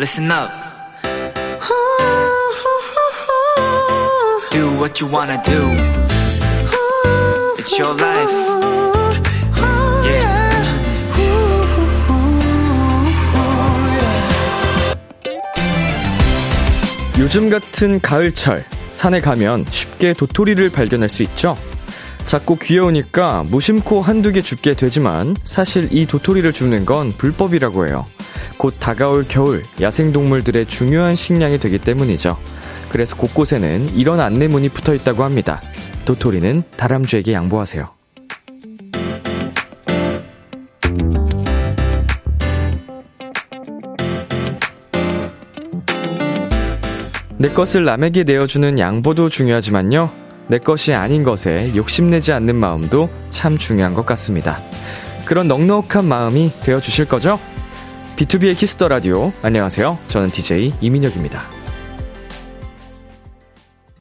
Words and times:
listen 0.00 0.30
up. 0.30 0.50
Do 4.50 4.70
what 4.78 4.98
you 4.98 5.06
wanna 5.06 5.36
do. 5.44 5.60
It's 7.58 7.78
your 7.78 7.94
life. 7.94 8.30
Yeah. 10.06 10.40
요즘 17.18 17.50
같은 17.50 18.00
가을철, 18.00 18.64
산에 18.92 19.20
가면 19.20 19.66
쉽게 19.70 20.14
도토리를 20.14 20.70
발견할 20.70 21.10
수 21.10 21.22
있죠? 21.24 21.54
작고 22.24 22.56
귀여우니까 22.56 23.44
무심코 23.50 24.00
한두 24.00 24.32
개 24.32 24.40
줍게 24.40 24.76
되지만 24.76 25.36
사실 25.44 25.90
이 25.92 26.06
도토리를 26.06 26.50
줍는 26.50 26.86
건 26.86 27.12
불법이라고 27.12 27.88
해요. 27.88 28.06
곧 28.60 28.74
다가올 28.78 29.24
겨울, 29.26 29.64
야생동물들의 29.80 30.66
중요한 30.66 31.16
식량이 31.16 31.58
되기 31.60 31.78
때문이죠. 31.78 32.36
그래서 32.90 33.16
곳곳에는 33.16 33.94
이런 33.94 34.20
안내문이 34.20 34.68
붙어 34.68 34.94
있다고 34.94 35.24
합니다. 35.24 35.62
도토리는 36.04 36.64
다람쥐에게 36.76 37.32
양보하세요. 37.32 37.88
내 47.38 47.48
것을 47.54 47.86
남에게 47.86 48.24
내어주는 48.24 48.78
양보도 48.78 49.30
중요하지만요. 49.30 50.10
내 50.48 50.58
것이 50.58 50.92
아닌 50.92 51.22
것에 51.22 51.74
욕심내지 51.74 52.32
않는 52.32 52.56
마음도 52.56 53.08
참 53.30 53.56
중요한 53.56 53.94
것 53.94 54.04
같습니다. 54.04 54.60
그런 55.24 55.48
넉넉한 55.48 56.04
마음이 56.04 56.52
되어주실 56.60 57.06
거죠? 57.06 57.40
비투비의 58.20 58.54
키스 58.54 58.75
더 58.75 58.88
라디오. 58.88 59.32
안녕하세요. 59.40 59.98
저는 60.08 60.30
DJ 60.30 60.74
이민혁입니다. 60.82 61.40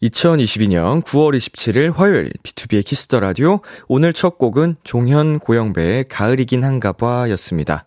2022년 0.04 1.02
9월 1.04 1.38
27일 1.38 1.94
화요일 1.94 2.34
비투비의 2.44 2.84
키스 2.86 3.08
더 3.08 3.22
라디오. 3.22 3.62
오늘 3.88 4.12
첫 4.12 4.38
곡은 4.38 4.76
종현 4.84 5.40
고영배의 5.40 6.04
가을이긴 6.10 6.66
한가 6.66 6.92
봐 6.92 7.30
였습니다. 7.30 7.86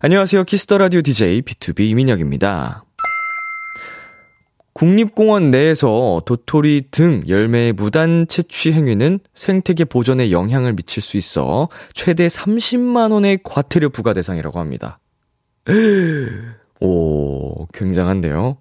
안녕하세요. 0.00 0.44
키스 0.44 0.64
더 0.64 0.76
라디오 0.76 1.00
DJ 1.00 1.40
비투비 1.40 1.80
이민혁입니다. 1.88 2.84
국립공원 4.74 5.50
내에서 5.50 6.20
도토리 6.26 6.88
등 6.90 7.22
열매의 7.26 7.72
무단 7.72 8.26
채취 8.28 8.72
행위는 8.72 9.20
생태계 9.34 9.86
보존에 9.86 10.30
영향을 10.30 10.74
미칠 10.74 11.02
수 11.02 11.16
있어 11.16 11.70
최대 11.94 12.28
30만 12.28 13.12
원의 13.12 13.40
과태료 13.42 13.88
부과 13.88 14.12
대상이라고 14.12 14.60
합니다. 14.60 14.99
오, 16.80 17.66
굉장한데요? 17.74 18.56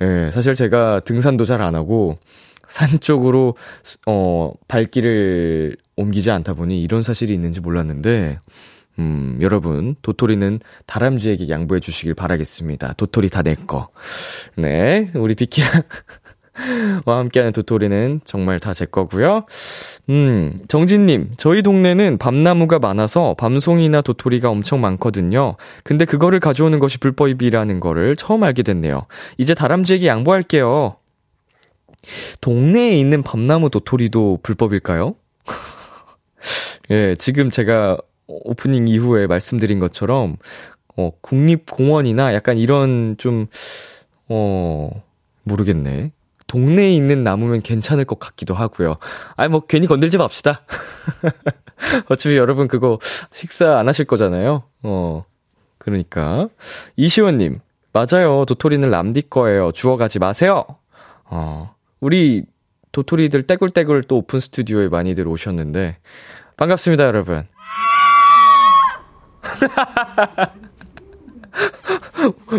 예, 0.00 0.30
사실 0.32 0.54
제가 0.54 1.00
등산도 1.00 1.44
잘 1.44 1.62
안 1.62 1.74
하고, 1.74 2.18
산 2.68 3.00
쪽으로, 3.00 3.56
어, 4.06 4.52
발길을 4.68 5.76
옮기지 5.96 6.30
않다 6.30 6.54
보니 6.54 6.80
이런 6.82 7.02
사실이 7.02 7.32
있는지 7.34 7.60
몰랐는데, 7.60 8.38
음, 8.98 9.38
여러분, 9.42 9.94
도토리는 10.02 10.60
다람쥐에게 10.86 11.48
양보해 11.48 11.80
주시길 11.80 12.14
바라겠습니다. 12.14 12.94
도토리 12.94 13.28
다 13.30 13.42
내꺼. 13.42 13.88
네, 14.56 15.08
우리 15.14 15.34
비키 15.34 15.62
와 17.04 17.18
함께하는 17.18 17.52
도토리는 17.52 18.20
정말 18.24 18.60
다 18.60 18.72
제 18.72 18.84
거고요. 18.84 19.46
음, 20.10 20.58
정진님, 20.68 21.32
저희 21.38 21.62
동네는 21.62 22.18
밤나무가 22.18 22.78
많아서 22.78 23.34
밤송이나 23.38 24.02
도토리가 24.02 24.50
엄청 24.50 24.80
많거든요. 24.80 25.56
근데 25.82 26.04
그거를 26.04 26.40
가져오는 26.40 26.78
것이 26.78 26.98
불법이라는 26.98 27.80
거를 27.80 28.16
처음 28.16 28.42
알게 28.42 28.62
됐네요. 28.62 29.06
이제 29.38 29.54
다람쥐에게 29.54 30.06
양보할게요. 30.06 30.96
동네에 32.40 32.96
있는 32.98 33.22
밤나무 33.22 33.70
도토리도 33.70 34.40
불법일까요? 34.42 35.14
예, 36.90 37.14
지금 37.16 37.50
제가 37.50 37.96
오프닝 38.28 38.88
이후에 38.88 39.26
말씀드린 39.26 39.78
것처럼, 39.80 40.36
어, 40.96 41.10
국립공원이나 41.20 42.34
약간 42.34 42.58
이런 42.58 43.16
좀, 43.18 43.46
어, 44.28 44.90
모르겠네. 45.44 46.12
동네에 46.46 46.92
있는 46.92 47.24
나무면 47.24 47.62
괜찮을 47.62 48.04
것 48.04 48.18
같기도 48.18 48.54
하고요. 48.54 48.96
아니, 49.36 49.50
뭐, 49.50 49.60
괜히 49.60 49.86
건들지 49.86 50.18
맙시다. 50.18 50.62
어차피 52.08 52.36
여러분 52.36 52.68
그거 52.68 52.98
식사 53.32 53.78
안 53.78 53.88
하실 53.88 54.04
거잖아요. 54.04 54.62
어, 54.82 55.24
그러니까. 55.78 56.48
이시원님, 56.96 57.60
맞아요. 57.92 58.44
도토리는 58.44 58.88
람디 58.88 59.22
거예요. 59.30 59.72
주워 59.72 59.96
가지 59.96 60.18
마세요. 60.18 60.64
어, 61.24 61.74
우리 62.00 62.44
도토리들 62.92 63.42
떼굴떼굴 63.42 64.04
또 64.04 64.18
오픈 64.18 64.40
스튜디오에 64.40 64.88
많이들 64.88 65.26
오셨는데, 65.28 65.98
반갑습니다, 66.56 67.04
여러분. 67.04 67.46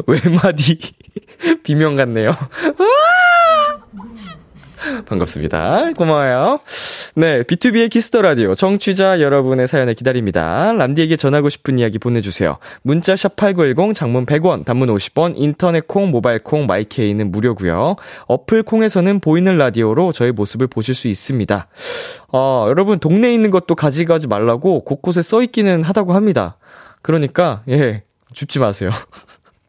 외마디 0.07 0.79
비명 1.63 1.95
같네요. 1.95 2.31
반갑습니다. 5.05 5.93
고마워요. 5.95 6.59
네, 7.15 7.43
비투비의 7.43 7.89
키스 7.89 8.09
더 8.09 8.21
라디오 8.21 8.55
청취자 8.55 9.21
여러분의 9.21 9.67
사연을 9.67 9.93
기다립니다. 9.93 10.73
람디에게 10.73 11.17
전하고 11.17 11.49
싶은 11.49 11.79
이야기 11.79 11.99
보내주세요. 11.99 12.57
문자 12.83 13.15
샵 13.15 13.35
#8910 13.35 13.95
장문 13.95 14.25
100원, 14.25 14.65
단문 14.65 14.89
50원, 14.89 15.33
인터넷 15.35 15.87
콩, 15.87 16.11
모바일 16.11 16.39
콩, 16.39 16.65
마이케이는 16.65 17.31
무료고요. 17.31 17.95
어플 18.27 18.63
콩에서는 18.63 19.19
보이는 19.19 19.57
라디오로 19.57 20.11
저의 20.11 20.31
모습을 20.31 20.67
보실 20.67 20.95
수 20.95 21.07
있습니다. 21.07 21.67
어, 22.29 22.65
여러분 22.69 22.99
동네에 22.99 23.33
있는 23.33 23.51
것도 23.51 23.75
가져가지 23.75 24.27
말라고 24.27 24.83
곳곳에 24.83 25.21
써 25.21 25.41
있기는 25.41 25.83
하다고 25.83 26.13
합니다. 26.13 26.57
그러니까 27.01 27.63
예, 27.69 28.03
줍지 28.33 28.59
마세요. 28.59 28.91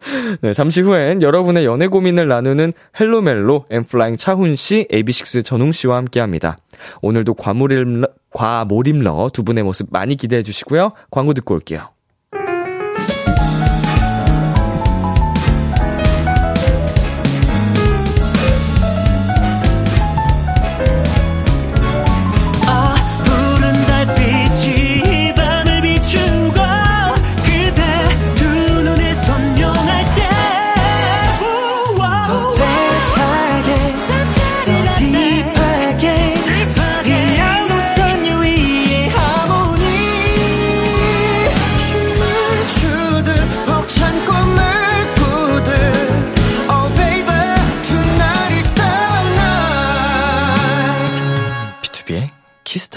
네, 0.41 0.53
잠시 0.53 0.81
후엔 0.81 1.23
여러분의 1.23 1.65
연애 1.65 1.87
고민을 1.87 2.29
나누는 2.29 2.73
헬로멜로 2.99 3.67
엠플라잉 3.71 4.17
차훈 4.17 4.57
씨, 4.57 4.87
AB6 4.91 5.45
전웅 5.45 5.73
씨와 5.73 5.97
함께 5.97 6.21
합니다. 6.21 6.57
오늘도 7.03 7.35
과몰입러, 7.35 8.09
과몰입러 8.33 9.31
두 9.33 9.43
분의 9.43 9.65
모습 9.65 9.89
많이 9.91 10.17
기대해 10.17 10.43
주시고요. 10.43 10.91
광고 11.11 11.35
듣고 11.35 11.55
올게요. 11.55 11.91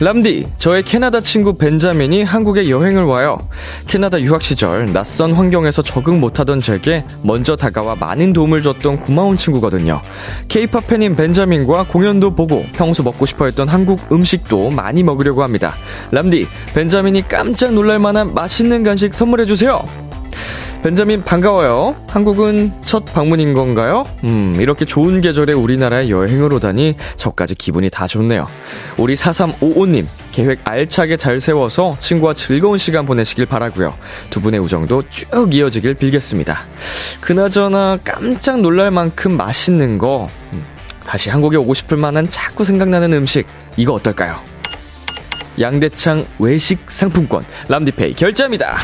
람디, 0.00 0.46
저의 0.58 0.82
캐나다 0.82 1.20
친구 1.20 1.54
벤자민이 1.54 2.24
한국에 2.24 2.68
여행을 2.68 3.04
와요. 3.04 3.38
캐나다 3.86 4.20
유학 4.20 4.42
시절 4.42 4.92
낯선 4.92 5.32
환경에서 5.32 5.82
적응 5.82 6.20
못하던 6.20 6.58
제게 6.58 7.04
먼저 7.22 7.54
다가와 7.54 7.94
많은 7.94 8.32
도움을 8.32 8.60
줬던 8.62 9.00
고마운 9.00 9.36
친구거든요. 9.36 10.02
케이팝 10.48 10.88
팬인 10.88 11.14
벤자민과 11.14 11.84
공연도 11.84 12.34
보고 12.34 12.64
평소 12.72 13.04
먹고 13.04 13.24
싶어 13.24 13.44
했던 13.44 13.68
한국 13.68 14.00
음식도 14.10 14.70
많이 14.70 15.04
먹으려고 15.04 15.44
합니다. 15.44 15.72
람디, 16.10 16.44
벤자민이 16.74 17.28
깜짝 17.28 17.72
놀랄 17.72 18.00
만한 18.00 18.34
맛있는 18.34 18.82
간식 18.82 19.14
선물해주세요. 19.14 20.13
벤자민 20.84 21.24
반가워요. 21.24 21.96
한국은 22.08 22.70
첫 22.82 23.06
방문인 23.06 23.54
건가요? 23.54 24.04
음, 24.22 24.54
이렇게 24.60 24.84
좋은 24.84 25.22
계절에 25.22 25.54
우리나라에 25.54 26.10
여행을 26.10 26.52
오다니 26.52 26.96
저까지 27.16 27.54
기분이 27.54 27.88
다 27.88 28.06
좋네요. 28.06 28.46
우리 28.98 29.14
4355님, 29.14 30.06
계획 30.32 30.60
알차게 30.62 31.16
잘 31.16 31.40
세워서 31.40 31.96
친구와 31.98 32.34
즐거운 32.34 32.76
시간 32.76 33.06
보내시길 33.06 33.46
바라고요. 33.46 33.94
두 34.28 34.42
분의 34.42 34.60
우정도 34.60 35.02
쭉 35.08 35.54
이어지길 35.54 35.94
빌겠습니다. 35.94 36.60
그나저나 37.22 38.00
깜짝 38.04 38.60
놀랄 38.60 38.90
만큼 38.90 39.38
맛있는 39.38 39.96
거, 39.96 40.28
음, 40.52 40.62
다시 41.06 41.30
한국에 41.30 41.56
오고 41.56 41.72
싶을 41.72 41.96
만한 41.96 42.28
자꾸 42.28 42.62
생각나는 42.62 43.14
음식, 43.14 43.46
이거 43.78 43.94
어떨까요? 43.94 44.38
양대창 45.58 46.26
외식 46.38 46.90
상품권, 46.90 47.42
람디페이 47.68 48.12
결제합니다. 48.12 48.76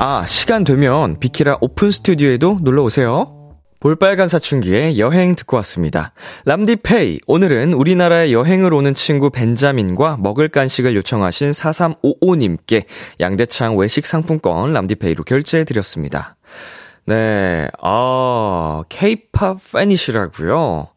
아, 0.00 0.24
시간 0.26 0.62
되면 0.62 1.18
비키라 1.18 1.58
오픈 1.60 1.90
스튜디오에도 1.90 2.58
놀러 2.62 2.84
오세요. 2.84 3.56
볼빨간 3.80 4.28
사춘기의 4.28 4.96
여행 5.00 5.34
듣고 5.34 5.56
왔습니다. 5.56 6.12
람디페이. 6.44 7.18
오늘은 7.26 7.72
우리나라에 7.72 8.30
여행을 8.30 8.72
오는 8.74 8.94
친구 8.94 9.30
벤자민과 9.30 10.18
먹을 10.20 10.50
간식을 10.50 10.94
요청하신 10.94 11.50
4355님께 11.50 12.84
양대창 13.18 13.76
외식 13.76 14.06
상품권 14.06 14.72
람디페이로 14.72 15.24
결제해드렸습니다. 15.24 16.36
네, 17.06 17.66
아, 17.82 18.84
케이팝 18.88 19.58
팬이시라고요. 19.72 20.88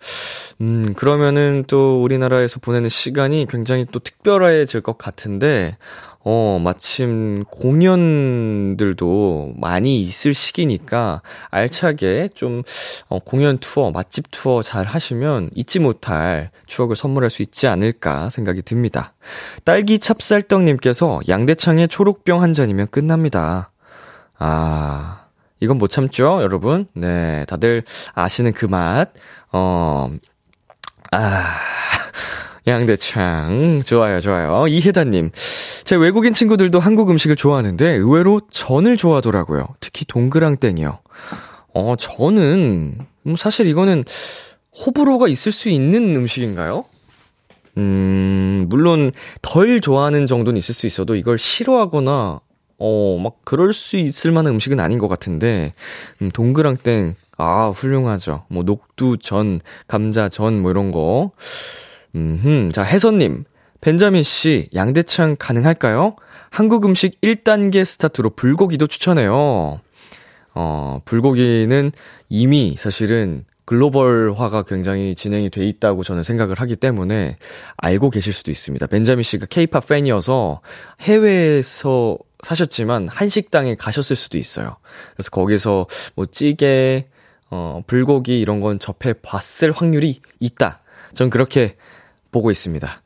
음, 0.61 0.93
그러면은 0.95 1.63
또 1.67 2.03
우리나라에서 2.03 2.59
보내는 2.59 2.89
시간이 2.89 3.47
굉장히 3.49 3.87
또 3.91 3.99
특별해질 3.99 4.81
것 4.81 4.97
같은데, 4.99 5.77
어, 6.23 6.59
마침 6.63 7.43
공연들도 7.45 9.53
많이 9.57 10.01
있을 10.01 10.33
시기니까 10.33 11.21
알차게 11.49 12.29
좀, 12.35 12.61
어, 13.07 13.19
공연 13.19 13.57
투어, 13.57 13.91
맛집 13.91 14.25
투어 14.29 14.61
잘 14.61 14.85
하시면 14.85 15.49
잊지 15.55 15.79
못할 15.79 16.51
추억을 16.67 16.95
선물할 16.95 17.29
수 17.29 17.41
있지 17.41 17.67
않을까 17.67 18.29
생각이 18.29 18.61
듭니다. 18.61 19.13
딸기 19.63 19.99
찹쌀떡님께서 19.99 21.21
양대창의 21.27 21.87
초록병 21.87 22.43
한 22.43 22.53
잔이면 22.53 22.87
끝납니다. 22.91 23.71
아, 24.37 25.25
이건 25.59 25.77
못 25.77 25.89
참죠, 25.89 26.41
여러분? 26.41 26.87
네, 26.93 27.45
다들 27.47 27.83
아시는 28.13 28.53
그 28.53 28.65
맛. 28.65 29.11
어, 29.51 30.09
아, 31.11 31.45
양대창. 32.67 33.81
좋아요, 33.85 34.19
좋아요. 34.19 34.67
이혜다님. 34.67 35.31
제 35.83 35.95
외국인 35.95 36.33
친구들도 36.33 36.79
한국 36.79 37.09
음식을 37.09 37.35
좋아하는데 37.35 37.89
의외로 37.89 38.41
전을 38.49 38.97
좋아하더라고요. 38.97 39.67
특히 39.79 40.05
동그랑땡이요. 40.05 40.99
어, 41.73 41.95
전은, 41.97 42.99
음, 43.27 43.35
사실 43.35 43.67
이거는 43.67 44.03
호불호가 44.85 45.27
있을 45.27 45.51
수 45.51 45.69
있는 45.69 46.15
음식인가요? 46.15 46.85
음, 47.77 48.65
물론 48.69 49.11
덜 49.41 49.79
좋아하는 49.81 50.27
정도는 50.27 50.57
있을 50.57 50.75
수 50.75 50.85
있어도 50.85 51.15
이걸 51.15 51.37
싫어하거나, 51.37 52.41
어, 52.77 53.19
막 53.23 53.35
그럴 53.43 53.73
수 53.73 53.97
있을 53.97 54.31
만한 54.31 54.55
음식은 54.55 54.79
아닌 54.79 54.97
것 54.97 55.07
같은데, 55.07 55.73
음, 56.21 56.31
동그랑땡, 56.31 57.15
아, 57.37 57.69
훌륭하죠. 57.69 58.45
뭐, 58.49 58.63
녹두전, 58.63 59.61
감자전, 59.87 60.61
뭐 60.61 60.71
이런 60.71 60.91
거. 60.91 61.31
음, 62.15 62.71
자, 62.73 62.83
혜선님. 62.83 63.45
벤자민 63.81 64.21
씨, 64.21 64.69
양대창 64.75 65.35
가능할까요? 65.39 66.15
한국 66.51 66.85
음식 66.85 67.19
1단계 67.21 67.83
스타트로 67.83 68.31
불고기도 68.31 68.85
추천해요. 68.85 69.79
어, 70.53 71.01
불고기는 71.05 71.91
이미 72.29 72.75
사실은 72.77 73.45
글로벌화가 73.65 74.63
굉장히 74.63 75.15
진행이 75.15 75.49
돼 75.49 75.65
있다고 75.65 76.03
저는 76.03 76.23
생각을 76.23 76.59
하기 76.59 76.75
때문에 76.75 77.37
알고 77.77 78.09
계실 78.09 78.33
수도 78.33 78.51
있습니다. 78.51 78.85
벤자민 78.87 79.23
씨가 79.23 79.45
케이팝 79.45 79.87
팬이어서 79.87 80.61
해외에서 80.99 82.17
사셨지만 82.43 83.07
한식당에 83.07 83.75
가셨을 83.75 84.15
수도 84.15 84.37
있어요. 84.37 84.75
그래서 85.15 85.29
거기서 85.29 85.87
뭐 86.15 86.25
찌개, 86.25 87.07
어, 87.49 87.81
불고기 87.87 88.41
이런 88.41 88.59
건 88.59 88.77
접해 88.77 89.13
봤을 89.21 89.71
확률이 89.71 90.19
있다. 90.39 90.81
전 91.13 91.29
그렇게 91.29 91.75
보고 92.31 92.51
있습니다. 92.51 92.87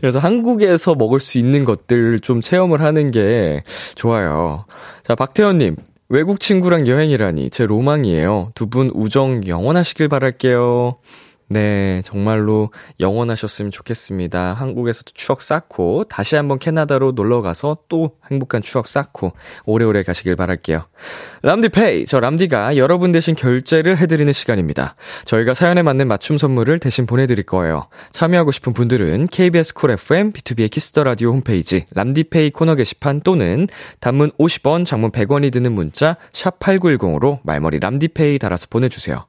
그래서 0.00 0.18
한국에서 0.18 0.94
먹을 0.94 1.20
수 1.20 1.38
있는 1.38 1.64
것들 1.64 2.20
좀 2.20 2.40
체험을 2.40 2.80
하는 2.80 3.10
게 3.10 3.62
좋아요. 3.94 4.64
자, 5.02 5.14
박태현님. 5.14 5.76
외국 6.10 6.40
친구랑 6.40 6.86
여행이라니 6.86 7.50
제 7.50 7.66
로망이에요. 7.66 8.52
두 8.54 8.66
분 8.68 8.90
우정 8.94 9.46
영원하시길 9.46 10.08
바랄게요. 10.08 10.96
네, 11.50 12.02
정말로 12.04 12.70
영원하셨으면 13.00 13.70
좋겠습니다. 13.72 14.52
한국에서도 14.52 15.12
추억 15.14 15.40
쌓고 15.40 16.04
다시 16.04 16.36
한번 16.36 16.58
캐나다로 16.58 17.12
놀러 17.12 17.40
가서 17.40 17.78
또 17.88 18.16
행복한 18.30 18.60
추억 18.60 18.86
쌓고 18.86 19.32
오래오래 19.64 20.02
가시길 20.02 20.36
바랄게요. 20.36 20.84
람디페이, 21.42 22.04
저 22.04 22.20
람디가 22.20 22.76
여러분 22.76 23.12
대신 23.12 23.34
결제를 23.34 23.96
해드리는 23.96 24.30
시간입니다. 24.32 24.94
저희가 25.24 25.54
사연에 25.54 25.82
맞는 25.82 26.06
맞춤 26.06 26.36
선물을 26.36 26.78
대신 26.80 27.06
보내드릴 27.06 27.46
거예요. 27.46 27.88
참여하고 28.12 28.52
싶은 28.52 28.74
분들은 28.74 29.28
KBS 29.28 29.72
쿨 29.72 29.92
FM, 29.92 30.32
비투비의 30.32 30.70
키스 30.70 30.91
더 30.91 31.04
라디오 31.04 31.32
홈페이지 31.32 31.86
람디페이 31.94 32.50
코너 32.50 32.74
게시판 32.74 33.22
또는 33.22 33.68
단문 34.00 34.32
50원, 34.32 34.84
장문 34.84 35.12
100원이 35.12 35.50
드는 35.50 35.72
문자 35.72 36.18
샵 36.32 36.58
#8910으로 36.58 37.38
말머리 37.42 37.78
람디페이 37.80 38.38
달아서 38.38 38.66
보내주세요. 38.68 39.26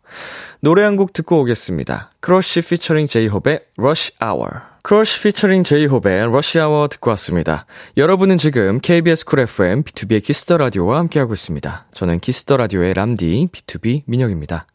노래 0.60 0.84
한 0.84 0.98
곡 1.00 1.14
듣고 1.14 1.40
오겠습니다. 1.40 2.09
크러쉬 2.22 2.62
피처링 2.62 3.08
제이홉의 3.08 3.62
Rush 3.78 4.14
Hour. 4.22 4.50
크러쉬 4.84 5.24
피처링 5.24 5.64
제이홉의 5.64 6.24
Rush 6.24 6.58
Hour 6.58 6.90
듣고 6.90 7.12
왔습니다. 7.12 7.66
여러분은 7.96 8.38
지금 8.38 8.80
KBS 8.82 9.24
쿨 9.24 9.40
FM 9.40 9.84
비투비의 9.84 10.22
키스 10.24 10.45
더 10.45 10.58
라디오와 10.58 11.00
함께하고 11.00 11.34
있습니다. 11.34 11.86
저는 11.94 12.20
키스 12.20 12.44
더 12.44 12.58
라디오의 12.58 12.94
람디 12.94 13.48
비투비 13.54 14.04
민혁입니다. 14.06 14.68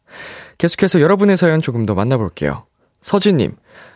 계속해서 0.57 1.01
여러분의 1.01 1.37
사연 1.37 1.61
조금 1.61 1.85
더 1.85 1.93
만나볼게요. 1.93 2.65
서진님, 3.01 3.55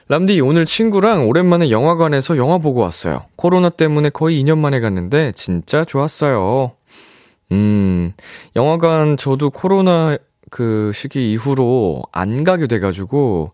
람디 0.10 0.42
오늘 0.42 0.68
친구랑 0.68 1.28
오랜만에 1.28 1.72
영화관에서 1.72 2.38
영화 2.38 2.60
보고 2.60 2.82
왔어요. 2.82 3.26
코로나 3.36 3.70
때문에 3.70 4.12
거의 4.12 4.44
2년 4.44 4.60
만에 4.60 4.80
갔는데 4.80 5.32
진짜 5.36 5.84
좋았어요. 5.84 6.74
음, 7.52 8.14
영화관 8.56 9.18
저도 9.18 9.50
코로나 9.50 10.18
그 10.50 10.92
시기 10.94 11.32
이후로 11.32 12.04
안 12.12 12.44
가게 12.44 12.68
돼가지고, 12.68 13.52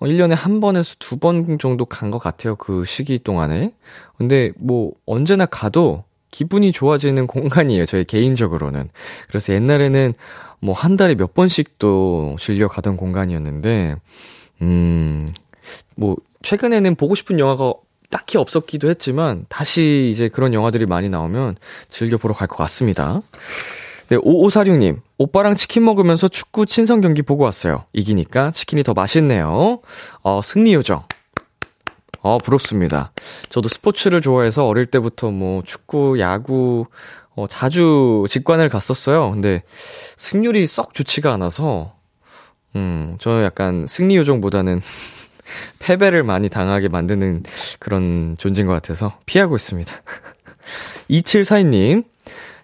1년에 0.00 0.32
어, 0.32 0.34
한 0.34 0.60
번에서 0.60 0.96
두 0.98 1.16
번 1.18 1.58
정도 1.58 1.84
간 1.84 2.10
것 2.10 2.18
같아요. 2.18 2.56
그 2.56 2.84
시기 2.84 3.18
동안에. 3.18 3.72
근데 4.18 4.52
뭐, 4.58 4.92
언제나 5.06 5.46
가도 5.46 6.04
기분이 6.30 6.72
좋아지는 6.72 7.26
공간이에요. 7.26 7.86
저희 7.86 8.04
개인적으로는. 8.04 8.88
그래서 9.28 9.52
옛날에는 9.52 10.14
뭐, 10.60 10.74
한 10.74 10.96
달에 10.96 11.14
몇 11.14 11.34
번씩 11.34 11.78
또 11.78 12.36
즐겨 12.38 12.68
가던 12.68 12.96
공간이었는데, 12.96 13.96
음, 14.62 15.26
뭐, 15.96 16.16
최근에는 16.42 16.94
보고 16.94 17.14
싶은 17.14 17.38
영화가 17.38 17.74
딱히 18.10 18.38
없었기도 18.38 18.88
했지만, 18.90 19.46
다시 19.48 20.10
이제 20.12 20.28
그런 20.28 20.52
영화들이 20.54 20.86
많이 20.86 21.08
나오면 21.08 21.56
즐겨 21.88 22.16
보러 22.16 22.34
갈 22.34 22.48
것 22.48 22.56
같습니다. 22.56 23.20
네, 24.10 24.16
5546님. 24.16 25.00
오빠랑 25.18 25.54
치킨 25.54 25.84
먹으면서 25.84 26.26
축구 26.26 26.66
친선 26.66 27.00
경기 27.00 27.22
보고 27.22 27.44
왔어요. 27.44 27.84
이기니까 27.92 28.50
치킨이 28.50 28.82
더 28.82 28.92
맛있네요. 28.92 29.78
어, 30.24 30.40
승리 30.42 30.74
요정. 30.74 31.04
어, 32.20 32.38
부럽습니다. 32.38 33.12
저도 33.50 33.68
스포츠를 33.68 34.20
좋아해서 34.20 34.66
어릴 34.66 34.86
때부터 34.86 35.30
뭐 35.30 35.62
축구, 35.62 36.18
야구, 36.18 36.86
어, 37.36 37.46
자주 37.46 38.24
직관을 38.28 38.68
갔었어요. 38.68 39.30
근데 39.30 39.62
승률이 40.16 40.66
썩 40.66 40.92
좋지가 40.92 41.32
않아서, 41.34 41.94
음, 42.74 43.16
저는 43.20 43.44
약간 43.44 43.86
승리 43.88 44.16
요정보다는 44.16 44.82
패배를 45.78 46.24
많이 46.24 46.48
당하게 46.48 46.88
만드는 46.88 47.44
그런 47.78 48.34
존재인 48.40 48.66
것 48.66 48.72
같아서 48.72 49.16
피하고 49.24 49.54
있습니다. 49.54 49.92
2742님, 51.10 52.04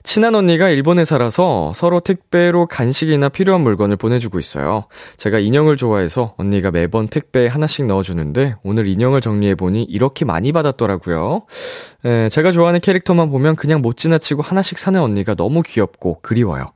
친한 0.06 0.36
언니가 0.36 0.70
일본에 0.70 1.04
살아서 1.04 1.72
서로 1.74 1.98
택배로 1.98 2.66
간식이나 2.66 3.28
필요한 3.28 3.62
물건을 3.62 3.96
보내주고 3.96 4.38
있어요. 4.38 4.86
제가 5.16 5.40
인형을 5.40 5.76
좋아해서 5.76 6.34
언니가 6.38 6.70
매번 6.70 7.08
택배에 7.08 7.48
하나씩 7.48 7.86
넣어주는데 7.86 8.54
오늘 8.62 8.86
인형을 8.86 9.20
정리해보니 9.20 9.82
이렇게 9.82 10.24
많이 10.24 10.52
받았더라고요. 10.52 11.42
에, 12.04 12.28
제가 12.28 12.52
좋아하는 12.52 12.78
캐릭터만 12.78 13.30
보면 13.30 13.56
그냥 13.56 13.82
못 13.82 13.96
지나치고 13.96 14.42
하나씩 14.42 14.78
사는 14.78 15.00
언니가 15.00 15.34
너무 15.34 15.62
귀엽고 15.62 16.20
그리워요. 16.22 16.66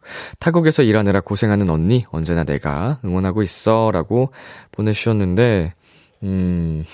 타국에서 0.40 0.82
일하느라 0.82 1.20
고생하는 1.20 1.70
언니 1.70 2.04
언제나 2.10 2.42
내가 2.42 2.98
응원하고 3.04 3.44
있어 3.44 3.92
라고 3.92 4.32
보내주셨는데 4.72 5.72
음... 6.24 6.84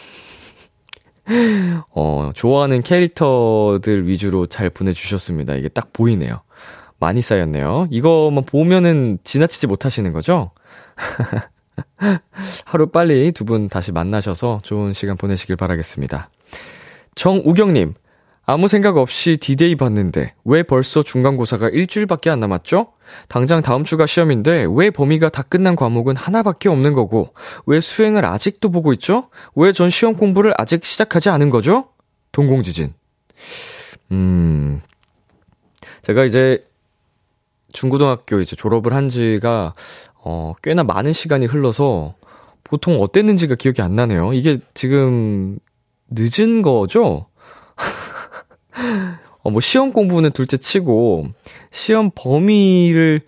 어, 1.95 2.31
좋아하는 2.35 2.83
캐릭터들 2.83 4.07
위주로 4.07 4.47
잘 4.47 4.71
보내주셨습니다. 4.71 5.55
이게 5.57 5.69
딱 5.69 5.93
보이네요. 5.93 6.41
많이 6.99 7.21
쌓였네요. 7.21 7.89
이거만 7.91 8.45
보면은 8.45 9.19
지나치지 9.25 9.67
못하시는 9.67 10.13
거죠? 10.13 10.53
하루 12.65 12.87
빨리 12.89 13.33
두 13.33 13.45
분 13.45 13.69
다시 13.69 13.93
만나셔서 13.93 14.61
좋은 14.63 14.93
시간 14.93 15.17
보내시길 15.17 15.57
바라겠습니다. 15.57 16.31
정우경님, 17.15 17.95
아무 18.49 18.69
생각 18.69 18.97
없이 18.97 19.39
디데이 19.39 19.75
봤는데 19.75 20.35
왜 20.45 20.63
벌써 20.63 21.03
중간고사가 21.03 21.69
일주일밖에 21.69 22.31
안 22.31 22.39
남았죠? 22.39 22.93
당장 23.29 23.61
다음 23.61 23.83
주가 23.83 24.07
시험인데 24.07 24.67
왜 24.73 24.91
범위가 24.91 25.31
다 25.31 25.43
끝난 25.43 25.75
과목은 25.75 26.15
하나밖에 26.15 26.69
없는 26.69 26.93
거고 26.93 27.35
왜 27.67 27.81
수행을 27.81 28.25
아직도 28.25 28.71
보고 28.71 28.93
있죠? 28.93 29.31
왜 29.57 29.73
전 29.73 29.91
시험 29.91 30.15
공부를 30.17 30.55
아직 30.59 30.85
시작하지 30.85 31.29
않은 31.31 31.51
거죠? 31.51 31.89
동공지진. 32.31 32.95
음. 34.13 34.81
제가 36.03 36.25
이제 36.25 36.63
중고등학교 37.73 38.41
이제 38.41 38.55
졸업을 38.55 38.95
한 38.95 39.09
지가 39.09 39.75
어 40.23 40.55
꽤나 40.63 40.85
많은 40.85 41.13
시간이 41.13 41.47
흘러서 41.47 42.15
보통 42.63 43.01
어땠는지가 43.03 43.57
기억이 43.57 43.83
안 43.83 43.97
나네요. 43.97 44.33
이게 44.35 44.59
지금 44.75 45.59
늦은 46.11 46.63
거죠? 46.63 47.27
어, 49.43 49.51
뭐 49.51 49.61
시험 49.61 49.93
공부는 49.93 50.33
둘째 50.33 50.57
치고 50.57 51.27
시험 51.71 52.11
범위를 52.15 53.23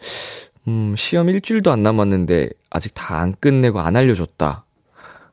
음, 0.67 0.95
시험 0.97 1.29
일주일도 1.29 1.71
안 1.71 1.83
남았는데 1.83 2.51
아직 2.71 2.93
다 2.95 3.17
안 3.21 3.35
끝내고 3.41 3.81
안 3.81 3.97
알려줬다. 3.97 4.65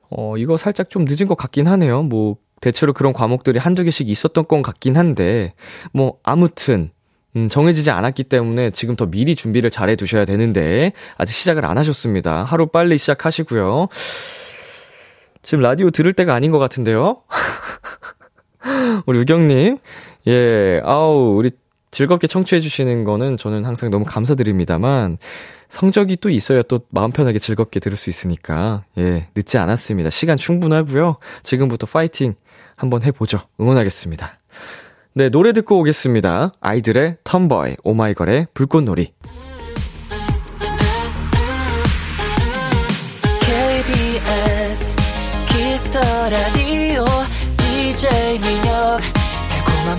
어, 0.10 0.38
이거 0.38 0.56
살짝 0.58 0.90
좀 0.90 1.06
늦은 1.06 1.28
것 1.28 1.36
같긴 1.36 1.68
하네요. 1.68 2.04
뭐 2.04 2.38
대체로 2.62 2.94
그런 2.94 3.12
과목들이 3.14 3.60
한두 3.60 3.84
개씩 3.84 4.08
있었던 4.10 4.48
건 4.48 4.62
같긴 4.62 4.96
한데 4.96 5.54
뭐 5.92 6.18
아무튼 6.24 6.92
음, 7.36 7.50
정해지지 7.50 7.92
않았기 7.92 8.24
때문에 8.24 8.70
지금 8.72 8.96
더 8.96 9.08
미리 9.08 9.36
준비를 9.36 9.70
잘 9.70 9.90
해 9.90 9.96
두셔야 9.98 10.24
되는데 10.24 10.94
아직 11.18 11.34
시작을 11.34 11.66
안 11.66 11.78
하셨습니다. 11.78 12.44
하루 12.46 12.68
빨리 12.68 12.98
시작하시고요. 12.98 13.90
지금 15.44 15.62
라디오 15.62 15.92
들을 15.92 16.14
때가 16.14 16.34
아닌 16.34 16.52
것 16.52 16.60
같은데요? 16.60 17.22
우리 19.06 19.20
우경님, 19.20 19.78
예, 20.28 20.82
아우, 20.84 21.36
우리 21.38 21.52
즐겁게 21.92 22.28
청취해주시는 22.28 23.04
거는 23.04 23.38
저는 23.38 23.66
항상 23.66 23.90
너무 23.90 24.06
감사드립니다만, 24.06 25.18
성적이 25.70 26.18
또 26.18 26.30
있어야 26.30 26.62
또 26.64 26.82
마음 26.90 27.12
편하게 27.12 27.40
즐겁게 27.40 27.80
들을 27.80 27.96
수 27.98 28.10
있으니까, 28.10 28.84
예, 28.98 29.28
늦지 29.36 29.58
않았습니다. 29.58 30.10
시간 30.10 30.38
충분하고요 30.38 31.18
지금부터 31.44 31.86
파이팅 31.86 32.34
한번 32.76 33.04
해보죠. 33.04 33.42
응원하겠습니다. 33.60 34.38
네, 35.14 35.30
노래 35.30 35.54
듣고 35.54 35.80
오겠습니다. 35.80 36.54
아이들의 36.60 37.18
텀버이, 37.24 37.78
오마이걸의 37.84 38.48
불꽃놀이. 38.54 39.14
KBS 43.40 44.94
Kiss 45.48 45.77
the 45.77 46.00
Radio 46.30 46.65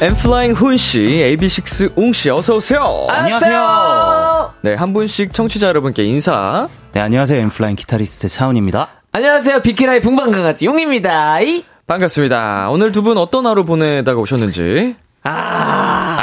엠플라잉 0.00 0.52
훈씨, 0.52 0.98
AB6 1.38 1.92
웅씨, 1.96 2.30
어서오세요. 2.30 3.06
안녕하세요. 3.10 4.54
네, 4.62 4.74
한 4.74 4.94
분씩 4.94 5.34
청취자 5.34 5.68
여러분께 5.68 6.04
인사. 6.04 6.68
네, 6.92 7.00
안녕하세요. 7.00 7.38
엠플라잉 7.42 7.76
기타리스트 7.76 8.28
차훈입니다. 8.28 8.88
안녕하세요. 9.12 9.60
비키라의 9.60 10.00
붕방강아지 10.00 10.64
용입니다. 10.64 11.40
이? 11.42 11.64
반갑습니다. 11.86 12.70
오늘 12.70 12.92
두 12.92 13.02
분 13.02 13.18
어떤 13.18 13.46
하루 13.46 13.64
보내다가 13.66 14.18
오셨는지. 14.20 14.96
아, 15.22 16.19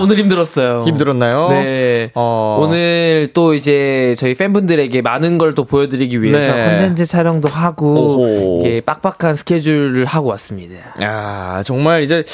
오늘 0.00 0.18
힘들었어요. 0.18 0.82
힘들었나요? 0.86 1.48
네. 1.50 2.10
어. 2.14 2.58
오늘 2.60 3.28
또 3.34 3.54
이제 3.54 4.14
저희 4.18 4.34
팬분들에게 4.34 5.02
많은 5.02 5.36
걸 5.38 5.48
또 5.54 5.64
보여드리기 5.64 6.22
위해서 6.22 6.54
네. 6.54 6.64
컨텐츠 6.64 7.06
촬영도 7.06 7.48
하고. 7.48 8.60
이렇게 8.62 8.80
빡빡한 8.82 9.34
스케줄을 9.34 10.04
하고 10.04 10.28
왔습니다. 10.30 10.74
야 11.02 11.62
정말 11.64 12.02
이제 12.02 12.24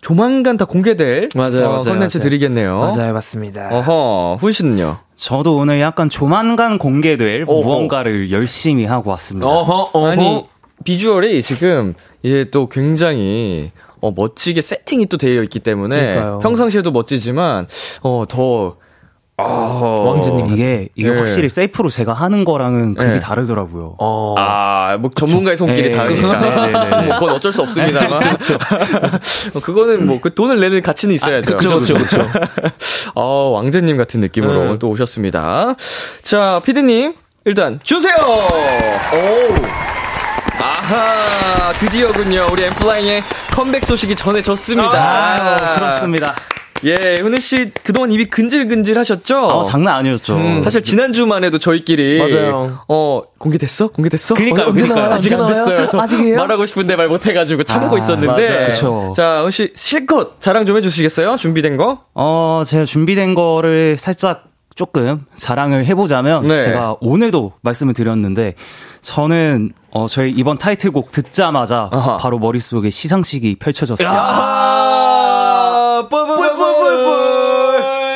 조만간 0.00 0.56
다 0.56 0.64
공개될 0.64 1.30
맞아요, 1.34 1.66
어, 1.66 1.68
맞아요, 1.70 1.80
컨텐츠 1.82 2.18
맞아요. 2.18 2.22
드리겠네요. 2.22 2.78
맞아요, 2.78 3.12
맞습니다. 3.12 3.68
어허, 3.72 4.36
훈 4.40 4.52
씨는요? 4.52 4.98
저도 5.16 5.56
오늘 5.56 5.80
약간 5.80 6.08
조만간 6.08 6.78
공개될 6.78 7.44
오호. 7.48 7.62
무언가를 7.64 8.30
열심히 8.30 8.84
하고 8.84 9.10
왔습니다. 9.10 9.46
어허, 9.48 9.90
어허. 9.92 10.06
아니 10.10 10.46
비주얼이 10.84 11.42
지금 11.42 11.94
이제 12.22 12.46
또 12.52 12.68
굉장히 12.68 13.72
어, 14.00 14.12
멋지게 14.14 14.60
세팅이 14.60 15.06
또 15.06 15.16
되어 15.16 15.42
있기 15.42 15.60
때문에 15.60 15.96
그러니까요. 15.96 16.38
평상시에도 16.40 16.90
멋지지만 16.90 17.66
어더 18.02 18.76
왕즈님. 19.40 20.52
이게, 20.52 20.88
이게 20.96 21.10
네. 21.10 21.16
확실히 21.16 21.48
셀프로 21.48 21.90
제가 21.90 22.12
하는 22.12 22.44
거랑은 22.44 22.94
급이 22.94 23.08
네. 23.08 23.16
다르더라고요. 23.18 23.94
어. 23.98 24.34
아, 24.36 24.96
뭐 24.98 25.10
전문가의 25.14 25.56
손길이 25.56 25.90
네, 25.90 25.96
다르니까. 25.96 26.40
네, 26.40 26.50
네, 26.50 26.72
네, 26.72 26.90
네. 27.02 27.06
뭐 27.06 27.14
그건 27.18 27.30
어쩔 27.34 27.52
수 27.52 27.62
없습니다만. 27.62 28.20
어, 29.54 29.60
그거는 29.60 30.06
뭐 30.08 30.18
그 30.20 30.34
돈을 30.34 30.58
내는 30.58 30.82
가치는 30.82 31.14
있어야죠. 31.14 31.56
그쵸, 31.56 31.78
그쵸, 31.78 31.94
그쵸. 31.94 32.26
어, 33.14 33.50
왕자님 33.54 33.96
같은 33.96 34.18
느낌으로 34.18 34.52
네. 34.54 34.58
오늘 34.58 34.78
또 34.80 34.88
오셨습니다. 34.88 35.76
자, 36.22 36.60
피디님, 36.64 37.14
일단 37.44 37.78
주세요! 37.84 38.16
오! 38.18 39.97
아하, 40.90 41.72
드디어군요. 41.74 42.46
우리 42.50 42.62
엠플라잉의 42.64 43.22
컴백 43.52 43.84
소식이 43.84 44.16
전해졌습니다. 44.16 44.90
아유, 45.36 45.76
그렇습니다. 45.76 46.34
예, 46.84 47.16
훈우 47.20 47.38
씨 47.40 47.72
그동안 47.82 48.10
입이 48.12 48.26
근질근질 48.30 48.96
하셨죠? 48.98 49.50
아, 49.50 49.62
장난 49.64 49.96
아니었죠. 49.96 50.36
음. 50.36 50.62
사실 50.64 50.80
지난주만 50.82 51.44
해도 51.44 51.58
저희끼리 51.58 52.18
맞아요. 52.18 52.78
어 52.88 53.22
공개됐어? 53.38 53.88
공개됐어? 53.88 54.34
그러니까요, 54.36 54.68
어. 54.68 54.72
나와요? 54.72 55.12
아직 55.12 55.34
안? 55.34 55.46
됐어요. 55.48 56.00
아직이에요? 56.00 56.36
말하고 56.36 56.64
싶은데 56.66 56.96
말 56.96 57.08
못 57.08 57.26
해 57.26 57.34
가지고 57.34 57.64
참고 57.64 57.96
아, 57.96 57.98
있었는데. 57.98 58.48
맞아요. 58.50 58.66
그쵸. 58.66 59.12
자, 59.16 59.40
혹시 59.42 59.72
실컷 59.74 60.40
자랑 60.40 60.64
좀 60.64 60.76
해 60.76 60.80
주시겠어요? 60.80 61.36
준비된 61.36 61.76
거? 61.76 62.00
어, 62.14 62.62
제가 62.64 62.84
준비된 62.86 63.34
거를 63.34 63.96
살짝 63.98 64.44
조금 64.76 65.24
자랑을 65.34 65.84
해보자면 65.84 66.46
네. 66.46 66.62
제가 66.62 66.96
오늘도 67.00 67.54
말씀을 67.62 67.92
드렸는데 67.92 68.54
저는 69.00 69.72
어, 69.90 70.06
저희 70.08 70.30
이번 70.30 70.58
타이틀곡 70.58 71.12
듣자마자 71.12 71.88
아하. 71.92 72.16
바로 72.18 72.38
머릿속에 72.38 72.90
시상식이 72.90 73.56
펼쳐졌어요. 73.56 74.08
아. 74.10 74.78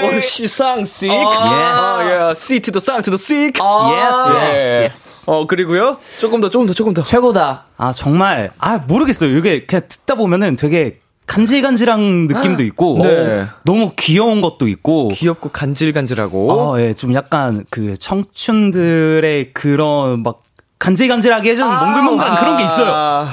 어, 0.02 0.20
시상식. 0.20 1.10
아, 1.10 2.30
예. 2.30 2.34
C 2.34 2.60
to 2.60 2.72
the 2.72 2.80
sang 2.80 3.02
to 3.02 3.10
the 3.10 3.18
sick. 3.18 3.60
Yes, 3.60 4.30
yes, 4.30 4.62
예. 4.62 4.82
yes. 4.84 5.24
어, 5.30 5.46
그리고요. 5.46 5.98
조금 6.18 6.40
더, 6.40 6.50
조금 6.50 6.66
더, 6.66 6.74
조금 6.74 6.94
더. 6.94 7.02
최고다. 7.02 7.66
아, 7.76 7.92
정말, 7.92 8.50
아, 8.58 8.78
모르겠어요. 8.78 9.36
이게 9.36 9.64
그냥 9.64 9.82
듣다 9.88 10.14
보면은 10.16 10.56
되게 10.56 10.98
간질간질한 11.26 12.26
느낌도 12.26 12.62
있고, 12.64 12.98
네. 13.02 13.46
너무 13.64 13.92
귀여운 13.96 14.40
것도 14.42 14.68
있고, 14.68 15.08
귀엽고 15.08 15.50
간질간질하고. 15.50 16.52
어, 16.52 16.80
예, 16.80 16.94
좀 16.94 17.14
약간 17.14 17.64
그 17.70 17.96
청춘들의 17.96 19.52
그런 19.52 20.22
막 20.22 20.42
간질간질하게 20.82 21.50
해주는 21.50 21.68
몽글몽글한 21.68 22.38
그런 22.40 22.56
게 22.56 22.64
있어요. 22.64 22.90
아, 22.92 23.28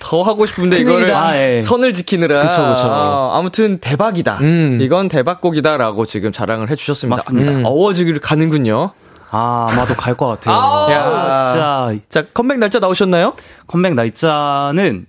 더 0.00 0.22
하고 0.22 0.44
싶은데 0.44 0.78
이거를 0.78 0.96
큰일이다. 1.06 1.22
아, 1.22 1.36
예. 1.36 1.60
선을 1.60 1.92
지키느라. 1.92 2.42
그쵸, 2.42 2.66
그쵸. 2.66 2.88
아, 2.90 3.38
아무튼 3.38 3.78
대박이다. 3.78 4.38
음. 4.40 4.78
이건 4.80 5.08
대박곡이다라고 5.08 6.04
지금 6.06 6.32
자랑을 6.32 6.68
해주셨습니다. 6.68 7.14
맞습니다. 7.14 7.52
음. 7.52 7.62
어워즈기를 7.64 8.20
가는군요. 8.20 8.90
아, 9.30 9.68
아마도 9.70 9.94
갈 9.94 10.16
것 10.16 10.26
같아요. 10.26 10.56
아, 10.56 10.90
야. 10.90 11.34
진짜 11.52 11.94
자, 12.08 12.26
컴백 12.34 12.58
날짜 12.58 12.80
나오셨나요? 12.80 13.34
컴백 13.68 13.94
날짜는 13.94 15.06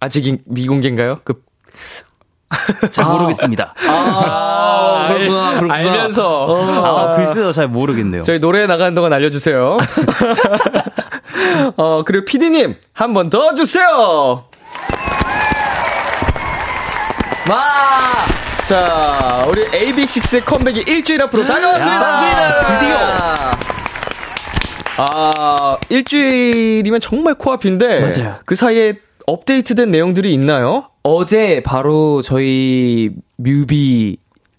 아직 0.00 0.26
인- 0.26 0.40
미공개인가요? 0.46 1.20
그 1.22 1.34
잘 2.90 3.04
모르겠습니다. 3.06 3.74
아, 3.86 5.06
그렇구나, 5.08 5.50
그렇구나. 5.60 5.74
알면서 5.74 6.46
아, 6.84 7.14
글쎄요, 7.16 7.52
잘 7.52 7.68
모르겠네요. 7.68 8.22
저희 8.24 8.40
노래 8.40 8.66
나가는 8.66 8.92
동안 8.94 9.12
알려주세요. 9.12 9.78
어, 11.76 12.02
그리고 12.04 12.24
피디님, 12.24 12.74
한 12.92 13.14
번 13.14 13.30
더 13.30 13.54
주세요! 13.54 14.44
와! 17.48 17.56
자, 18.68 19.44
우리 19.48 19.64
AB6IX의 19.66 20.44
컴백이 20.44 20.84
일주일 20.86 21.22
앞으로 21.22 21.44
다가왔습니다. 21.46 22.60
드디어. 22.78 22.96
아, 24.98 25.76
일주일이면 25.88 27.00
정말 27.00 27.34
코앞인데. 27.34 28.00
맞아요. 28.00 28.36
그 28.44 28.54
사이에 28.54 28.94
업데이트된 29.26 29.90
내용들이 29.90 30.32
있나요? 30.34 30.89
어제 31.02 31.62
바로 31.62 32.22
저희 32.22 33.10
뮤비 33.36 34.18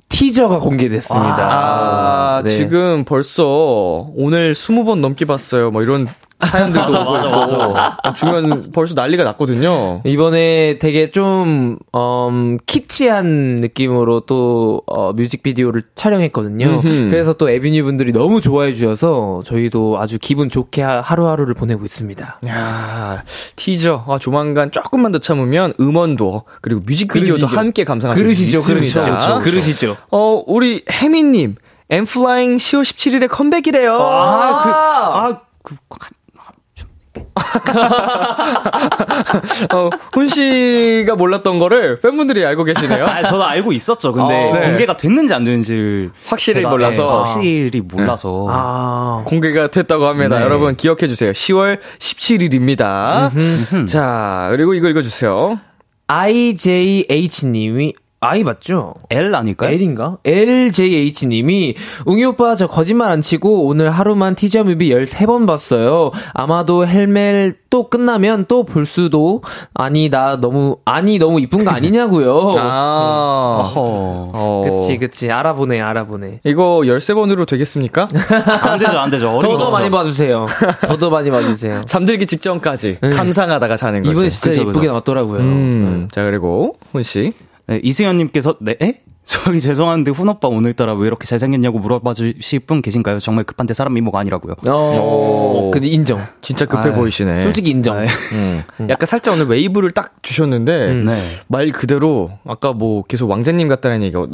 티저가 0.10 0.60
공개됐습니다. 0.60 1.38
아, 1.40 2.42
네. 2.44 2.52
지금 2.52 3.06
벌써 3.06 4.10
오늘 4.16 4.54
20번 4.54 5.00
넘게 5.00 5.26
봤어요. 5.26 5.72
뭐 5.72 5.82
이런 5.84 6.08
사연들도 6.46 7.02
오고 7.02 7.18
있고. 7.18 7.76
주변 8.16 8.72
벌써 8.72 8.94
난리가 8.94 9.24
났거든요. 9.24 10.02
이번에 10.06 10.78
되게 10.80 11.12
좀, 11.12 11.78
음, 11.96 12.58
키치한 12.66 13.62
느낌으로 13.62 14.22
또, 14.22 14.82
어, 14.88 15.14
뮤직비디오를 15.14 15.84
촬영했거든요. 15.96 16.66
음흠. 16.84 17.08
그래서 17.10 17.34
또 17.34 17.50
에비뉴 17.50 17.84
분들이 17.84 18.12
너무 18.14 18.42
좋아해 18.42 18.74
주셔서 18.74 19.42
저희도 19.46 19.98
아주 20.00 20.18
기분 20.20 20.50
좋게 20.50 20.82
하- 20.82 21.02
하루하루를 21.02 21.54
보내고 21.54 21.86
있습니다. 21.86 22.40
야 22.48 23.24
티저. 23.56 24.06
아, 24.08 24.18
조만간 24.20 24.72
조금만 24.72 25.12
더 25.12 25.20
참으면 25.20 25.74
음원도 25.80 26.44
그리고 26.62 26.82
뮤직비디오도 26.86 27.38
그러시죠. 27.48 27.58
함께 27.60 27.84
감상하실 27.84 28.20
수 28.20 28.24
그러시죠, 28.26 28.58
있습니다. 28.60 29.02
그러시죠. 29.06 29.40
그러시죠. 29.40 29.98
어, 30.12 30.44
우리 30.48 30.84
혜미님, 30.92 31.56
엠플라잉 31.90 32.58
10월 32.58 32.84
17일에 32.84 33.28
컴백이래요. 33.30 33.94
아, 33.94 34.64
그, 34.64 34.70
아, 34.70 35.40
그, 35.64 35.76
어, 39.74 39.90
훈 40.14 40.28
씨가 40.28 41.16
몰랐던 41.16 41.60
거를 41.60 42.00
팬분들이 42.00 42.46
알고 42.46 42.64
계시네요. 42.66 43.06
아, 43.06 43.22
저도 43.24 43.44
알고 43.44 43.74
있었죠. 43.74 44.12
근데 44.12 44.50
어, 44.50 44.54
네. 44.54 44.68
공개가 44.68 44.98
됐는지 44.98 45.34
안 45.34 45.44
됐는지를 45.44 46.12
확실히 46.26 46.64
몰라서. 46.66 47.04
네, 47.04 47.10
확실히 47.10 47.82
몰라서 47.82 48.48
아. 48.50 49.24
공개가 49.26 49.70
됐다고 49.70 50.08
합니다. 50.08 50.40
네. 50.40 50.44
여러분 50.46 50.76
기억해 50.76 51.08
주세요. 51.08 51.32
10월 51.32 51.80
17일입니다. 52.00 53.88
자, 53.88 54.48
그리고 54.52 54.74
이거 54.74 54.90
읽어 54.90 55.02
주세요. 55.02 55.60
IJH님이, 56.08 57.94
I 58.24 58.44
맞죠? 58.44 58.94
L 59.10 59.34
아닐까요? 59.34 59.74
L인가? 59.74 60.18
LJH님이 60.24 61.74
웅이 62.06 62.24
오빠 62.26 62.56
저 62.56 62.68
거짓말 62.68 63.10
안 63.12 63.20
치고 63.22 63.66
오늘 63.66 63.90
하루만 63.90 64.36
티저 64.36 64.64
뮤비 64.64 64.92
13번 64.92 65.48
봤어요. 65.48 66.12
아마도 66.36 66.86
헬멜 66.86 67.54
또 67.72 67.90
끝나면 67.90 68.46
또 68.48 68.62
볼 68.64 68.86
수도 68.86 69.42
아니 69.74 70.08
나 70.10 70.40
너무 70.40 70.78
아니 70.86 71.18
너무 71.18 71.40
이쁜 71.42 71.66
거 71.66 71.72
아니냐고요. 71.72 72.56
아, 72.62 73.62
어허. 73.64 73.82
어. 74.36 74.62
그치 74.66 74.98
그치 75.00 75.32
알아보네 75.32 75.82
알아보네. 75.82 76.42
이거 76.44 76.82
13번으로 76.86 77.48
되겠습니까? 77.48 78.08
안 78.62 78.78
되죠, 78.78 79.00
안 79.00 79.10
되죠. 79.10 79.40
더더 79.42 79.54
없죠. 79.66 79.72
많이 79.72 79.90
봐주세요. 79.90 80.46
더더 80.86 81.10
많이 81.10 81.32
봐주세요. 81.32 81.82
잠들기 81.90 82.28
직전까지 82.28 83.00
감상하다가 83.02 83.76
자는 83.78 84.04
거죠. 84.04 84.12
이번에 84.12 84.30
진짜 84.30 84.62
예쁘게. 84.62 84.86
나왔더라고요. 84.86 85.40
음, 85.40 86.08
자, 86.12 86.22
그리고 86.24 86.76
훈 86.92 87.02
씨. 87.02 87.34
네, 87.68 87.80
이승현님께서 87.84 88.58
네? 88.62 88.76
에? 88.82 89.02
저기 89.24 89.62
죄송한데 89.62 90.12
훈 90.12 90.28
오빠 90.30 90.48
오늘따라 90.48 90.94
왜 90.96 91.08
이렇게 91.08 91.26
잘생겼냐고 91.26 91.80
물어봐 91.80 92.14
주실 92.14 92.60
분 92.62 92.82
계신가요? 92.82 93.20
정말 93.20 93.44
급한데 93.44 93.74
사람 93.74 93.94
미모가 93.94 94.20
아니라고요. 94.20 94.56
어, 94.68 95.70
근데 95.72 95.88
인정. 95.88 96.20
진짜 96.42 96.66
급해 96.66 96.90
아, 96.90 96.92
보이시네. 96.92 97.44
솔직히 97.44 97.70
인정. 97.70 97.98
음. 98.34 98.64
약간 98.90 99.06
살짝 99.06 99.36
오늘 99.36 99.46
웨이브를 99.46 99.92
딱 99.92 100.16
주셨는데 100.24 100.94
네. 101.06 101.22
말 101.48 101.70
그대로 101.72 102.32
아까 102.46 102.74
뭐 102.74 103.04
계속 103.04 103.30
왕자님 103.30 103.68
같다는 103.68 104.02
얘기가 104.04 104.26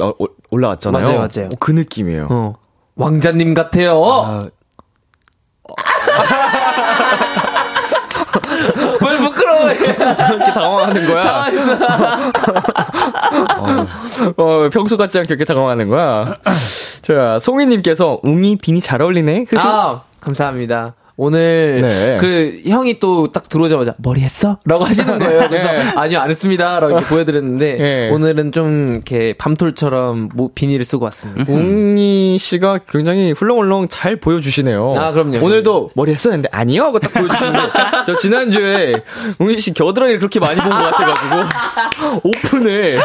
올라왔잖아요. 0.50 1.02
맞아요, 1.02 1.18
맞아요. 1.18 1.48
어, 1.52 1.56
그 1.60 1.70
느낌이에요. 1.70 2.26
어. 2.30 2.54
왕자님 2.96 3.54
같아요. 3.54 4.02
아, 4.04 4.48
이렇게 9.74 10.52
당황하는 10.52 11.06
거야. 11.06 11.46
어, 14.36 14.68
평소 14.72 14.96
같지 14.96 15.18
않게 15.18 15.34
이렇게 15.34 15.44
당황하는 15.44 15.88
거야. 15.88 16.36
자, 17.02 17.38
송이님께서 17.40 18.20
웅이 18.22 18.56
비니 18.56 18.80
잘 18.80 19.02
어울리네. 19.02 19.46
아, 19.56 20.02
감사합니다. 20.20 20.94
오늘 21.20 21.82
네. 21.84 22.16
그 22.20 22.60
형이 22.64 23.00
또 23.00 23.28
딱 23.32 23.48
들어오자마자 23.48 23.94
머리 23.98 24.20
했어? 24.20 24.58
라고 24.64 24.84
하시는 24.84 25.18
거예요. 25.18 25.48
그래서 25.48 25.72
네. 25.72 25.80
아니요 25.96 26.20
안 26.20 26.30
했습니다 26.30 26.78
라고 26.80 26.92
이렇게 26.96 27.06
보여드렸는데 27.06 27.74
네. 27.76 28.10
오늘은 28.10 28.52
좀 28.52 28.92
이렇게 28.94 29.34
밤톨처럼 29.36 30.28
뭐 30.34 30.50
비닐을 30.54 30.84
쓰고 30.84 31.04
왔습니다. 31.06 31.52
웅이 31.52 32.38
씨가 32.38 32.78
굉장히 32.88 33.32
훌렁훌렁 33.32 33.88
잘 33.88 34.16
보여주시네요. 34.16 34.94
아, 34.96 35.10
그럼요. 35.10 35.44
오늘도 35.44 35.90
머리 35.94 36.12
했었는데 36.12 36.48
아니요 36.52 36.84
하고 36.84 37.00
딱 37.00 37.12
보여주시는데 37.12 37.58
저 38.06 38.16
지난주에 38.18 39.02
웅이 39.40 39.58
씨 39.60 39.74
겨드랑이를 39.74 40.20
그렇게 40.20 40.38
많이 40.38 40.60
본 40.60 40.70
것 40.70 40.76
같아가지고 40.78 42.20
오픈을 42.22 42.98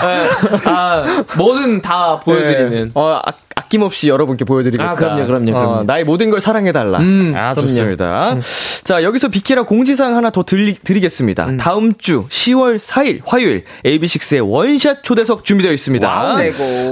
아 0.65 1.23
뭐든 1.37 1.81
다 1.81 2.19
보여드리는. 2.19 2.69
네. 2.85 2.91
어, 2.93 3.19
아, 3.25 3.31
아낌없이 3.55 4.09
여러분께 4.09 4.45
보여드리겠다. 4.45 4.91
아, 4.91 4.95
그럼요, 4.95 5.25
그럼요, 5.27 5.51
어, 5.51 5.59
그럼요. 5.59 5.83
나의 5.83 6.03
모든 6.05 6.29
걸 6.31 6.41
사랑해달라. 6.41 6.99
음, 6.99 7.33
아, 7.35 7.53
그럼요. 7.53 7.67
좋습니다. 8.03 8.83
자, 8.83 9.03
여기서 9.03 9.29
비키라 9.29 9.63
공지사항 9.63 10.15
하나 10.15 10.29
더 10.29 10.43
드리, 10.43 10.75
드리 10.75 10.99
겠습니다. 10.99 11.45
음. 11.47 11.57
다음 11.57 11.93
주 11.97 12.25
10월 12.29 12.77
4일 12.77 13.21
화요일 13.25 13.63
AB6IX의 13.85 14.49
원샷 14.49 15.03
초대석 15.03 15.45
준비되어 15.45 15.71
있습니다. 15.71 16.07
Wow. 16.07 16.37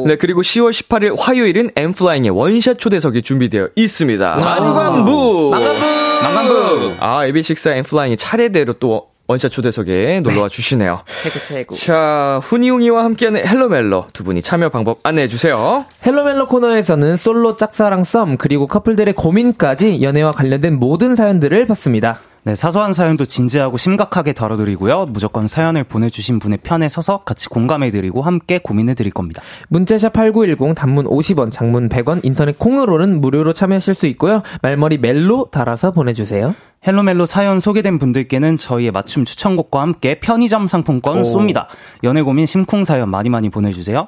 네, 0.07 0.15
그리고 0.15 0.41
10월 0.41 0.71
18일 0.71 1.15
화요일은 1.19 1.71
N.Flying의 1.75 2.31
원샷 2.31 2.79
초대석이 2.79 3.21
준비되어 3.21 3.69
있습니다. 3.75 4.35
만관부! 4.41 5.51
만관부! 6.23 6.95
아, 6.99 7.25
AB6IX와 7.27 7.77
N.Flying이 7.77 8.17
차례대로 8.17 8.73
또 8.73 9.10
원샷 9.31 9.51
초대석에 9.51 10.21
놀러와 10.21 10.49
주시네요. 10.49 11.01
최고 11.23 11.39
최고. 11.39 11.75
자, 11.75 12.39
훈이웅이와 12.43 13.03
함께하는 13.03 13.45
Hello 13.45 13.76
멜로 13.76 14.07
두 14.13 14.23
분이 14.23 14.41
참여 14.41 14.69
방법 14.69 14.99
안내해 15.03 15.27
주세요. 15.27 15.85
Hello 16.05 16.26
멜로 16.26 16.47
코너에서는 16.47 17.17
솔로 17.17 17.57
짝사랑 17.57 18.03
썸 18.03 18.37
그리고 18.37 18.67
커플들의 18.67 19.13
고민까지 19.13 20.01
연애와 20.01 20.33
관련된 20.33 20.79
모든 20.79 21.15
사연들을 21.15 21.65
받습니다. 21.65 22.19
네, 22.43 22.55
사소한 22.55 22.91
사연도 22.91 23.23
진지하고 23.23 23.77
심각하게 23.77 24.33
다뤄드리고요. 24.33 25.05
무조건 25.09 25.45
사연을 25.45 25.83
보내주신 25.83 26.39
분의 26.39 26.59
편에 26.63 26.89
서서 26.89 27.19
같이 27.19 27.47
공감해드리고 27.49 28.23
함께 28.23 28.57
고민해드릴 28.57 29.11
겁니다. 29.11 29.43
문자샵 29.69 30.11
8910 30.13 30.73
단문 30.73 31.05
50원, 31.05 31.51
장문 31.51 31.87
100원, 31.87 32.21
인터넷 32.23 32.57
콩으로는 32.57 33.21
무료로 33.21 33.53
참여하실 33.53 33.93
수 33.93 34.07
있고요. 34.07 34.41
말머리 34.63 34.97
멜로 34.97 35.49
달아서 35.51 35.91
보내주세요. 35.91 36.55
Hello 36.87 37.07
멜로 37.07 37.27
사연 37.27 37.59
소개된 37.59 37.99
분들께는 37.99 38.57
저희의 38.57 38.89
맞춤 38.89 39.23
추천곡과 39.23 39.79
함께 39.79 40.19
편의점 40.19 40.65
상품권 40.65 41.21
쏩니다. 41.21 41.67
연애 42.03 42.23
고민 42.23 42.47
심쿵 42.47 42.85
사연 42.85 43.09
많이 43.09 43.29
많이 43.29 43.49
보내주세요. 43.49 44.07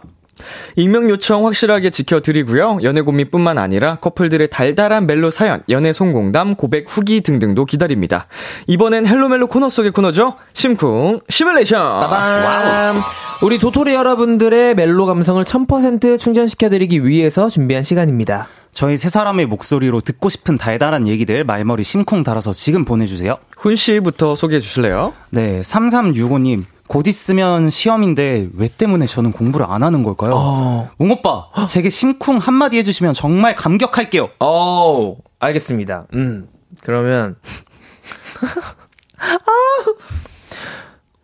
익명 0.75 1.09
요청 1.09 1.45
확실하게 1.45 1.89
지켜드리고요. 1.89 2.79
연애 2.83 3.01
고민뿐만 3.01 3.57
아니라 3.57 3.95
커플들의 3.97 4.49
달달한 4.49 5.05
멜로 5.05 5.31
사연, 5.31 5.63
연애 5.69 5.93
성공담, 5.93 6.55
고백 6.55 6.85
후기 6.89 7.21
등등도 7.21 7.65
기다립니다. 7.65 8.27
이번엔 8.67 9.05
Hello 9.05 9.26
멜로 9.26 9.47
코너 9.47 9.69
속의 9.69 9.91
코너죠. 9.91 10.35
심쿵 10.53 11.19
시뮬레이션. 11.29 11.89
빠밤. 11.89 13.01
우리 13.41 13.59
도토리 13.59 13.93
여러분들의 13.93 14.75
멜로 14.75 15.05
감성을 15.05 15.43
1000% 15.43 16.17
충전시켜드리기 16.17 17.05
위해서 17.05 17.49
준비한 17.49 17.83
시간입니다. 17.83 18.47
저희 18.71 18.97
세 18.97 19.07
사람의 19.07 19.45
목소리로 19.45 19.99
듣고 20.01 20.29
싶은 20.29 20.57
달달한 20.57 21.07
얘기들 21.07 21.43
말머리 21.43 21.83
심쿵 21.83 22.23
달아서 22.23 22.53
지금 22.53 22.85
보내주세요. 22.85 23.37
훈 23.57 23.75
씨부터 23.75 24.35
소개해 24.35 24.61
주실래요? 24.61 25.13
네, 25.29 25.61
3365님. 25.61 26.63
곧 26.93 27.07
있으면 27.07 27.71
시험인데 27.71 28.49
왜 28.55 28.67
때문에 28.67 29.07
저는 29.07 29.31
공부를 29.31 29.65
안 29.67 29.81
하는 29.81 30.03
걸까요? 30.03 30.33
어. 30.35 30.91
웅 30.99 31.09
오빠, 31.09 31.47
제게 31.67 31.89
심쿵 31.89 32.37
한마디 32.37 32.77
해주시면 32.77 33.15
정말 33.15 33.55
감격할게요. 33.55 34.29
어, 34.39 35.15
알겠습니다. 35.39 36.05
음, 36.13 36.47
그러면. 36.81 37.35
아. 39.17 39.35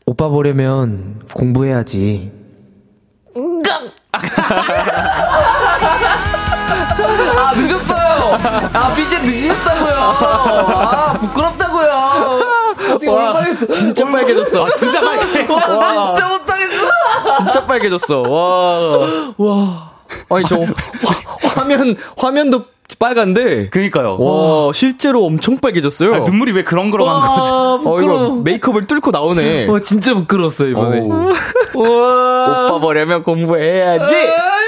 오빠 0.08 0.28
보려면 0.30 1.22
공부해야지. 1.36 2.32
아, 7.38 7.54
늦었어요! 7.54 8.38
아, 8.74 8.94
삐제 8.96 9.20
늦으셨다고요! 9.20 9.94
아, 9.94 11.14
부끄럽다고요! 11.20 12.49
얼마나 12.94 13.56
진짜 13.74 14.06
빨개졌어. 14.06 14.74
진짜 14.74 15.02
빨개. 15.02 15.46
와, 15.52 16.12
진짜 16.12 16.28
못하겠어! 16.30 16.88
진짜 17.44 17.66
빨개졌어. 17.66 18.22
와. 18.22 19.34
와. 19.38 19.92
아니 20.30 20.44
저 20.48 20.60
화, 20.60 21.50
화면 21.62 21.96
화면도 22.18 22.66
빨간데. 22.98 23.70
그니까요. 23.70 24.18
와, 24.20 24.72
실제로 24.74 25.26
엄청 25.26 25.58
빨개졌어요. 25.60 26.16
아, 26.16 26.20
눈물이 26.20 26.52
왜 26.54 26.64
그렁그렁한 26.64 27.36
거죠? 27.36 27.54
아, 27.54 27.74
어, 27.74 27.78
이거 27.78 27.92
부끄러워. 28.08 28.42
메이크업을 28.44 28.88
뚫고 28.88 29.12
나오네. 29.12 29.68
어, 29.68 29.80
진짜 29.80 30.14
부끄러웠어요, 30.14 30.70
이번에. 30.70 31.00
우와. 31.76 32.66
오빠 32.66 32.80
보려면 32.80 33.22
공부해야지! 33.24 34.16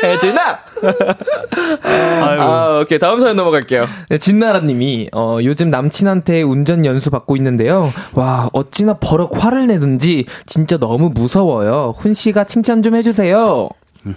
혜진아! 0.03 0.60
아유. 1.84 2.41
아, 2.41 2.79
오케이. 2.81 2.99
다음 2.99 3.19
사연 3.19 3.36
넘어갈게요. 3.36 3.86
네, 4.10 4.17
진나라님이 4.17 5.10
어, 5.13 5.38
요즘 5.43 5.69
남친한테 5.69 6.41
운전 6.41 6.86
연수 6.86 7.12
받고 7.12 7.36
있는데요. 7.38 7.91
와 8.15 8.49
어찌나 8.53 8.95
버럭 8.95 9.43
화를 9.43 9.67
내든지 9.67 10.25
진짜 10.45 10.77
너무 10.77 11.12
무서워요. 11.13 11.93
훈 11.97 12.13
씨가 12.13 12.45
칭찬 12.45 12.81
좀 12.81 12.95
해주세요. 12.95 13.69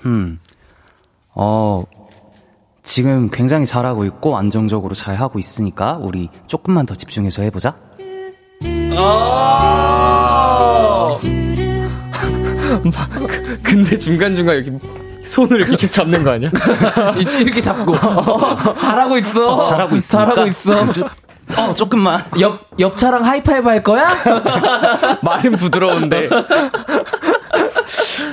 음. 0.06 0.38
어, 1.34 1.84
지금 2.84 3.30
굉장히 3.30 3.66
잘하고 3.66 4.04
있고 4.04 4.36
안정적으로 4.36 4.94
잘 4.94 5.16
하고 5.16 5.38
있으니까 5.38 5.98
우리 6.00 6.28
조금만 6.46 6.86
더 6.86 6.94
집중해서 6.94 7.42
해보자. 7.42 7.74
근데 13.62 13.98
중간중간 13.98 14.56
이렇게 14.56 14.78
손을 15.26 15.62
이렇게 15.66 15.86
잡는 15.86 16.22
거 16.22 16.32
아니야? 16.32 16.50
이- 17.16 17.42
이렇게 17.42 17.60
잡고 17.60 17.94
어, 17.94 18.74
잘하고 18.78 19.16
있어. 19.18 19.60
잘하고 19.62 19.96
있으니까. 19.96 20.34
잘하고 20.34 20.48
있어. 20.50 20.86
어, 21.56 21.74
조금만. 21.74 22.22
옆 22.40 22.60
옆차랑 22.78 23.24
하이파이브 23.24 23.68
할 23.68 23.82
거야? 23.82 24.08
말은 25.22 25.52
부드러운데. 25.56 26.28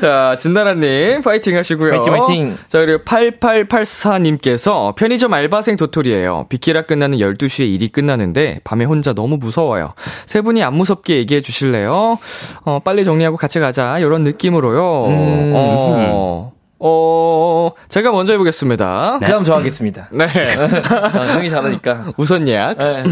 자, 0.02 0.36
진나라님, 0.38 1.22
파이팅 1.22 1.58
하시고요. 1.58 1.92
파이팅, 1.92 2.14
파이팅. 2.14 2.58
자, 2.68 2.80
그리고 2.80 3.04
8884님께서 3.04 4.96
편의점 4.96 5.34
알바생 5.34 5.78
도토리예요. 5.78 6.48
비키라 6.50 6.84
끝나는 6.84 7.18
12시에 7.18 7.68
일이 7.68 7.88
끝나는데 7.90 8.60
밤에 8.64 8.86
혼자 8.86 9.14
너무 9.14 9.38
무서워요. 9.38 9.94
세 10.26 10.42
분이 10.42 10.64
안 10.64 10.74
무섭게 10.76 11.18
얘기해 11.18 11.42
주실래요? 11.42 12.18
어, 12.64 12.80
빨리 12.84 13.04
정리하고 13.04 13.38
같이 13.38 13.60
가자. 13.60 14.00
이런 14.00 14.24
느낌으로요. 14.24 15.06
음. 15.08 15.52
어, 15.56 16.52
어, 16.80 17.72
제가 17.90 18.12
먼저 18.12 18.34
해보겠습니다. 18.34 19.20
그다음 19.20 19.44
저 19.44 19.56
하겠습니다. 19.56 20.10
네. 20.12 20.26
아, 20.90 21.34
형이 21.36 21.50
잘하니까. 21.50 22.14
우선 22.18 22.48
예약. 22.48 22.78
네. 22.78 23.04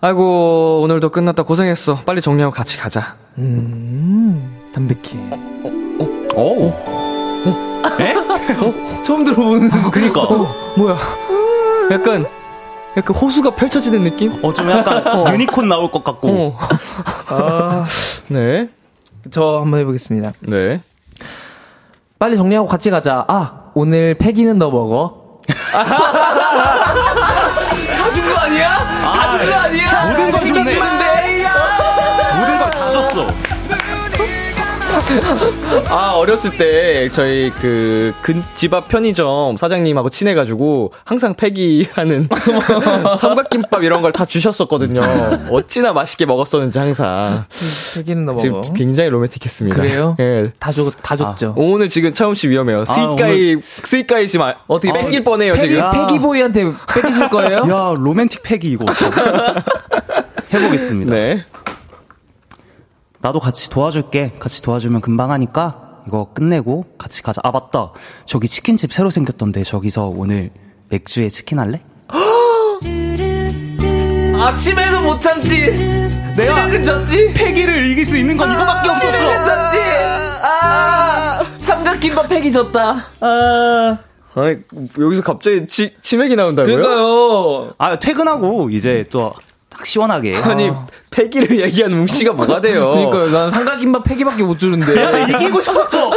아이고, 0.00 0.80
오늘도 0.82 1.10
끝났다. 1.10 1.44
고생했어. 1.44 1.96
빨리 2.04 2.20
정리하고 2.20 2.52
같이 2.52 2.76
가자. 2.76 3.16
음, 3.38 4.55
담백해. 4.76 5.16
오. 6.36 6.70
처음 9.02 9.24
들어보는. 9.24 9.70
그니까. 9.90 10.20
어, 10.22 10.54
뭐야? 10.76 10.98
약간 11.92 12.26
약간 12.94 13.16
호수가 13.16 13.54
펼쳐지는 13.56 14.02
느낌? 14.04 14.38
좀 14.52 14.68
약간 14.70 15.32
유니콘 15.32 15.66
나올 15.68 15.90
것 15.90 16.04
같고. 16.04 16.28
어. 16.28 16.58
아, 17.28 17.86
네. 18.28 18.68
저 19.30 19.60
한번 19.62 19.80
해보겠습니다. 19.80 20.32
네. 20.40 20.82
빨리 22.18 22.36
정리하고 22.36 22.68
같이 22.68 22.90
가자. 22.90 23.24
아, 23.28 23.70
오늘 23.74 24.12
패기는 24.14 24.58
너 24.58 24.70
먹어. 24.70 25.40
다준 27.96 28.28
거 28.34 28.38
아니야? 28.40 28.78
다준 29.14 29.50
거 29.50 29.56
아니야? 29.56 30.04
모든 30.10 30.30
걸 30.32 30.44
줬네. 30.44 30.74
모든 32.40 32.58
걸 32.58 32.70
다 32.70 32.92
줬어. 32.92 33.26
아, 35.88 36.12
어렸을 36.16 36.56
때 36.56 37.08
저희 37.12 37.50
그근집앞 37.50 38.88
편의점 38.88 39.56
사장님하고 39.56 40.10
친해가지고 40.10 40.92
항상 41.04 41.34
폐기하는 41.34 42.28
삼각김밥 43.18 43.82
이런 43.84 44.02
걸 44.02 44.12
다 44.16 44.24
주셨었거든요. 44.24 45.00
어찌나 45.50 45.92
맛있게 45.92 46.24
먹었었는지 46.26 46.78
항상. 46.78 47.44
패기는 47.94 48.24
너 48.24 48.34
지금 48.36 48.56
먹어. 48.62 48.72
굉장히 48.72 49.10
로맨틱했습니다. 49.10 49.76
그래요? 49.76 50.16
예. 50.20 50.50
다, 50.58 50.70
줬, 50.72 50.90
다 51.02 51.16
줬죠. 51.16 51.52
오늘 51.56 51.88
지금 51.90 52.12
차훈 52.14 52.34
씨 52.34 52.48
위험해요. 52.48 52.84
스이까이, 52.86 53.56
스이까이 53.60 54.26
지금 54.26 54.46
아- 54.46 54.54
어떻게 54.66 54.92
뺏길 54.92 55.22
뻔해요, 55.22 55.52
패기, 55.54 55.74
지금. 55.74 55.90
패기보이한테 55.92 56.72
뺏기실 56.94 57.28
거예요? 57.28 57.56
야, 57.58 57.94
로맨틱 57.96 58.42
패기 58.42 58.70
이거. 58.70 58.86
해보겠습니다. 60.52 61.12
네. 61.14 61.44
나도 63.26 63.40
같이 63.40 63.70
도와줄게. 63.70 64.34
같이 64.38 64.62
도와주면 64.62 65.00
금방 65.00 65.32
하니까 65.32 66.04
이거 66.06 66.28
끝내고 66.32 66.84
같이 66.96 67.24
가자. 67.24 67.40
아, 67.42 67.50
맞다. 67.50 67.90
저기 68.24 68.46
치킨집 68.46 68.92
새로 68.92 69.10
생겼던데 69.10 69.64
저기서 69.64 70.12
오늘 70.14 70.52
맥주에 70.90 71.28
치킨 71.28 71.58
할래? 71.58 71.80
아침에도 74.40 75.00
못 75.00 75.20
참지. 75.20 75.72
내가 76.36 76.70
괜찮지? 76.70 77.32
패기를 77.34 77.90
이길 77.90 78.06
수 78.06 78.16
있는 78.16 78.36
건 78.36 78.48
이거밖에 78.48 78.90
괜찮지? 78.90 79.78
아, 80.42 81.42
삼각김밥 81.58 82.28
패기 82.28 82.52
졌다. 82.52 83.06
아, 83.18 83.98
아니, 84.34 84.58
여기서 85.00 85.22
갑자기 85.22 85.66
치, 85.66 85.96
치맥이 86.00 86.36
나온다고요? 86.36 86.76
그러니까요. 86.76 87.74
아, 87.78 87.98
퇴근하고 87.98 88.70
이제 88.70 89.04
또 89.10 89.34
딱 89.76 89.84
시원하게. 89.84 90.36
아니, 90.38 90.70
패기를 91.10 91.60
얘기하는 91.60 91.98
뭉씨가 91.98 92.32
뭐가 92.32 92.60
돼요? 92.62 92.90
그러니까요. 93.10 93.30
난 93.30 93.50
삼각김밥 93.50 94.04
패기밖에 94.04 94.42
못 94.42 94.58
주는데. 94.58 94.94
이기고 95.34 95.60
싶었어. 95.60 96.10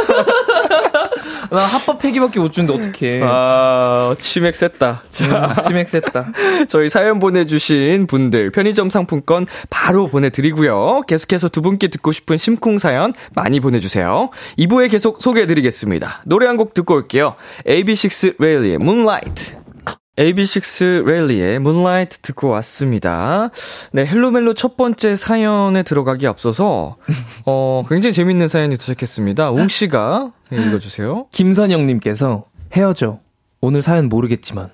난 1.50 1.58
핫팩밖에 1.58 2.38
못 2.38 2.52
주는데 2.52 2.88
어떡해. 2.88 3.20
아, 3.24 4.14
치맥 4.18 4.54
셌다. 4.54 5.02
자, 5.10 5.62
치맥 5.66 5.88
셌다. 5.88 6.28
저희 6.68 6.88
사연 6.88 7.18
보내주신 7.18 8.06
분들 8.06 8.50
편의점 8.52 8.88
상품권 8.88 9.46
바로 9.68 10.06
보내드리고요. 10.06 11.02
계속해서 11.08 11.48
두 11.48 11.60
분께 11.60 11.88
듣고 11.88 12.12
싶은 12.12 12.38
심쿵 12.38 12.78
사연 12.78 13.12
많이 13.34 13.58
보내주세요. 13.60 14.30
2부에 14.58 14.90
계속 14.90 15.20
소개해드리겠습니다. 15.22 16.22
노래 16.26 16.46
한 16.46 16.56
곡 16.60 16.74
듣고 16.74 16.94
올게요. 16.94 17.36
AB6 17.66 18.34
레일리의 18.38 18.74
Moonlight. 18.74 19.54
AB6 20.20 21.04
레일리의 21.06 21.56
Moonlight 21.56 22.20
듣고 22.20 22.50
왔습니다. 22.50 23.48
네, 23.92 24.04
Hello 24.04 24.28
멜로 24.28 24.52
첫 24.52 24.76
번째 24.76 25.16
사연에 25.16 25.82
들어가기 25.82 26.26
앞서서, 26.26 26.96
어, 27.46 27.82
굉장히 27.88 28.12
재밌는 28.12 28.48
사연이 28.48 28.76
도착했습니다. 28.76 29.50
웅씨가 29.50 30.32
읽어주세요. 30.52 31.26
김선영님께서 31.32 32.44
헤어져. 32.74 33.20
오늘 33.62 33.80
사연 33.82 34.08
모르겠지만. 34.10 34.68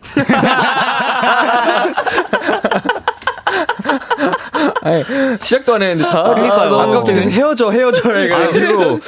아니, 4.83 5.05
시작도 5.41 5.75
안 5.75 5.83
했는데, 5.83 6.11
자, 6.11 6.23
그러니까요. 6.23 6.79
아까부터 6.81 7.13
계속 7.13 7.31
헤어져, 7.31 7.71
헤어져 7.71 8.15
해가지고, 8.15 9.01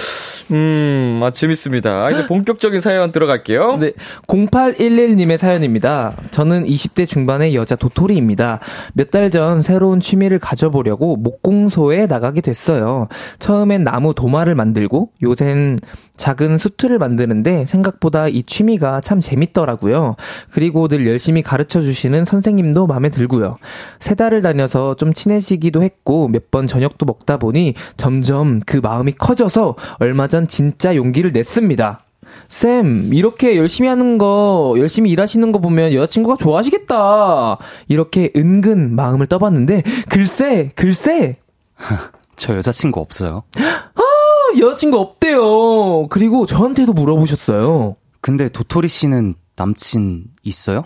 음, 0.50 1.20
아, 1.22 1.30
재밌습니다. 1.30 2.10
이제 2.10 2.26
본격적인 2.26 2.80
사연 2.80 3.12
들어갈게요. 3.12 3.76
네, 3.78 3.92
0811님의 4.28 5.36
사연입니다. 5.36 6.12
저는 6.30 6.64
20대 6.64 7.06
중반의 7.06 7.54
여자 7.54 7.76
도토리입니다. 7.76 8.60
몇 8.94 9.10
달 9.10 9.28
전 9.30 9.60
새로운 9.62 10.00
취미를 10.00 10.38
가져보려고 10.38 11.16
목공소에 11.16 12.06
나가게 12.06 12.40
됐어요. 12.40 13.08
처음엔 13.38 13.84
나무 13.84 14.14
도마를 14.14 14.54
만들고 14.54 15.10
요샌 15.22 15.78
작은 16.16 16.56
수트를 16.58 16.98
만드는데 16.98 17.64
생각보다 17.66 18.26
이 18.26 18.42
취미가 18.42 19.00
참 19.02 19.20
재밌더라고요. 19.20 20.16
그리고 20.50 20.88
늘 20.88 21.06
열심히 21.06 21.42
가르쳐 21.42 21.80
주시는 21.80 22.24
선생님도 22.24 22.86
마음에 22.88 23.08
들고요. 23.08 23.56
세 24.00 24.14
달을 24.16 24.42
다녀서 24.42 24.94
좀 24.96 25.12
친해지기도 25.12 25.82
했고 25.82 26.26
몇 26.28 26.48
번 26.50 26.66
저녁도 26.66 27.04
먹다 27.04 27.36
보니 27.36 27.74
점점 27.98 28.60
그 28.64 28.78
마음이 28.78 29.12
커져서 29.12 29.74
얼마 29.98 30.26
전 30.28 30.37
진짜 30.46 30.94
용기를 30.94 31.32
냈습니다. 31.32 32.04
쌤, 32.48 33.12
이렇게 33.12 33.56
열심히 33.56 33.88
하는 33.88 34.18
거, 34.18 34.74
열심히 34.78 35.10
일하시는 35.10 35.50
거 35.52 35.58
보면 35.58 35.92
여자친구가 35.92 36.36
좋아하시겠다. 36.36 37.58
이렇게 37.88 38.30
은근 38.36 38.94
마음을 38.94 39.26
떠봤는데, 39.26 39.82
글쎄, 40.08 40.70
글쎄, 40.74 41.36
저 42.36 42.56
여자친구 42.56 43.00
없어요. 43.00 43.42
어, 43.56 44.58
여자친구 44.58 44.98
없대요. 44.98 46.06
그리고 46.08 46.46
저한테도 46.46 46.92
물어보셨어요. 46.92 47.96
근데 48.20 48.48
도토리 48.48 48.88
씨는 48.88 49.34
남친 49.56 50.24
있어요? 50.44 50.82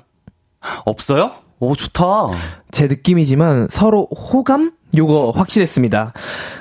없어요? 0.85 1.33
오, 1.61 1.77
좋다. 1.77 2.05
제 2.73 2.87
느낌이지만 2.89 3.69
서로 3.71 4.07
호감? 4.07 4.73
요거 4.97 5.33
확실했습니다. 5.35 6.13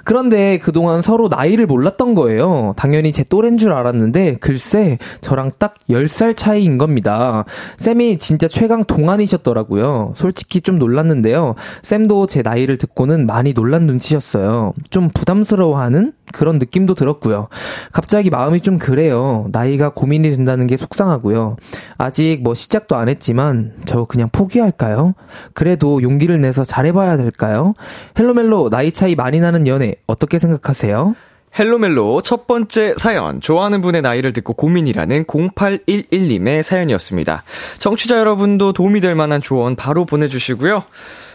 그런데 0.04 0.58
그동안 0.58 1.02
서로 1.02 1.28
나이를 1.28 1.66
몰랐던 1.66 2.16
거예요. 2.16 2.74
당연히 2.78 3.12
제 3.12 3.24
또래인 3.24 3.58
줄 3.58 3.74
알았는데 3.74 4.38
글쎄 4.40 4.98
저랑 5.22 5.50
딱 5.60 5.76
10살 5.90 6.36
차이인 6.36 6.78
겁니다. 6.78 7.46
쌤이 7.78 8.20
진짜 8.20 8.48
최강 8.48 8.84
동안이셨더라고요. 8.84 10.14
솔직히 10.16 10.62
좀 10.62 10.80
놀랐는데요. 10.80 11.56
쌤도 11.82 12.28
제 12.28 12.42
나이를 12.42 12.78
듣고는 12.78 13.26
많이 13.26 13.54
놀란 13.54 13.86
눈치였어요. 13.86 14.74
좀 14.90 15.10
부담스러워하는 15.14 16.14
그런 16.32 16.58
느낌도 16.60 16.96
들었고요. 16.96 17.48
갑자기 17.92 18.30
마음이 18.30 18.62
좀 18.62 18.78
그래요. 18.78 19.48
나이가 19.52 19.90
고민이 19.90 20.30
된다는 20.32 20.68
게 20.68 20.78
속상하고요. 20.78 21.58
아직 21.98 22.40
뭐 22.44 22.54
시작도 22.54 22.96
안 22.96 23.10
했지만 23.10 23.74
저 23.86 24.06
그냥 24.06 24.30
포기할까요? 24.32 25.14
그래도 25.54 26.02
용기를 26.02 26.42
내서 26.42 26.64
잘해봐야 26.64 27.18
될까요? 27.18 27.74
Hello 28.20 28.45
멜로 28.45 28.70
나이 28.70 28.92
차이 28.92 29.16
많이 29.16 29.40
나는 29.40 29.68
연애 29.68 29.96
어떻게 30.08 30.38
생각하세요? 30.38 31.16
Hello 31.60 31.91
멜로 31.91 32.22
첫 32.22 32.48
번째 32.48 32.96
사연, 32.98 33.42
좋아하는 33.42 33.82
분의 33.82 34.02
나이를 34.02 34.32
듣고 34.32 34.54
고민이라는 34.54 35.26
0811님의 35.26 36.64
사연이었습니다. 36.64 37.44
청취자 37.78 38.18
여러분도 38.20 38.72
도움이 38.72 39.02
될 39.02 39.16
만한 39.16 39.42
조언 39.42 39.76
바로 39.76 40.06
보내주시고요. 40.06 40.84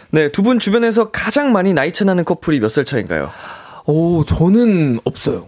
네, 0.09 0.31
두 0.31 0.41
분 0.41 0.57
주변에서 0.57 1.11
가장 1.11 1.51
많이 1.51 1.73
나이 1.73 1.91
차 1.91 2.03
나는 2.05 2.23
커플이 2.25 2.59
몇 2.59 2.69
살 2.69 2.85
차인가요? 2.85 3.29
오, 3.87 4.23
저는 4.25 4.99
없어요. 5.05 5.47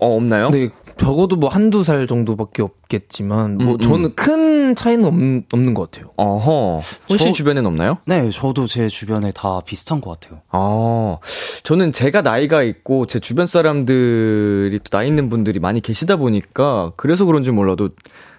어, 0.00 0.14
없나요? 0.16 0.50
네, 0.50 0.70
적어도 0.96 1.36
뭐 1.36 1.48
한두 1.50 1.82
살 1.84 2.06
정도밖에 2.06 2.62
없겠지만, 2.62 3.56
뭐 3.58 3.66
음, 3.66 3.72
음. 3.72 3.78
저는 3.78 4.14
큰 4.14 4.74
차이는 4.74 5.04
없, 5.04 5.14
없는 5.54 5.74
것 5.74 5.90
같아요. 5.90 6.10
어허. 6.16 6.80
혹시 7.10 7.24
저- 7.26 7.32
주변엔 7.32 7.66
없나요? 7.66 7.98
네, 8.06 8.30
저도 8.30 8.66
제 8.66 8.88
주변에 8.88 9.30
다 9.32 9.60
비슷한 9.64 10.00
것 10.00 10.18
같아요. 10.20 10.40
아, 10.50 11.18
저는 11.64 11.92
제가 11.92 12.22
나이가 12.22 12.62
있고 12.62 13.06
제 13.06 13.18
주변 13.18 13.46
사람들이 13.46 14.78
또 14.78 14.90
나이 14.98 15.08
있는 15.08 15.28
분들이 15.28 15.58
많이 15.60 15.80
계시다 15.80 16.16
보니까 16.16 16.92
그래서 16.96 17.24
그런지 17.26 17.50
몰라도 17.50 17.90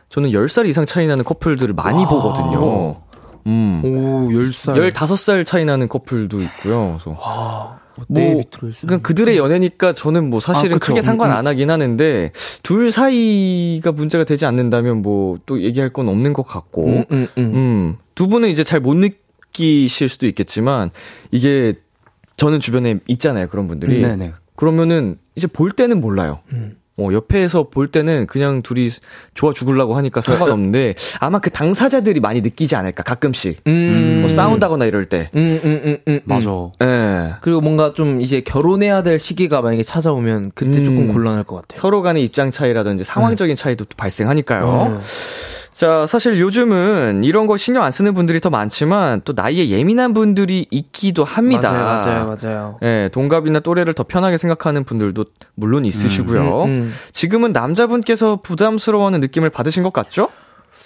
저는 0.09 0.29
10살 0.31 0.67
이상 0.67 0.85
차이 0.85 1.05
나는 1.07 1.23
커플들을 1.23 1.73
많이 1.75 2.03
보거든요. 2.05 3.01
음. 3.47 3.81
오, 3.83 4.29
10살. 4.29 4.91
15살 4.93 5.45
차이 5.45 5.65
나는 5.65 5.87
커플도 5.87 6.41
있고요. 6.41 6.97
그래서 7.03 7.11
내 7.11 7.15
뭐, 8.07 8.41
10살. 8.41 8.87
그냥 8.87 9.01
그들의 9.01 9.37
연애니까 9.37 9.93
저는 9.93 10.29
뭐 10.29 10.39
사실은 10.39 10.77
아. 10.77 10.79
크게 10.79 11.01
상관 11.01 11.29
음, 11.29 11.33
음. 11.33 11.37
안 11.37 11.47
하긴 11.47 11.69
하는데 11.69 12.31
둘 12.63 12.91
사이가 12.91 13.91
문제가 13.91 14.23
되지 14.23 14.45
않는다면 14.45 15.01
뭐 15.01 15.31
또 15.45 15.61
얘기할 15.61 15.91
건 15.91 16.07
없는 16.09 16.33
것 16.33 16.43
같고 16.47 16.85
음, 16.87 17.05
음, 17.11 17.27
음. 17.37 17.43
음, 17.55 17.97
두 18.15 18.27
분은 18.27 18.49
이제 18.49 18.63
잘 18.63 18.79
못 18.79 18.95
느끼실 18.95 20.09
수도 20.09 20.25
있겠지만, 20.27 20.91
이게, 21.31 21.73
저는 22.37 22.59
주변에 22.59 22.99
있잖아요, 23.07 23.47
그런 23.49 23.67
분들이. 23.67 24.01
네네. 24.01 24.33
그러면은, 24.55 25.17
이제 25.35 25.47
볼 25.47 25.71
때는 25.71 26.01
몰라요. 26.01 26.39
음. 26.53 26.77
어, 26.97 27.07
옆에서 27.11 27.69
볼 27.69 27.87
때는 27.87 28.27
그냥 28.27 28.61
둘이 28.61 28.89
좋아 29.33 29.53
죽으려고 29.53 29.95
하니까 29.95 30.21
상관없는데, 30.21 30.95
아마 31.19 31.39
그 31.39 31.49
당사자들이 31.49 32.19
많이 32.19 32.41
느끼지 32.41 32.75
않을까, 32.75 33.03
가끔씩. 33.03 33.61
음. 33.67 34.19
뭐 34.21 34.29
싸운다거나 34.29 34.85
이럴 34.85 35.05
때. 35.05 35.29
음, 35.35 35.59
음, 35.63 35.81
음, 35.85 35.97
음. 36.07 36.19
맞아. 36.25 36.49
예. 36.83 37.35
그리고 37.41 37.61
뭔가 37.61 37.93
좀 37.93 38.21
이제 38.21 38.41
결혼해야 38.41 39.03
될 39.03 39.17
시기가 39.19 39.61
만약에 39.61 39.83
찾아오면 39.83 40.51
그때 40.53 40.79
음. 40.79 40.83
조금 40.83 41.13
곤란할 41.13 41.43
것 41.43 41.55
같아요. 41.55 41.79
서로 41.79 42.01
간의 42.01 42.23
입장 42.23 42.51
차이라든지 42.51 43.03
상황적인 43.03 43.55
차이도 43.55 43.85
또 43.85 43.95
발생하니까요. 43.97 45.01
음. 45.81 45.87
자, 45.87 46.05
사실 46.05 46.39
요즘은 46.39 47.23
이런 47.23 47.47
거 47.47 47.57
신경 47.57 47.83
안 47.83 47.91
쓰는 47.91 48.13
분들이 48.13 48.39
더 48.39 48.51
많지만 48.51 49.21
또 49.25 49.33
나이에 49.35 49.69
예민한 49.69 50.13
분들이 50.13 50.67
있기도 50.69 51.23
합니다. 51.23 51.71
맞아요, 51.71 51.85
맞아요, 51.85 52.37
맞아요. 52.43 52.77
예, 52.83 53.09
동갑이나 53.11 53.61
또래를 53.61 53.93
더 53.93 54.03
편하게 54.03 54.37
생각하는 54.37 54.83
분들도 54.83 55.25
물론 55.55 55.85
있으시고요. 55.85 56.63
음, 56.65 56.69
음. 56.69 56.93
지금은 57.13 57.51
남자분께서 57.51 58.41
부담스러워하는 58.43 59.21
느낌을 59.21 59.49
받으신 59.49 59.81
것 59.81 59.91
같죠? 59.91 60.29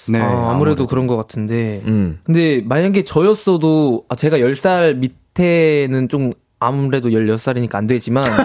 네. 0.08 0.22
아, 0.22 0.52
아무래도 0.52 0.88
그런 0.88 1.08
것 1.08 1.18
같은데. 1.18 1.82
음. 1.86 2.20
근데 2.24 2.64
만약에 2.66 3.04
저였어도 3.04 4.06
아, 4.08 4.16
제가 4.16 4.38
10살 4.38 4.96
밑에는 4.98 6.08
좀 6.08 6.32
아무래도 6.66 7.10
16살이니까 7.10 7.76
안 7.76 7.86
되지만 7.86 8.26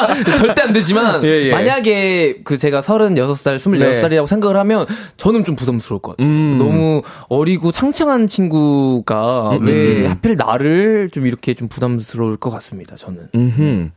절대 0.38 0.62
안 0.62 0.72
되지만 0.72 1.24
예, 1.24 1.46
예. 1.46 1.50
만약에 1.50 2.40
그 2.44 2.58
제가 2.58 2.80
36살, 2.80 3.56
26살이라고 3.56 4.26
생각을 4.26 4.56
하면 4.56 4.86
저는 5.16 5.44
좀 5.44 5.56
부담스러울 5.56 6.00
것 6.00 6.16
같아요. 6.16 6.26
음. 6.30 6.58
너무 6.58 7.02
어리고 7.28 7.72
창창한 7.72 8.26
친구가 8.26 9.58
음, 9.58 9.66
왜 9.66 10.04
음. 10.04 10.10
하필 10.10 10.36
나를 10.36 11.10
좀 11.12 11.26
이렇게 11.26 11.54
좀 11.54 11.68
부담스러울 11.68 12.36
것 12.36 12.50
같습니다. 12.50 12.96
저는. 12.96 13.28
음흠. 13.34 13.90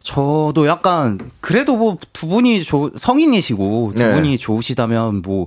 저도 0.00 0.66
약간 0.66 1.18
그래도 1.40 1.76
뭐 1.76 1.96
두 2.12 2.26
분이 2.26 2.64
조, 2.64 2.90
성인이시고 2.96 3.92
두 3.96 4.02
네. 4.04 4.14
분이 4.14 4.38
좋으시다면 4.38 5.22
뭐 5.22 5.46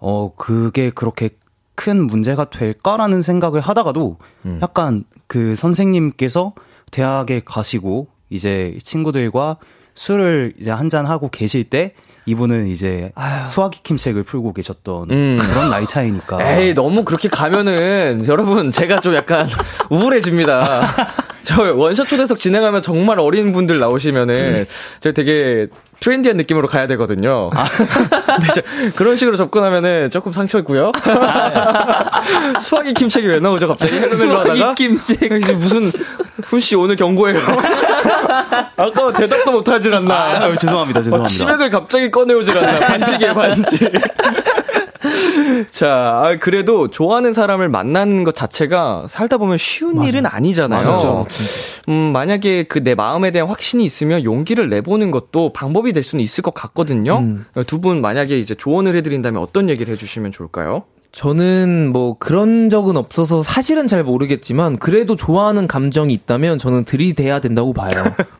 어 0.00 0.32
그게 0.36 0.90
그렇게 0.90 1.30
큰 1.74 2.06
문제가 2.06 2.50
될까라는 2.50 3.22
생각을 3.22 3.60
하다가도 3.60 4.16
음. 4.46 4.58
약간 4.62 5.04
그 5.26 5.54
선생님께서 5.54 6.54
대학에 6.90 7.42
가시고 7.44 8.08
이제 8.30 8.76
친구들과 8.82 9.56
술을 9.94 10.54
이제 10.60 10.70
한 10.70 10.88
잔 10.88 11.06
하고 11.06 11.28
계실 11.28 11.64
때 11.64 11.92
이분은 12.26 12.66
이제 12.68 13.10
수학이 13.46 13.82
킴책을 13.82 14.22
풀고 14.22 14.52
계셨던 14.52 15.10
음. 15.10 15.38
그런 15.40 15.70
나이 15.70 15.84
차이니까 15.86 16.38
에이, 16.60 16.74
너무 16.74 17.02
그렇게 17.04 17.28
가면은, 17.28 18.24
여러분, 18.28 18.70
제가 18.70 19.00
좀 19.00 19.14
약간 19.14 19.48
우울해집니다. 19.90 20.94
저 21.44 21.74
원샷 21.74 22.06
초대석 22.08 22.38
진행하면 22.38 22.82
정말 22.82 23.18
어린 23.18 23.52
분들 23.52 23.78
나오시면은, 23.78 24.66
제가 25.00 25.14
되게 25.14 25.68
트렌디한 26.00 26.36
느낌으로 26.36 26.68
가야 26.68 26.86
되거든요. 26.88 27.50
근데 28.26 28.46
저 28.54 28.62
그런 28.96 29.16
식으로 29.16 29.36
접근하면은 29.36 30.10
조금 30.10 30.32
상처있고요. 30.32 30.92
수학이 32.60 32.94
치맥이 32.94 33.26
왜 33.26 33.40
나오죠, 33.40 33.68
갑자기? 33.68 33.98
Hello 33.98 34.18
멜로 34.18 34.38
하다가? 34.40 34.74
김치. 34.76 35.18
혹시 35.20 35.52
무슨, 35.54 35.92
훈씨 36.44 36.76
오늘 36.76 36.96
경고예요. 36.96 37.40
아까 38.76 39.12
대답도 39.12 39.50
못하질 39.52 39.92
않나. 39.94 40.14
아, 40.14 40.54
죄송합니다 40.56 41.00
어, 41.00 41.02
죄송합니다 41.02 41.28
치맥을 41.28 41.70
갑자기 41.70 42.10
꺼내오질 42.10 42.56
않나. 42.56 42.78
반칙이에요, 42.78 43.34
반칙. 43.34 43.92
자, 45.70 46.22
아, 46.24 46.36
그래도 46.40 46.88
좋아하는 46.88 47.32
사람을 47.32 47.68
만나는 47.68 48.24
것 48.24 48.34
자체가 48.34 49.06
살다 49.08 49.38
보면 49.38 49.58
쉬운 49.58 50.02
일은 50.02 50.26
아니잖아요. 50.26 50.86
맞아요. 50.86 51.26
음, 51.88 51.94
만약에 52.12 52.64
그 52.64 52.78
내 52.88 52.94
마음에 52.94 53.30
대한 53.30 53.48
확신이 53.48 53.84
있으면 53.84 54.24
용기를 54.24 54.70
내보는 54.70 55.10
것도 55.10 55.52
방법이 55.52 55.92
될 55.92 56.02
수는 56.02 56.24
있을 56.24 56.42
것 56.42 56.54
같거든요. 56.54 57.18
음. 57.18 57.44
두분 57.66 58.00
만약에 58.00 58.38
이제 58.38 58.54
조언을 58.54 58.96
해드린다면 58.96 59.42
어떤 59.42 59.68
얘기를 59.68 59.92
해주시면 59.92 60.32
좋을까요? 60.32 60.84
저는 61.18 61.90
뭐 61.92 62.14
그런 62.16 62.70
적은 62.70 62.96
없어서 62.96 63.42
사실은 63.42 63.88
잘 63.88 64.04
모르겠지만 64.04 64.78
그래도 64.78 65.16
좋아하는 65.16 65.66
감정이 65.66 66.14
있다면 66.14 66.58
저는 66.58 66.84
들이대야 66.84 67.40
된다고 67.40 67.72
봐요. 67.72 67.90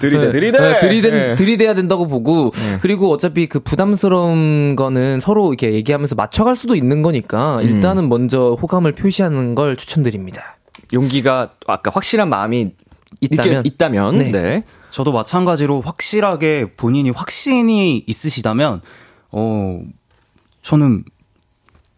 들이대, 0.00 0.30
들이대! 0.32 0.58
네, 0.58 0.78
들이대, 0.80 1.10
네. 1.12 1.34
들이대야 1.36 1.74
된다고 1.74 2.08
보고 2.08 2.50
그리고 2.82 3.12
어차피 3.12 3.46
그 3.46 3.60
부담스러운 3.60 4.74
거는 4.74 5.20
서로 5.20 5.52
이렇게 5.52 5.72
얘기하면서 5.72 6.16
맞춰갈 6.16 6.56
수도 6.56 6.74
있는 6.74 7.02
거니까 7.02 7.62
일단은 7.62 8.08
먼저 8.08 8.58
호감을 8.60 8.90
표시하는 8.90 9.54
걸 9.54 9.76
추천드립니다. 9.76 10.56
용기가 10.92 11.52
아까 11.68 11.92
확실한 11.94 12.28
마음이 12.28 12.72
있다면? 13.20 13.64
있다면 13.64 14.18
네. 14.18 14.32
네. 14.32 14.64
저도 14.90 15.12
마찬가지로 15.12 15.82
확실하게 15.82 16.72
본인이 16.76 17.10
확신이 17.10 18.02
있으시다면, 18.04 18.80
어, 19.30 19.80
저는 20.62 21.04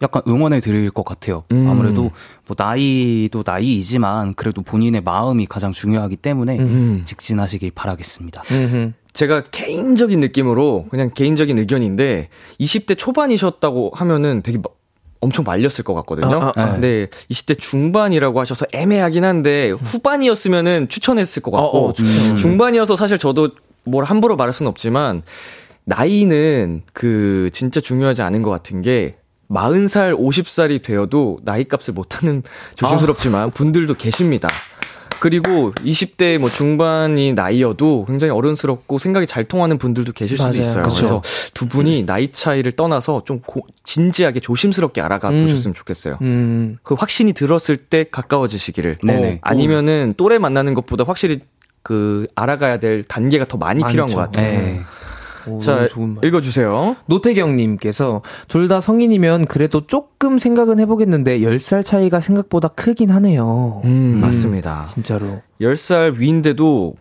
약간 0.02 0.22
응원해 0.26 0.60
드릴 0.60 0.90
것 0.90 1.04
같아요. 1.04 1.44
음. 1.52 1.66
아무래도 1.68 2.10
뭐 2.46 2.56
나이도 2.58 3.42
나이이지만 3.44 4.34
그래도 4.34 4.62
본인의 4.62 5.02
마음이 5.02 5.46
가장 5.46 5.72
중요하기 5.72 6.16
때문에 6.16 6.58
음. 6.58 7.02
직진하시길 7.04 7.72
바라겠습니다. 7.74 8.42
음흠. 8.50 8.92
제가 9.12 9.42
개인적인 9.50 10.20
느낌으로 10.20 10.86
그냥 10.90 11.10
개인적인 11.14 11.58
의견인데 11.58 12.28
20대 12.60 12.96
초반이셨다고 12.96 13.90
하면은 13.94 14.42
되게 14.42 14.56
마- 14.58 14.70
엄청 15.20 15.44
말렸을 15.44 15.84
것 15.84 15.92
같거든요. 15.94 16.40
아, 16.40 16.46
아, 16.46 16.52
아. 16.56 16.72
근데 16.72 17.08
20대 17.30 17.58
중반이라고 17.58 18.40
하셔서 18.40 18.64
애매하긴 18.72 19.24
한데 19.24 19.70
후반이었으면은 19.72 20.88
추천했을 20.88 21.42
것 21.42 21.50
같고 21.50 21.66
어, 21.66 21.88
어, 21.88 21.92
추천. 21.92 22.36
중반이어서 22.38 22.96
사실 22.96 23.18
저도 23.18 23.50
뭘 23.84 24.04
함부로 24.04 24.36
말할 24.36 24.54
수는 24.54 24.70
없지만 24.70 25.22
나이는 25.84 26.82
그 26.94 27.50
진짜 27.52 27.80
중요하지 27.80 28.22
않은 28.22 28.42
것 28.42 28.50
같은 28.50 28.80
게 28.80 29.16
40살, 29.50 30.16
50살이 30.18 30.82
되어도 30.82 31.38
나이 31.42 31.64
값을 31.64 31.92
못하는 31.94 32.42
조심스럽지만 32.76 33.50
분들도 33.50 33.94
계십니다. 33.94 34.48
그리고 35.20 35.72
20대 35.74 36.38
뭐 36.38 36.48
중반이 36.48 37.34
나이여도 37.34 38.06
굉장히 38.06 38.30
어른스럽고 38.32 38.98
생각이 38.98 39.26
잘 39.26 39.44
통하는 39.44 39.76
분들도 39.76 40.12
계실 40.12 40.38
수도 40.38 40.48
맞아요. 40.48 40.60
있어요. 40.62 40.82
그쵸. 40.82 40.94
그래서 40.96 41.22
두 41.52 41.68
분이 41.68 42.06
나이 42.06 42.28
차이를 42.32 42.72
떠나서 42.72 43.24
좀 43.26 43.40
고- 43.44 43.66
진지하게 43.84 44.40
조심스럽게 44.40 45.02
알아가 45.02 45.28
음. 45.28 45.42
보셨으면 45.44 45.74
좋겠어요. 45.74 46.16
음. 46.22 46.78
그 46.82 46.94
확신이 46.94 47.34
들었을 47.34 47.76
때 47.76 48.06
가까워지시기를. 48.10 48.96
네네. 49.02 49.40
아니면은 49.42 50.14
또래 50.16 50.38
만나는 50.38 50.72
것보다 50.72 51.04
확실히 51.06 51.40
그 51.82 52.26
알아가야 52.34 52.78
될 52.78 53.04
단계가 53.04 53.44
더 53.46 53.58
많이 53.58 53.80
필요한 53.80 53.98
많죠. 54.06 54.16
것 54.16 54.20
같아요. 54.22 54.58
네. 54.58 54.80
오, 55.46 55.58
자, 55.58 55.74
너무 55.76 55.88
좋은 55.88 56.08
말. 56.14 56.24
읽어주세요. 56.24 56.96
노태경님께서 57.06 58.22
둘 58.48 58.68
다 58.68 58.80
성인이면 58.80 59.46
그래도 59.46 59.86
조금 59.86 60.38
생각은 60.38 60.78
해보겠는데 60.78 61.40
10살 61.40 61.84
차이가 61.84 62.20
생각보다 62.20 62.68
크긴 62.68 63.10
하네요. 63.10 63.82
음, 63.84 64.18
맞습니다. 64.20 64.86
진짜로. 64.92 65.40
10살 65.60 66.16
위인데도 66.18 66.94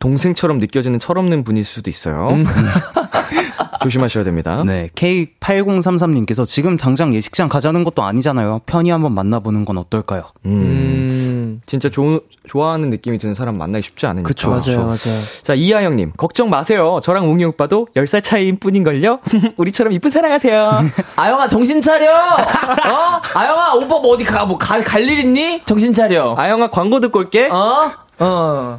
동생처럼 0.00 0.58
느껴지는 0.58 0.98
철없는 0.98 1.44
분일 1.44 1.64
수도 1.64 1.88
있어요. 1.90 2.28
음. 2.30 2.44
조심하셔야 3.82 4.24
됩니다. 4.24 4.62
네, 4.66 4.88
K8033님께서 4.94 6.44
지금 6.44 6.76
당장 6.76 7.14
예식장 7.14 7.48
가자는 7.48 7.84
것도 7.84 8.02
아니잖아요. 8.02 8.60
편히 8.66 8.90
한번 8.90 9.12
만나보는 9.12 9.64
건 9.64 9.78
어떨까요? 9.78 10.24
음, 10.46 10.50
음. 10.50 11.37
진짜 11.68 11.90
조, 11.90 12.22
좋아하는 12.46 12.88
느낌이 12.88 13.18
드는 13.18 13.34
사람 13.34 13.58
만나기 13.58 13.82
쉽지 13.82 14.06
않으니까. 14.06 14.26
그쵸, 14.26 14.48
맞아요, 14.50 14.86
맞아요. 14.86 15.22
자, 15.42 15.52
이하영님, 15.52 16.12
걱정 16.16 16.48
마세요. 16.48 16.98
저랑 17.02 17.30
웅이 17.30 17.44
오빠도 17.44 17.88
10살 17.94 18.24
차이인 18.24 18.58
뿐인걸요? 18.58 19.20
우리처럼 19.58 19.92
이쁜 19.92 20.10
사랑하세요. 20.10 20.80
아영아, 21.16 21.46
정신 21.46 21.82
차려! 21.82 22.10
어? 22.10 23.22
아영아, 23.34 23.74
오빠 23.74 24.00
뭐 24.00 24.14
어디 24.14 24.24
가, 24.24 24.46
뭐, 24.46 24.56
갈, 24.56 24.82
갈일 24.82 25.18
있니? 25.18 25.60
정신 25.66 25.92
차려. 25.92 26.36
아영아, 26.38 26.70
광고 26.70 27.00
듣고 27.00 27.18
올게. 27.18 27.48
어? 27.50 27.92
어. 28.18 28.78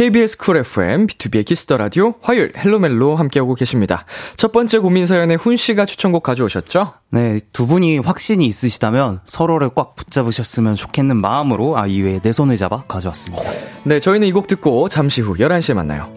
KBS 0.00 0.38
쿨 0.38 0.56
FM, 0.56 1.08
B2B의 1.08 1.44
키스터 1.44 1.76
라디오, 1.76 2.14
화요일 2.22 2.54
Hello 2.56 2.86
멜로 2.86 3.16
함께하고 3.16 3.54
계십니다. 3.54 4.06
첫 4.34 4.50
번째 4.50 4.78
고민 4.78 5.04
사연에 5.04 5.34
훈 5.34 5.58
씨가 5.58 5.84
추천곡 5.84 6.22
가져오셨죠? 6.22 6.94
네, 7.10 7.38
두 7.52 7.66
분이 7.66 7.98
확신이 7.98 8.46
있으시다면 8.46 9.20
서로를 9.26 9.68
꽉 9.74 9.94
붙잡으셨으면 9.96 10.74
좋겠는 10.74 11.16
마음으로 11.18 11.76
아 11.76 11.86
이외에 11.86 12.18
내 12.20 12.32
손을 12.32 12.56
잡아 12.56 12.82
가져왔습니다. 12.84 13.44
네, 13.84 14.00
저희는 14.00 14.26
이 14.26 14.32
곡 14.32 14.46
듣고 14.46 14.88
잠시 14.88 15.20
후 15.20 15.34
11시에 15.34 15.74
만나요. 15.74 16.10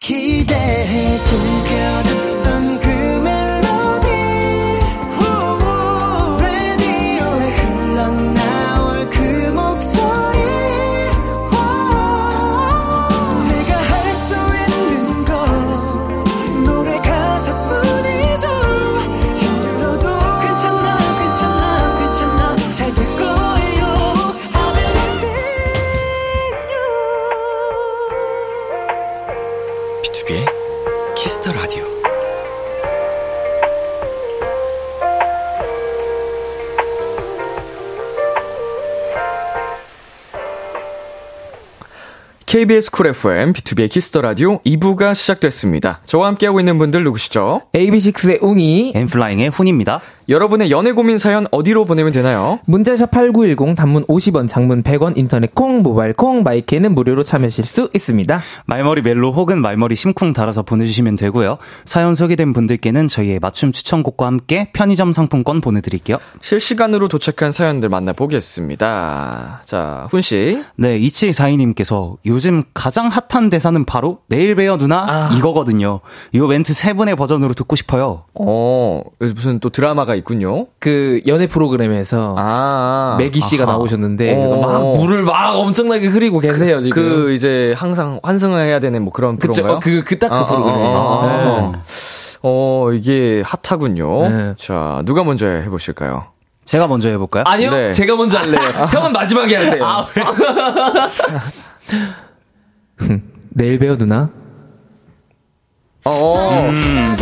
기대해 0.00 1.18
즐겨 1.18 1.97
KBS 42.58 42.90
쿨 42.90 43.06
FM, 43.06 43.52
B2B의 43.52 43.88
키스터 43.88 44.20
라디오 44.20 44.58
2부가 44.66 45.14
시작됐습니다. 45.14 46.00
저와 46.06 46.26
함께하고 46.26 46.58
있는 46.58 46.76
분들 46.76 47.04
누구시죠? 47.04 47.62
AB6IX의 47.72 48.42
웅이 48.42 48.94
N.Flying의 48.96 49.50
훈입니다. 49.50 50.00
여러분의 50.28 50.70
연애 50.70 50.92
고민 50.92 51.16
사연 51.16 51.46
어디로 51.50 51.86
보내면 51.86 52.12
되나요? 52.12 52.60
문자샵 52.66 53.10
8910 53.10 53.74
단문 53.74 54.04
50원, 54.04 54.46
장문 54.46 54.82
100원, 54.82 55.16
인터넷 55.16 55.54
콩, 55.54 55.82
모바일 55.82 56.12
콩, 56.12 56.42
My 56.42 56.57
K는 56.57 56.94
무료로 56.94 57.24
참여하실 57.24 57.64
수 57.64 57.88
있습니다. 57.94 58.42
말머리 58.66 59.00
멜로 59.00 59.32
혹은 59.32 59.62
말머리 59.62 59.94
심쿵 59.94 60.34
달아서 60.34 60.64
보내주시면 60.64 61.16
되고요. 61.16 61.56
사연 61.86 62.14
소개된 62.14 62.52
분들께는 62.52 63.08
저희의 63.08 63.38
맞춤 63.38 63.72
추천곡과 63.72 64.26
함께 64.26 64.70
편의점 64.74 65.14
상품권 65.14 65.62
보내드릴게요. 65.62 66.18
실시간으로 66.42 67.08
도착한 67.08 67.50
사연들 67.50 67.88
만나보겠습니다. 67.88 69.62
자, 69.64 70.08
훈 70.10 70.20
씨. 70.20 70.62
네, 70.76 70.98
2742님께서 70.98 72.18
요즘 72.26 72.64
가장 72.74 73.08
핫한 73.08 73.48
대사는 73.48 73.82
바로 73.86 74.18
내일 74.28 74.54
봬요 74.56 74.76
누나 74.76 75.30
이거거든요. 75.38 76.00
이 76.32 76.38
멘트 76.38 76.74
세 76.74 76.92
분의 76.92 77.16
버전으로 77.16 77.54
듣고 77.54 77.76
싶어요. 77.76 78.24
어, 78.34 79.02
무슨 79.20 79.58
또 79.60 79.70
드라마가 79.70 80.17
있군요. 80.18 80.66
그 80.78 81.20
연애 81.26 81.46
프로그램에서 81.46 82.34
아. 82.36 83.16
매기 83.18 83.40
씨가 83.40 83.64
아하. 83.64 83.72
나오셨는데 83.72 84.34
어. 84.36 84.60
막 84.60 84.92
물을 84.92 85.22
막 85.22 85.56
엄청나게 85.56 86.08
흐리고 86.08 86.40
계세요 86.40 86.80
지금. 86.82 87.02
그 87.02 87.32
이제 87.32 87.74
항상 87.76 88.20
환승을 88.22 88.64
해야 88.64 88.80
되는 88.80 89.02
뭐 89.02 89.12
그런? 89.12 89.34
어, 89.36 89.78
그, 89.78 90.04
그딱그 90.04 90.34
아, 90.34 90.44
프로그램. 90.44 90.76
아, 90.76 90.80
아, 90.80 91.24
아. 91.24 91.72
네. 91.72 91.78
어, 92.42 92.90
이게 92.92 93.42
핫하군요. 93.44 94.28
네. 94.28 94.54
자, 94.58 95.02
누가 95.04 95.24
먼저 95.24 95.46
해보실까요? 95.46 96.26
제가 96.64 96.86
먼저 96.86 97.08
해볼까요? 97.08 97.44
아니요, 97.46 97.70
네. 97.70 97.92
제가 97.92 98.14
먼저 98.14 98.38
할래요. 98.38 98.60
형은 98.92 99.12
마지막에 99.12 99.56
하세요. 99.56 99.84
내일 103.50 103.78
배워 103.78 103.96
누나. 103.96 104.30
어, 106.04 106.70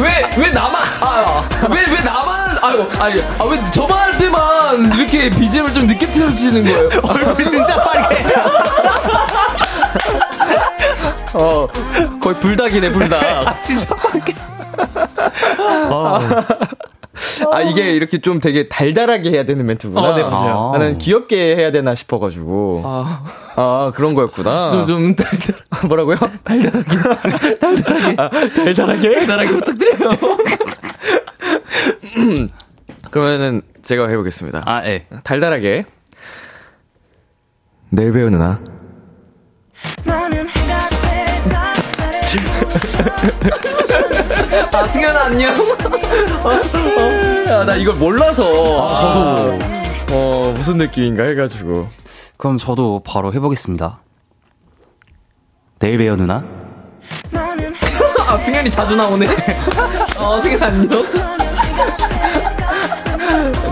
왜, 0.00 0.42
왜 0.42 0.50
나만, 0.52 0.80
아, 1.00 1.48
왜, 1.70 1.76
왜 1.92 2.00
나만, 2.04 2.25
아유, 2.66 2.85
아니, 2.98 3.22
아, 3.38 3.44
왜 3.44 3.61
저만 3.70 3.96
할 3.96 4.18
때만 4.18 4.92
이렇게 4.98 5.31
BGM을 5.31 5.72
좀 5.72 5.87
늦게 5.87 6.11
틀어주시는 6.11 6.64
거예요? 6.64 6.88
얼굴 7.09 7.46
진짜 7.46 7.79
빨개. 7.81 8.24
어, 11.35 11.68
거의 12.20 12.35
불닭이네, 12.40 12.90
불닭. 12.90 13.61
진짜 13.61 13.94
빨개. 13.94 14.35
아, 17.52 17.61
이게 17.62 17.92
이렇게 17.92 18.18
좀 18.20 18.40
되게 18.40 18.68
달달하게 18.68 19.31
해야 19.31 19.44
되는 19.44 19.64
멘트구나. 19.64 20.00
어, 20.00 20.14
네, 20.16 20.24
맞아요. 20.24 20.70
나는 20.72 20.98
귀엽게 20.98 21.55
해야 21.57 21.70
되나 21.70 21.94
싶어가지고. 21.94 22.83
아, 22.85 23.22
아, 23.55 23.92
그런 23.94 24.14
거였구나. 24.14 24.70
좀, 24.72 24.87
좀 24.88 25.14
달달, 25.14 25.55
뭐라고요? 25.87 26.16
달달하게, 26.42 26.96
달달하게, 27.61 28.16
달달하게? 28.64 29.26
달달하게 29.26 29.48
부탁드려요. 29.50 30.11
그러면은 33.10 33.62
제가 33.82 34.08
해보겠습니다. 34.08 34.62
아, 34.66 34.84
예. 34.86 35.06
달달하게. 35.24 35.86
내일 37.90 38.12
배우 38.12 38.30
누나. 38.30 38.60
아, 44.72 44.88
승현아, 44.88 45.24
안녕. 45.24 45.54
야, 47.48 47.64
나 47.64 47.76
이걸 47.76 47.94
몰라서. 47.96 48.42
저도. 48.94 49.58
어, 50.12 50.52
무슨 50.54 50.78
느낌인가 50.78 51.24
해가지고. 51.24 51.88
그럼 52.36 52.58
저도 52.58 53.00
바로 53.04 53.32
해보겠습니다. 53.32 54.00
내일 55.78 55.98
봬요 55.98 56.16
누나. 56.16 56.44
아, 58.28 58.38
승현이 58.38 58.70
자주 58.70 58.96
나오네. 58.96 59.26
어, 60.18 60.40
승현 60.40 60.62
안녕. 60.62 61.45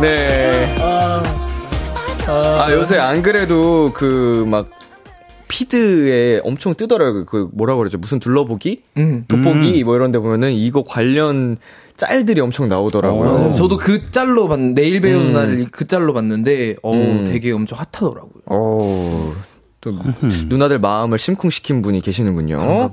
네. 0.04 0.76
아, 2.26 2.66
요새 2.72 2.98
안 2.98 3.22
그래도 3.22 3.90
그 3.94 4.44
막 4.46 4.68
피드에 5.48 6.40
엄청 6.42 6.74
뜨더라고요. 6.74 7.26
그 7.26 7.48
뭐라 7.52 7.76
그러죠? 7.76 7.96
무슨 7.98 8.18
둘러보기? 8.18 8.82
응. 8.96 9.24
돋보기 9.28 9.84
뭐 9.84 9.94
이런 9.94 10.10
데 10.10 10.18
보면은 10.18 10.52
이거 10.52 10.82
관련 10.84 11.58
짤들이 11.96 12.40
엄청 12.40 12.68
나오더라고요. 12.68 13.32
맞아요. 13.32 13.54
저도 13.54 13.76
그 13.76 14.10
짤로 14.10 14.48
봤, 14.48 14.58
내일 14.58 15.00
봬요 15.00 15.20
음. 15.20 15.26
누나를 15.26 15.66
그 15.70 15.86
짤로 15.86 16.12
봤는데, 16.12 16.76
어 16.82 16.92
음. 16.92 17.24
되게 17.28 17.52
엄청 17.52 17.78
핫하더라고요. 17.78 18.42
어, 18.46 18.82
또 19.84 19.92
누나들 20.48 20.78
마음을 20.78 21.18
심쿵시킨 21.18 21.82
분이 21.82 22.00
계시는군요. 22.00 22.90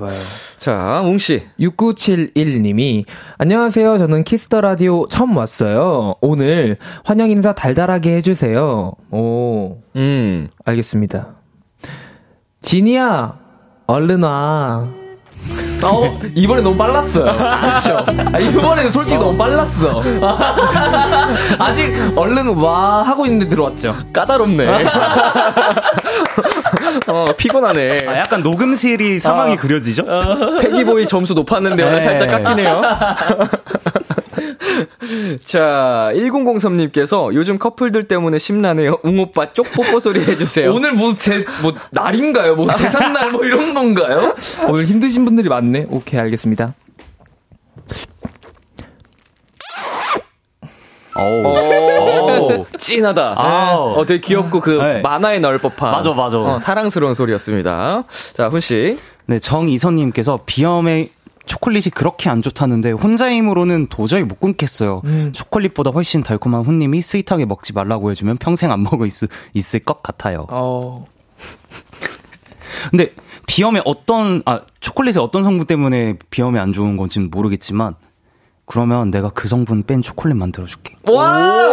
자, 0.60 1.02
웅씨. 1.06 1.44
6971님이 1.58 3.06
안녕하세요. 3.38 3.98
저는 3.98 4.26
Kiss 4.26 4.45
the 4.45 4.60
Radio 4.60 5.08
처음 5.08 5.38
왔어요. 5.38 6.16
오늘 6.20 6.78
환영 7.06 7.32
인사 7.32 7.54
달달하게 7.54 8.18
해주세요. 8.18 8.92
오, 9.12 9.78
음. 9.96 10.50
알겠습니다. 10.66 11.30
진이야, 12.60 13.39
얼른 13.88 14.24
와. 14.24 14.88
어, 15.84 16.12
이번에 16.36 16.62
너무 16.62 16.78
빨랐어요. 16.78 17.26
그쵸? 17.26 18.06
아, 18.34 18.38
이번에는 18.38 18.92
솔직히 18.92 19.18
너무 19.18 19.36
빨랐어. 19.36 20.00
아직 21.58 21.92
얼른 22.16 22.56
와 22.58 23.02
하고 23.02 23.26
있는데 23.26 23.48
들어왔죠. 23.48 23.96
까다롭네. 24.14 24.84
어, 27.08 27.26
피곤하네. 27.38 27.99
아, 28.08 28.18
약간 28.20 28.43
녹음실이 28.43 29.20
상황이 29.20 29.58
그려지죠? 29.58 30.06
패기보이 30.62 31.08
점수 31.08 31.34
높았는데 31.34 31.84
오늘 31.84 31.95
네. 31.95 32.02
살짝 32.02 32.30
깎이네요. 32.30 32.82
자, 35.43 36.12
1003님께서 36.14 37.34
요즘 37.34 37.58
커플들 37.58 38.08
때문에 38.08 38.39
심란해요. 38.39 38.99
웅오빠 39.04 39.54
쪽 39.54 39.68
뽀뽀 39.74 39.99
소리 39.99 40.22
해주세요. 40.22 40.72
오늘 40.74 40.93
뭐 40.93 41.16
제, 41.18 41.45
뭐, 41.62 41.74
날인가요? 41.91 42.56
뭐, 42.56 42.74
재산날 42.74 43.32
뭐 43.32 43.43
이런 43.43 43.74
건가요? 43.74 44.36
오늘 44.68 44.86
힘드신 44.86 45.26
분들이 45.26 45.49
많네. 45.49 45.88
오케이, 45.89 46.20
알겠습니다. 46.20 46.74
오, 51.20 52.66
찐하다. 52.78 53.36
아우. 53.38 53.93
어, 53.97 54.05
되게 54.05 54.22
귀엽고 54.22 54.59
그 54.62 54.70
네. 54.72 55.01
만화에 55.01 55.39
넣을 55.39 55.57
법한. 55.57 55.91
맞아, 55.91 56.14
맞아. 56.14 56.39
어, 56.39 56.59
사랑스러운 56.59 57.14
소리였습니다. 57.14 58.03
자, 58.34 58.47
훈 58.47 58.59
씨. 58.62 58.97
네, 59.26 59.39
정이선님께서 59.39 60.41
비염에 60.45 61.09
초콜릿이 61.45 61.89
그렇게 61.89 62.30
안 62.30 62.41
좋다는데 62.41 62.91
혼자 62.91 63.30
힘으로는 63.32 63.88
도저히 63.88 64.24
못 64.24 64.39
끊겠어요. 64.39 65.01
초콜릿보다 65.34 65.89
훨씬 65.91 66.24
달콤한 66.24 66.62
훈님이 66.62 67.01
스윗하게 67.01 67.45
먹지 67.45 67.74
말라고 67.74 68.12
해주면 68.12 68.38
평생 68.38 68.72
안 68.72 68.84
먹을 68.84 69.09
수 69.09 69.28
있을 69.53 69.80
것 69.82 70.01
같아요. 70.03 70.47
어. 70.49 71.05
근데 72.89 73.12
비염에 73.47 73.82
어떤 73.86 74.41
아 74.45 74.62
초콜릿의 74.80 75.22
어떤 75.22 75.43
성분 75.43 75.66
때문에 75.66 76.16
비염이 76.30 76.57
안 76.57 76.74
좋은 76.74 76.95
건지는 76.95 77.30
모르겠지만 77.32 77.95
그러면 78.72 79.11
내가 79.11 79.30
그 79.30 79.49
성분 79.49 79.84
뺀 79.84 80.01
초콜릿 80.01 80.38
만들어줄게. 80.38 80.95
와! 81.09 81.67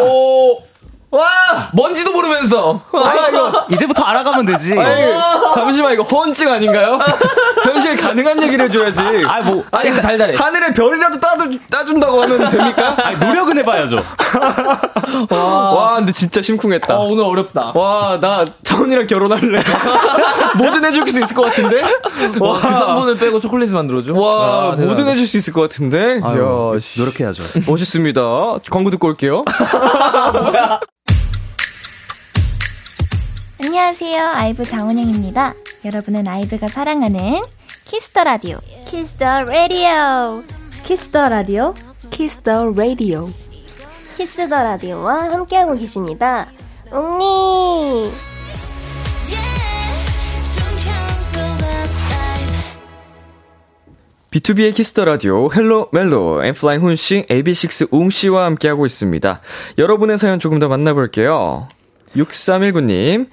와! 1.11 1.27
뭔지도 1.73 2.13
모르면서. 2.13 2.83
아, 2.93 3.29
이거. 3.29 3.67
이제부터 3.71 4.03
알아가면 4.05 4.45
되지. 4.45 4.79
아니, 4.79 5.13
잠시만, 5.55 5.95
이거 5.95 6.03
허언증 6.03 6.53
아닌가요? 6.53 6.99
현실 7.65 7.97
가능한 7.97 8.43
얘기를 8.43 8.67
해줘야지. 8.67 9.01
아, 9.27 9.41
뭐, 9.41 9.65
아니, 9.71 9.89
근데 9.89 10.03
달달해. 10.03 10.35
하늘에 10.37 10.73
별이라도 10.75 11.19
따주, 11.19 11.59
따준다고 11.71 12.23
하면 12.23 12.49
됩니까? 12.51 12.95
아니, 13.03 13.17
노력은 13.19 13.57
해봐야죠. 13.59 14.05
와, 15.31 15.95
근데 15.97 16.13
진짜 16.13 16.43
심쿵했다. 16.43 16.95
어, 16.95 17.07
오늘 17.07 17.25
어렵다. 17.25 17.73
와, 17.75 18.19
나 18.21 18.45
차은이랑 18.63 19.07
결혼할래. 19.07 19.63
뭐든 20.59 20.85
해줄 20.85 21.09
수 21.09 21.21
있을 21.21 21.35
것 21.35 21.43
같은데? 21.47 21.83
와, 22.39 22.61
그 22.61 22.69
성분을 22.69 23.17
빼고 23.17 23.41
초콜릿을 23.41 23.73
만들어줘? 23.75 24.13
와, 24.13 24.73
아, 24.73 24.77
뭐든. 24.77 25.09
해줄 25.09 25.27
수 25.27 25.39
있을 25.39 25.55
것 25.55 25.63
같은데? 25.63 26.21
아유, 26.23 26.79
씨. 26.83 27.01
노력해야죠. 27.01 27.43
멋있습니다. 27.67 28.21
광고 28.71 28.91
듣고 28.91 29.07
올게요. 29.09 29.45
안녕하세요. 33.69 34.29
IVE 34.29 34.65
장원영입니다. 34.65 35.53
여러분은 35.85 36.27
IVE가 36.27 36.69
사랑하는 36.69 37.43
Kiss 37.85 38.08
the 38.08 38.25
Radio. 38.25 38.57
키스터 38.87 39.45
라디오. 39.45 40.43
키스터 40.85 41.29
라디오. 41.29 41.75
키스터 42.09 42.71
라디오. 42.71 43.29
키스터 44.17 44.47
라디오와 44.49 45.33
함께하고 45.33 45.75
계십니다. 45.75 46.47
웅니. 46.91 48.11
B2B의 54.31 54.75
키스터 54.75 55.05
라디오 55.05 55.53
헬로 55.53 55.91
멜로 55.93 56.43
엠플라잉 56.43 56.81
훈씨, 56.81 57.27
AB6 57.29 57.89
웅씨와 57.93 58.47
함께하고 58.47 58.87
있습니다. 58.87 59.43
여러분의 59.77 60.17
사연 60.17 60.39
조금 60.39 60.59
더 60.59 60.69
만나볼게요. 60.69 61.69
6319님. 62.15 63.27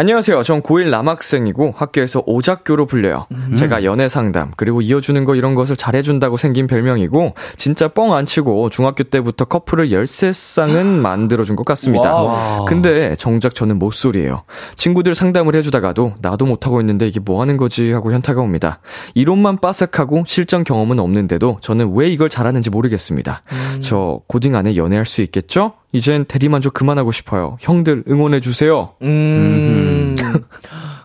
안녕하세요. 0.00 0.44
전 0.44 0.62
고1 0.62 0.88
남학생이고 0.88 1.74
학교에서 1.76 2.22
오작교로 2.24 2.86
불려요. 2.86 3.26
제가 3.58 3.84
연애 3.84 4.08
상담 4.08 4.50
그리고 4.56 4.80
이어주는 4.80 5.26
거 5.26 5.34
이런 5.34 5.54
것을 5.54 5.76
잘해준다고 5.76 6.38
생긴 6.38 6.66
별명이고 6.66 7.34
진짜 7.58 7.88
뻥 7.88 8.14
안 8.14 8.24
치고 8.24 8.70
중학교 8.70 9.04
때부터 9.04 9.44
커플을 9.44 9.90
13쌍은 9.90 10.86
만들어준 10.86 11.54
것 11.54 11.66
같습니다. 11.66 12.14
Wow. 12.14 12.64
근데 12.64 13.14
정작 13.16 13.54
저는 13.54 13.78
모쏠이에요. 13.78 14.44
친구들 14.74 15.14
상담을 15.14 15.54
해주다가도 15.56 16.14
나도 16.22 16.46
못하고 16.46 16.80
있는데 16.80 17.06
이게 17.06 17.20
뭐 17.20 17.42
하는 17.42 17.58
거지 17.58 17.92
하고 17.92 18.10
현타가 18.10 18.40
옵니다. 18.40 18.80
이론만 19.12 19.58
빠삭하고 19.58 20.24
실전 20.26 20.64
경험은 20.64 20.98
없는데도 20.98 21.58
저는 21.60 21.92
왜 21.94 22.08
이걸 22.08 22.30
잘하는지 22.30 22.70
모르겠습니다. 22.70 23.42
저 23.80 24.20
고딩 24.28 24.56
안에 24.56 24.76
연애할 24.76 25.04
수 25.04 25.20
있겠죠? 25.20 25.74
이젠 25.92 26.24
대리만족 26.24 26.72
그만하고 26.72 27.10
싶어요. 27.10 27.58
형들 27.60 28.04
응원해주세요. 28.08 28.90
음. 29.02 29.89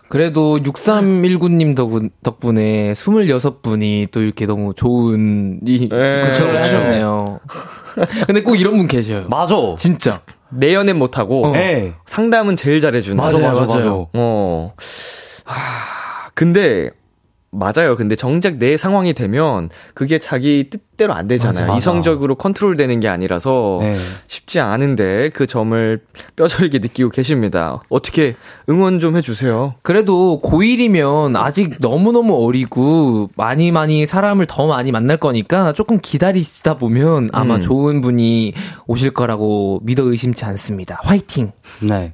그래도 0.08 0.56
6319님 0.58 1.74
덕분, 1.74 2.10
덕분에 2.22 2.92
26분이 2.92 4.10
또 4.12 4.22
이렇게 4.22 4.46
너무 4.46 4.72
좋은 4.74 5.60
이 5.66 5.88
네. 5.88 6.22
구청을 6.22 6.56
하셨네요. 6.58 7.40
근데 8.26 8.42
꼭 8.42 8.54
이런 8.56 8.76
분 8.76 8.86
계셔요. 8.86 9.26
맞아. 9.28 9.54
진짜. 9.78 10.22
내 10.48 10.74
연애 10.74 10.92
못하고 10.92 11.46
어. 11.46 11.52
네. 11.52 11.92
상담은 12.06 12.54
제일 12.54 12.80
잘해주는. 12.80 13.16
맞아, 13.16 13.38
맞아, 13.38 13.60
맞아. 13.60 13.90
어. 14.12 14.72
하, 15.44 16.30
근데, 16.34 16.90
맞아요. 17.50 17.96
근데 17.96 18.16
정작 18.16 18.58
내 18.58 18.76
상황이 18.76 19.14
되면 19.14 19.70
그게 19.94 20.18
자기 20.18 20.68
뜻대로 20.68 21.14
안 21.14 21.26
되잖아요. 21.26 21.52
맞아, 21.52 21.66
맞아. 21.66 21.78
이성적으로 21.78 22.34
컨트롤 22.34 22.76
되는 22.76 23.00
게 23.00 23.08
아니라서 23.08 23.78
네. 23.80 23.94
쉽지 24.26 24.60
않은데 24.60 25.30
그 25.30 25.46
점을 25.46 26.00
뼈저리게 26.36 26.80
느끼고 26.80 27.10
계십니다. 27.10 27.80
어떻게 27.88 28.36
응원 28.68 29.00
좀 29.00 29.16
해주세요. 29.16 29.74
그래도 29.82 30.40
고1이면 30.42 31.36
아직 31.36 31.76
너무너무 31.80 32.44
어리고 32.44 33.30
많이 33.36 33.70
많이 33.70 34.04
사람을 34.04 34.46
더 34.46 34.66
많이 34.66 34.92
만날 34.92 35.16
거니까 35.16 35.72
조금 35.72 35.98
기다리시다 36.00 36.74
보면 36.74 37.30
아마 37.32 37.56
음. 37.56 37.60
좋은 37.62 38.00
분이 38.02 38.52
오실 38.86 39.12
거라고 39.12 39.80
믿어 39.84 40.02
의심치 40.02 40.44
않습니다. 40.44 41.00
화이팅! 41.02 41.52
네. 41.80 42.12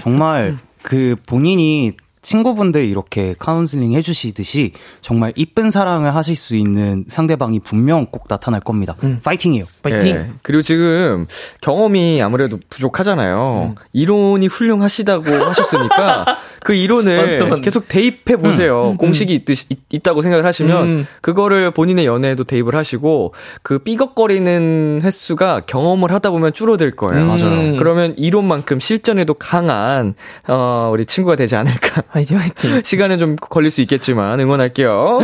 정말 0.00 0.56
그 0.82 1.16
본인이 1.26 1.92
친구분들 2.22 2.84
이렇게 2.84 3.34
카운슬링 3.38 3.92
해주시듯이 3.92 4.72
정말 5.00 5.32
이쁜 5.36 5.70
사랑을 5.70 6.14
하실 6.14 6.36
수 6.36 6.56
있는 6.56 7.04
상대방이 7.08 7.60
분명 7.60 8.06
꼭 8.06 8.26
나타날 8.28 8.60
겁니다. 8.60 8.94
파이팅이에요. 9.22 9.64
화이팅! 9.82 10.06
예. 10.08 10.30
그리고 10.42 10.62
지금 10.62 11.26
경험이 11.60 12.20
아무래도 12.22 12.58
부족하잖아요. 12.68 13.74
이론이 13.92 14.46
훌륭하시다고 14.48 15.30
하셨으니까 15.30 16.26
그 16.62 16.74
이론을 16.74 17.16
맞아, 17.16 17.44
맞아. 17.44 17.62
계속 17.62 17.88
대입해 17.88 18.36
보세요. 18.36 18.94
공식이 18.98 19.34
있듯이 19.34 19.66
있, 19.90 20.02
다고 20.02 20.22
생각을 20.22 20.46
하시면 20.46 20.86
음. 20.86 21.06
그거를 21.20 21.72
본인의 21.72 22.06
연애에도 22.06 22.44
대입을 22.44 22.74
하시고 22.74 23.34
그 23.62 23.78
삐걱거리는 23.80 25.00
횟수가 25.02 25.62
경험을 25.66 26.10
하다 26.12 26.30
보면 26.30 26.52
줄어들 26.52 26.90
거예요. 26.92 27.24
음. 27.24 27.28
맞아요. 27.28 27.76
그러면 27.76 28.14
이론만큼 28.16 28.80
실전에도 28.80 29.34
강한 29.34 30.14
어 30.48 30.90
우리 30.92 31.04
친구가 31.06 31.36
되지 31.36 31.56
않을까. 31.56 32.02
화이팅, 32.08 32.38
화이팅! 32.38 32.82
시간은 32.84 33.18
좀 33.18 33.36
걸릴 33.36 33.70
수 33.70 33.80
있겠지만 33.82 34.40
응원할게요. 34.40 35.18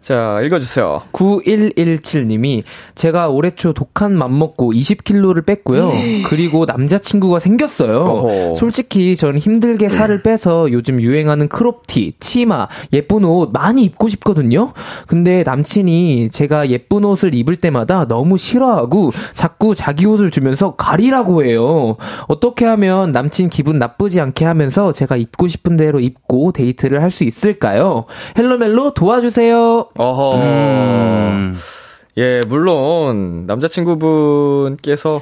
자, 0.00 0.40
읽어주세요. 0.44 1.02
9117님이 1.12 2.62
제가 2.94 3.28
올해 3.28 3.50
초 3.54 3.72
독한 3.72 4.16
맘 4.16 4.38
먹고 4.38 4.72
20kg를 4.72 5.44
뺐고요. 5.46 5.92
그리고 6.28 6.64
남자친구가 6.64 7.38
생겼어요. 7.38 7.96
어허. 7.98 8.54
솔직히 8.54 9.16
저는 9.16 9.38
힘들게 9.38 9.88
살을 9.88 10.22
빼서 10.22 10.71
요즘 10.72 11.00
유행하는 11.00 11.48
crop티, 11.48 12.14
치마, 12.18 12.66
예쁜 12.92 13.24
옷 13.24 13.50
많이 13.52 13.84
입고 13.84 14.08
싶거든요. 14.08 14.72
근데 15.06 15.42
남친이 15.44 16.30
제가 16.30 16.68
예쁜 16.70 17.04
옷을 17.04 17.34
입을 17.34 17.56
때마다 17.56 18.06
너무 18.06 18.36
싫어하고 18.36 19.12
자꾸 19.34 19.74
자기 19.74 20.06
옷을 20.06 20.30
주면서 20.30 20.74
가리라고 20.76 21.44
해요. 21.44 21.96
어떻게 22.28 22.64
하면 22.64 23.12
남친 23.12 23.48
기분 23.50 23.78
나쁘지 23.78 24.20
않게 24.20 24.44
하면서 24.44 24.90
제가 24.92 25.16
입고 25.16 25.46
싶은 25.48 25.76
대로 25.76 26.00
입고 26.00 26.52
데이트를 26.52 27.00
할 27.00 27.12
수 27.12 27.24
있을까요? 27.24 28.06
헬로멜로 28.38 28.94
도와주세요. 28.94 29.88
어허. 29.98 30.36
음. 30.36 31.56
예, 32.16 32.40
물론 32.48 33.44
남자친구분께서 33.46 35.20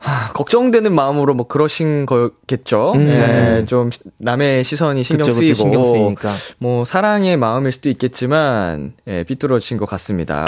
하, 0.00 0.32
걱정되는 0.32 0.94
마음으로 0.94 1.34
뭐 1.34 1.46
그러신 1.46 2.06
거겠죠. 2.06 2.92
음. 2.94 3.14
네, 3.14 3.64
좀 3.66 3.90
남의 4.18 4.64
시선이 4.64 5.02
신경 5.02 5.26
그쵸, 5.26 5.34
그쵸, 5.38 5.44
쓰이고 5.44 5.54
신경 5.54 5.84
쓰이니까. 5.84 6.32
뭐 6.58 6.86
사랑의 6.86 7.36
마음일 7.36 7.70
수도 7.70 7.90
있겠지만 7.90 8.94
예, 9.06 9.24
삐뚤어진 9.24 9.76
것 9.76 9.86
같습니다. 9.86 10.46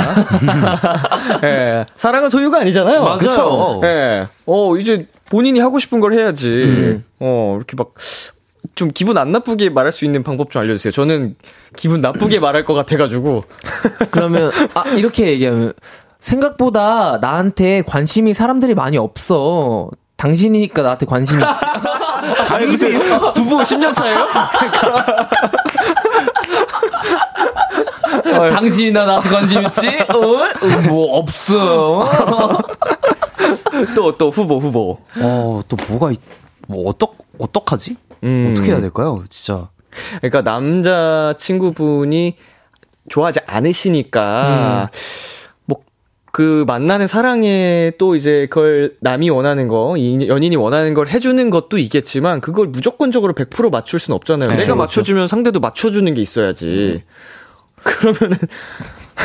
예, 1.45 1.85
사랑은 1.97 2.31
소유가 2.31 2.61
아니잖아요. 2.61 3.03
맞아요. 3.03 3.19
그쵸? 3.19 3.81
예, 3.85 4.27
어 4.47 4.77
이제 4.77 5.07
본인이 5.29 5.61
하고 5.61 5.79
싶은 5.79 6.01
걸 6.01 6.15
해야지. 6.15 6.49
음. 6.49 7.05
어 7.21 7.55
이렇게 7.57 7.77
막. 7.77 7.93
좀 8.75 8.91
기분 8.95 9.19
안 9.19 9.33
나쁘게 9.33 9.69
말할 9.69 9.93
수 9.93 10.07
있는 10.07 10.23
방법 10.23 10.51
좀 10.51 10.63
알려주세요. 10.63 10.93
저는 10.93 11.35
기분 11.77 12.01
나쁘게 12.01 12.39
말할 12.39 12.65
것 12.65 12.73
같아가지고. 12.73 13.45
그러면 14.11 14.51
아 14.73 14.89
이렇게 14.91 15.27
얘기하면 15.29 15.75
생각보다 16.23 17.19
나한테 17.21 17.83
관심이 17.83 18.33
사람들이 18.33 18.75
많이 18.75 18.97
없어. 18.97 19.91
당신이니까 20.17 20.83
나한테 20.83 21.05
관심이 21.07 21.43
있지. 21.43 21.65
아니 22.49 22.67
무슨 22.67 22.93
부부 23.35 23.57
10년 23.59 23.93
차예요? 23.95 24.27
당신이나 28.53 29.05
나한테 29.05 29.29
관심 29.31 29.63
있지? 29.65 29.89
어? 29.89 30.89
뭐 30.89 31.19
없어. 31.19 32.09
또 33.97 34.13
또 34.17 34.31
후보 34.31 34.59
후보. 34.59 34.99
어, 35.17 35.61
또 35.67 35.77
뭐가, 35.89 36.13
있, 36.13 36.21
뭐, 36.69 36.89
어떡, 36.89 37.17
어떡하지? 37.39 37.97
음. 38.23 38.49
어떻게 38.53 38.71
해야 38.71 38.81
될까요? 38.81 39.25
진짜. 39.29 39.69
그러니까 40.19 40.43
남자 40.43 41.35
친구분이 41.37 42.37
좋아하지 43.09 43.41
않으시니까 43.47 44.89
뭐 44.89 44.89
그 46.33 46.65
만나는 46.67 47.07
사랑에 47.07 47.93
또 47.99 48.17
이제 48.17 48.47
그걸 48.49 48.95
남이 49.01 49.29
원하는 49.29 49.69
거, 49.69 49.97
이 49.99 50.27
연인이 50.29 50.57
원하는 50.57 50.95
걸 50.95 51.09
해주는 51.09 51.51
것도 51.51 51.77
있겠지만 51.77 52.41
그걸 52.41 52.69
무조건적으로 52.69 53.35
100% 53.35 53.71
맞출 53.71 53.99
순 54.01 54.15
없잖아요. 54.15 54.49
그렇죠, 54.49 54.63
내가 54.63 54.75
그렇죠. 54.75 54.77
맞춰주면 54.83 55.29
상대도 55.29 55.61
맞춰주는 55.61 56.13
게 56.15 56.23
있어야지. 56.23 57.05
그러면은 57.83 58.39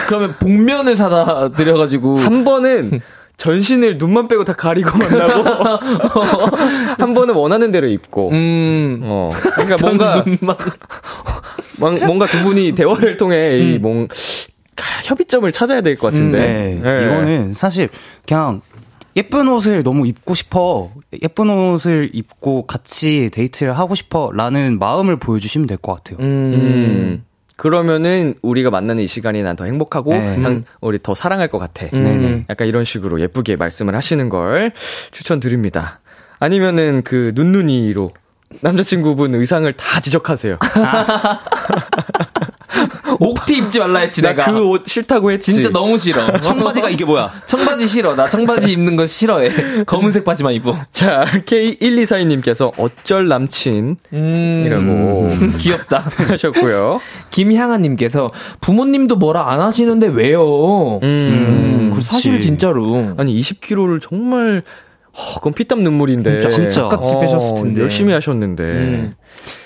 그러면 0.07 0.35
복면을 0.39 0.97
사다 0.97 1.49
드려가지고 1.53 2.17
한 2.17 2.43
번은 2.43 2.99
전신을 3.37 3.97
눈만 3.99 4.27
빼고 4.27 4.43
다 4.43 4.51
가리고 4.53 4.97
만나고 4.97 5.43
한 6.97 7.13
번은 7.13 7.35
원하는 7.35 7.71
대로 7.71 7.87
입고 7.87 8.31
음. 8.31 9.01
어 9.03 9.29
그러니까 9.53 9.75
뭔가 9.81 10.25
뭔- 11.77 11.99
뭔가 12.05 12.25
두 12.25 12.43
분이 12.43 12.73
대화를 12.73 13.15
통해 13.17 13.59
이 13.59 13.77
뭔, 13.77 14.07
협의점을 15.03 15.51
찾아야 15.51 15.81
될 15.81 15.95
것 15.97 16.11
같은데. 16.13 16.39
네. 16.39 16.79
네. 16.81 17.05
이거는 17.05 17.53
사실 17.53 17.89
그냥 18.27 18.61
예쁜 19.15 19.47
옷을 19.47 19.81
너무 19.83 20.05
입고 20.07 20.33
싶어. 20.35 20.91
예쁜 21.23 21.49
옷을 21.49 22.11
입고 22.13 22.67
같이 22.67 23.29
데이트를 23.33 23.77
하고 23.77 23.95
싶어. 23.95 24.31
라는 24.33 24.77
마음을 24.79 25.15
보여주시면 25.17 25.67
될 25.67 25.77
것 25.77 25.95
같아요. 25.95 26.17
음. 26.23 27.23
그러면은 27.55 28.35
우리가 28.43 28.69
만나는 28.69 29.01
이 29.03 29.07
시간이 29.07 29.41
난 29.41 29.55
더 29.55 29.65
행복하고 29.65 30.11
네. 30.13 30.39
당- 30.41 30.63
우리 30.81 30.99
더 31.01 31.15
사랑할 31.15 31.47
것 31.47 31.57
같아. 31.57 31.87
네네. 31.89 32.45
약간 32.49 32.67
이런 32.67 32.83
식으로 32.83 33.19
예쁘게 33.19 33.55
말씀을 33.55 33.95
하시는 33.95 34.29
걸 34.29 34.71
추천드립니다. 35.11 35.99
아니면은 36.37 37.01
그 37.03 37.31
눈눈이로 37.33 38.11
남자친구분 38.61 39.33
의상을 39.33 39.73
다 39.73 39.99
지적하세요. 39.99 40.59
목티 43.19 43.57
입지 43.57 43.79
말라 43.79 43.99
했지 43.99 44.21
나 44.21 44.29
내가. 44.29 44.51
그 44.51 44.67
옷 44.67 44.85
싫다고 44.85 45.31
했지. 45.31 45.53
진짜 45.53 45.69
너무 45.69 45.97
싫어. 45.97 46.37
청바지가 46.39 46.89
이게 46.89 47.05
뭐야? 47.05 47.31
청바지 47.45 47.87
싫어. 47.87 48.15
나 48.15 48.27
청바지 48.27 48.71
입는 48.73 48.95
거 48.95 49.05
싫어해. 49.05 49.83
검은색 49.87 50.25
바지만 50.25 50.53
입어. 50.53 50.75
자, 50.91 51.25
K1242님께서 51.45 52.71
어쩔 52.77 53.27
남친이라고 53.27 53.97
음. 54.13 55.55
귀엽다. 55.57 55.99
하셨고요. 56.29 56.99
김향아 57.31 57.77
님께서 57.77 58.27
부모님도 58.61 59.15
뭐라 59.17 59.51
안 59.51 59.61
하시는데 59.61 60.07
왜요? 60.07 60.99
음, 61.03 61.89
그렇지. 61.91 62.07
사실 62.07 62.39
진짜로. 62.41 63.13
아니 63.17 63.39
20kg를 63.39 64.01
정말 64.01 64.63
허, 65.17 65.35
그건 65.35 65.53
피땀 65.53 65.83
눈물인데 65.83 66.39
진짜, 66.41 66.49
진짜. 66.49 66.87
깍지 66.89 67.13
빼셨을 67.19 67.55
텐데. 67.55 67.81
열심히 67.81 68.13
하셨는데 68.13 68.63
음. 68.63 69.15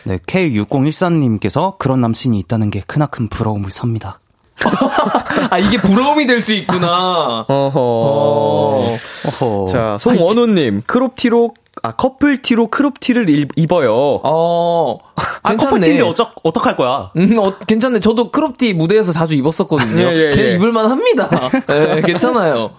네, 0.05 0.17
K6014님께서 0.25 1.77
그런 1.77 2.01
남친이 2.01 2.39
있다는 2.39 2.69
게 2.71 2.81
크나큰 2.87 3.27
부러움을 3.29 3.71
삽니다. 3.71 4.19
아 5.49 5.57
이게 5.57 5.77
부러움이 5.77 6.27
될 6.27 6.41
수 6.41 6.53
있구나. 6.53 7.45
어허. 7.47 7.79
어. 7.79 8.85
어허. 9.25 9.67
자 9.71 9.97
송원호님 9.99 10.83
crop티로 10.85 11.53
아 11.83 11.91
커플 11.93 12.41
티로 12.41 12.67
crop 12.67 12.99
티를 12.99 13.29
입- 13.29 13.51
입어요. 13.55 14.19
어. 14.23 14.97
아, 15.41 15.49
괜찮네. 15.49 15.69
커플 15.69 15.81
티인데 15.81 16.03
어쩌, 16.03 16.29
어떡할 16.43 16.75
거야? 16.75 17.11
음, 17.15 17.37
어, 17.39 17.57
괜찮네. 17.65 18.01
저도 18.01 18.29
crop 18.29 18.57
티 18.57 18.73
무대에서 18.73 19.11
자주 19.11 19.33
입었었거든요. 19.35 20.03
예, 20.11 20.27
예, 20.27 20.31
걔 20.31 20.51
예. 20.51 20.55
입을만 20.55 20.91
합니다. 20.91 21.29
예, 21.69 22.01
괜찮아요. 22.05 22.71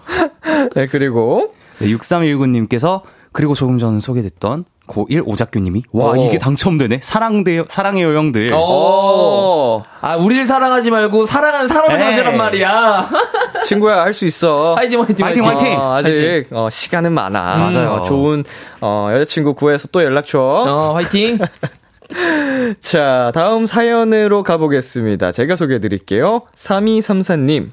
네 0.75 0.85
그리고 0.87 1.49
네, 1.79 1.87
6319님께서 1.87 3.01
그리고 3.31 3.53
조금 3.55 3.77
전 3.79 3.99
소개됐던 3.99 4.65
고1 4.87 5.23
오작교님이 5.25 5.83
와 5.93 6.11
어. 6.11 6.15
이게 6.17 6.37
당첨되네 6.37 6.99
사랑돼요 7.01 7.63
사랑해요 7.69 8.15
형들 8.17 8.51
어. 8.53 8.57
어 8.59 9.83
아, 10.01 10.17
우리를 10.17 10.45
사랑하지 10.45 10.91
말고 10.91 11.25
사랑하는 11.25 11.67
사람을 11.67 11.95
에이. 11.95 12.03
가지란 12.03 12.37
말이야. 12.37 13.09
친구야 13.63 14.01
할 14.01 14.13
수 14.13 14.25
있어. 14.25 14.75
화이팅, 14.75 15.01
화이팅, 15.01 15.25
화이팅, 15.25 15.45
화이팅! 15.45 15.79
어, 15.79 15.95
아직 15.95 16.47
어, 16.51 16.69
시간은 16.69 17.13
많아. 17.13 17.57
맞아요. 17.57 17.91
어, 17.93 18.03
좋은 18.03 18.43
어, 18.81 19.09
여자친구 19.13 19.53
구해서 19.53 19.87
또 19.91 20.03
연락 20.03 20.27
줘. 20.27 20.39
어, 20.39 20.93
화이팅. 20.93 21.39
자, 22.81 23.31
다음 23.33 23.65
사연으로 23.65 24.43
가보겠습니다. 24.43 25.31
제가 25.31 25.55
소개해 25.55 25.79
드릴게요. 25.79 26.41
3234님. 26.55 27.71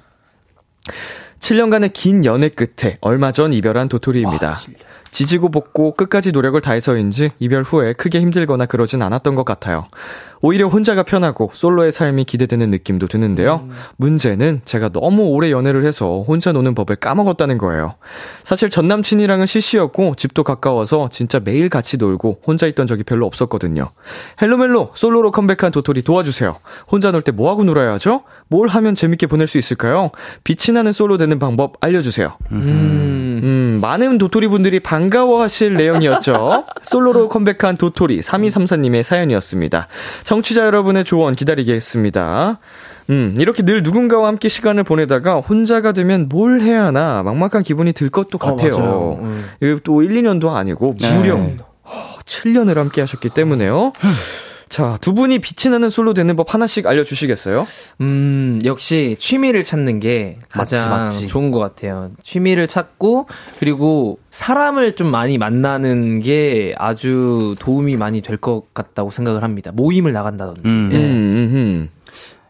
7년간의 1.41 1.93
긴 1.93 2.25
연애 2.25 2.49
끝에 2.49 2.99
얼마 3.01 3.33
전 3.33 3.53
이별한 3.53 3.89
도토리입니다. 3.89 4.57
지지고 5.11 5.51
볶고 5.51 5.93
끝까지 5.95 6.33
노력을 6.33 6.61
다해서인지 6.61 7.33
이별 7.39 7.63
후에 7.63 7.93
크게 7.95 8.21
힘들거나 8.21 8.67
그러진 8.67 9.03
않았던 9.03 9.35
것 9.35 9.45
같아요. 9.45 9.87
오히려 10.43 10.69
혼자가 10.69 11.03
편하고 11.03 11.51
솔로의 11.53 11.93
삶이 11.93 12.25
기대되는 12.25 12.71
느낌도 12.71 13.09
드는데요. 13.09 13.69
문제는 13.99 14.63
제가 14.65 14.89
너무 14.89 15.25
오래 15.25 15.51
연애를 15.51 15.85
해서 15.85 16.25
혼자 16.27 16.53
노는 16.53 16.75
법을 16.75 16.97
까먹었다는 16.97 17.59
거예요. 17.59 17.97
사실 18.43 18.71
전 18.71 18.89
남친이랑은 18.89 19.45
CC였고 19.45 20.15
집도 20.17 20.43
가까워서 20.43 21.11
진짜 21.13 21.41
매일 21.41 21.69
같이 21.69 21.99
놀고 21.99 22.41
혼자 22.47 22.67
있던 22.69 22.87
적이 22.87 23.03
별로 23.03 23.27
없었거든요. 23.27 23.91
Hello멜로 24.41 24.93
솔로로 24.95 25.31
컴백한 25.31 25.73
도토리 25.73 26.03
도와주세요. 26.03 26.57
혼자 26.91 27.11
놀 27.13 27.21
때 27.21 27.33
뭐하고 27.33 27.65
놀아야 27.65 27.93
하죠? 27.95 28.23
뭘 28.49 28.69
하면 28.69 28.95
재밌게 28.95 29.27
보낼 29.27 29.47
수 29.47 29.59
있을까요? 29.59 30.11
빛이 30.43 30.73
나는 30.75 30.93
솔로 30.93 31.19
되는 31.19 31.39
방법 31.39 31.75
알려주세요. 31.83 32.39
음. 32.53 33.30
음, 33.43 33.79
많은 33.81 34.19
도토리 34.19 34.49
분들이 34.49 34.81
반가워하실 34.81 35.75
내용이었죠. 35.75 36.65
솔로로 36.83 37.29
컴백한 37.29 37.77
도토리 37.77 38.21
3234님의 38.21 39.03
사연이었습니다. 39.03 39.89
청취자 40.25 40.67
여러분의 40.67 41.05
조언 41.05 41.35
기다리겠습니다. 41.35 42.59
음, 43.11 43.35
이렇게 43.39 43.63
늘 43.63 43.83
누군가와 43.83 44.29
함께 44.29 44.49
시간을 44.49 44.85
보내다가 44.85 45.37
혼자가 45.37 45.93
되면 45.93 46.29
뭘 46.29 46.61
해야 46.61 46.85
하나 46.85 47.23
막막한 47.23 47.63
기분이 47.63 47.93
들 47.93 48.09
것도 48.09 48.39
같아요. 48.39 48.79
맞아요. 48.79 49.19
음. 49.23 49.45
이게 49.61 49.79
또 49.83 50.03
1, 50.03 50.11
2년도 50.11 50.55
아니고 50.55 50.95
무려 51.17 51.37
네. 51.37 51.57
어, 51.83 51.91
7년을 52.25 52.77
함께 52.77 53.01
하셨기 53.01 53.31
때문에요. 53.31 53.93
자, 54.71 54.97
두 55.01 55.15
분이 55.15 55.41
빛이 55.41 55.73
나는 55.73 55.91
솔로 55.91 56.15
되는 56.15 56.37
법 56.37 56.55
하나씩 56.55 56.87
알려주시겠어요? 56.87 57.67
음, 58.03 58.61
역시 58.65 59.17
취미를 59.19 59.65
찾는 59.65 59.99
게 59.99 60.39
가장 60.49 60.89
맞지, 60.89 60.89
맞지. 61.25 61.27
좋은 61.29 61.51
것 61.51 61.59
같아요. 61.59 62.13
취미를 62.23 62.69
찾고, 62.69 63.27
그리고 63.59 64.21
사람을 64.31 64.95
좀 64.95 65.11
많이 65.11 65.39
만나는 65.39 66.21
게 66.21 66.73
아주 66.79 67.57
도움이 67.59 67.97
많이 67.97 68.23
될 68.23 68.39
것 68.41 68.73
같다고 68.73 69.11
생각을 69.11 69.43
합니다. 69.43 69.73
모임을 69.75 70.13
나간다든지. 70.13 70.69
음. 70.69 70.91
예. 70.93 70.97
음, 70.97 71.03
음, 71.03 71.51
음. 71.57 71.91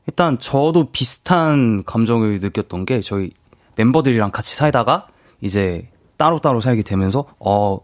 일단 0.06 0.38
저도 0.38 0.90
비슷한 0.92 1.82
감정을 1.84 2.38
느꼈던 2.42 2.84
게 2.84 3.00
저희 3.00 3.30
멤버들이랑 3.76 4.30
같이 4.30 4.54
살다가 4.54 5.06
이제 5.40 5.88
따로따로 6.18 6.60
살게 6.60 6.82
되면서 6.82 7.24
어 7.38 7.78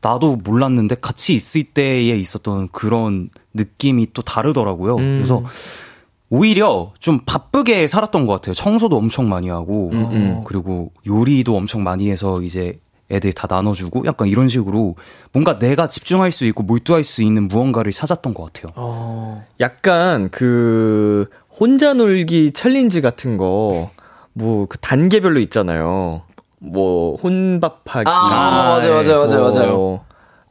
나도 0.00 0.36
몰랐는데 0.36 0.94
같이 1.00 1.34
있을 1.34 1.64
때에 1.64 2.16
있었던 2.16 2.68
그런 2.68 3.30
느낌이 3.54 4.08
또 4.12 4.22
다르더라고요. 4.22 4.96
음. 4.96 5.16
그래서 5.18 5.42
오히려 6.28 6.92
좀 7.00 7.20
바쁘게 7.26 7.86
살았던 7.88 8.26
것 8.26 8.34
같아요. 8.34 8.54
청소도 8.54 8.96
엄청 8.96 9.28
많이 9.28 9.48
하고 9.48 9.90
음. 9.92 10.42
그리고 10.44 10.92
요리도 11.06 11.56
엄청 11.56 11.82
많이 11.82 12.10
해서 12.10 12.40
이제 12.42 12.78
애들 13.10 13.32
다 13.32 13.48
나눠주고 13.50 14.04
약간 14.06 14.28
이런 14.28 14.48
식으로 14.48 14.94
뭔가 15.32 15.58
내가 15.58 15.88
집중할 15.88 16.30
수 16.30 16.46
있고 16.46 16.62
몰두할 16.62 17.02
수 17.02 17.24
있는 17.24 17.48
무언가를 17.48 17.90
찾았던 17.90 18.34
것 18.34 18.52
같아요. 18.52 18.72
어, 18.76 19.44
약간 19.58 20.28
그 20.30 21.28
혼자 21.58 21.92
놀기 21.92 22.52
challenge 22.52 23.00
같은 23.00 23.36
거 23.36 23.90
뭐 24.32 24.66
그 24.68 24.78
단계별로 24.78 25.40
있잖아요. 25.40 26.22
뭐 26.60 27.16
혼밥하기, 27.16 28.04
아, 28.06 28.78
맞아요, 28.78 28.92
맞아요, 28.94 29.26
맞아요, 29.26 29.40
뭐 29.40 29.50
맞아요. 29.50 30.00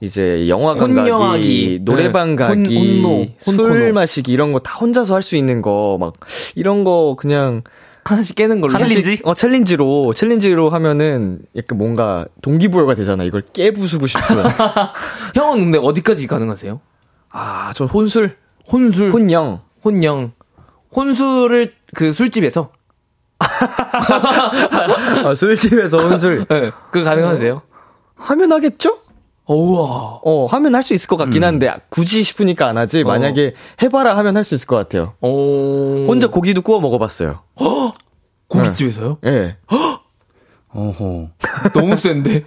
이제 0.02 0.48
영화관. 0.48 0.96
가기, 0.96 1.80
노래방 1.82 2.30
네. 2.32 2.36
가기, 2.38 2.76
혼- 2.78 3.04
혼노, 3.04 3.28
술 3.38 3.56
혼코노. 3.66 3.94
마시기 3.94 4.32
이런 4.32 4.54
거 4.54 4.60
다 4.60 4.76
혼자서 4.76 5.14
할 5.16 5.22
수 5.22 5.36
있는 5.36 5.62
거 5.62 5.98
막 6.00 6.14
이런 6.56 6.84
거 6.86 7.16
그냥 7.20 7.64
하나씩 8.06 8.36
깨는 8.36 8.62
걸로. 8.62 8.74
하나씩, 8.74 9.22
어 9.28 9.34
challenge로 9.36 10.14
challenge로 10.14 10.70
하면은 10.70 11.40
약간 11.56 11.78
뭔가 11.78 12.26
동기부여가 12.42 12.96
되잖아. 12.96 13.24
이걸 13.26 13.44
깨부수고 13.54 14.08
싶은. 14.08 14.24
형은 15.36 15.60
근데 15.60 15.78
어디까지 15.78 16.26
가능하세요? 16.28 16.80
아, 17.32 17.72
전 17.76 17.88
혼술, 17.88 18.38
혼술, 18.72 19.12
혼영. 19.12 19.62
혼영. 19.84 20.32
혼술을 20.96 21.74
그 21.94 22.14
술집에서? 22.14 22.72
아, 25.26 25.36
술집에서 25.36 26.00
혼술 26.00 26.46
네. 26.50 26.72
그 26.92 27.04
가능하세요? 27.04 27.62
하면 28.16 28.52
하겠죠? 28.52 29.00
우와. 29.54 30.20
어, 30.24 30.46
하면 30.46 30.76
할 30.76 30.84
수 30.84 30.94
있을 30.94 31.08
것 31.08 31.18
같긴 31.18 31.44
한데 31.44 31.74
굳이 31.90 32.24
싶으니까 32.24 32.68
안 32.68 32.78
하지. 32.78 33.04
만약에 33.04 33.54
해봐라 33.82 34.16
하면 34.18 34.38
할 34.38 34.44
수 34.44 34.56
있을 34.56 34.68
것 34.68 34.76
같아요. 34.76 35.14
오. 35.22 36.06
혼자 36.08 36.28
고기도 36.28 36.62
구워 36.62 36.80
먹어봤어요. 36.80 37.40
고깃집에서요? 38.48 39.18
예. 39.26 39.58
어허. 40.72 41.30
너무 41.74 41.96
센데? 41.96 42.46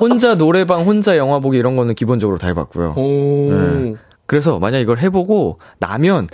혼자 0.00 0.36
노래방, 0.36 0.82
혼자 0.84 1.16
영화 1.16 1.40
보기 1.40 1.58
이런 1.58 1.76
거는 1.76 1.94
기본적으로 1.94 2.38
다 2.38 2.46
해봤고요. 2.48 2.94
오. 2.96 3.52
네. 3.52 3.94
그래서 4.26 4.58
만약 4.58 4.78
이걸 4.78 4.98
해보고 5.00 5.58
나면 5.78 6.28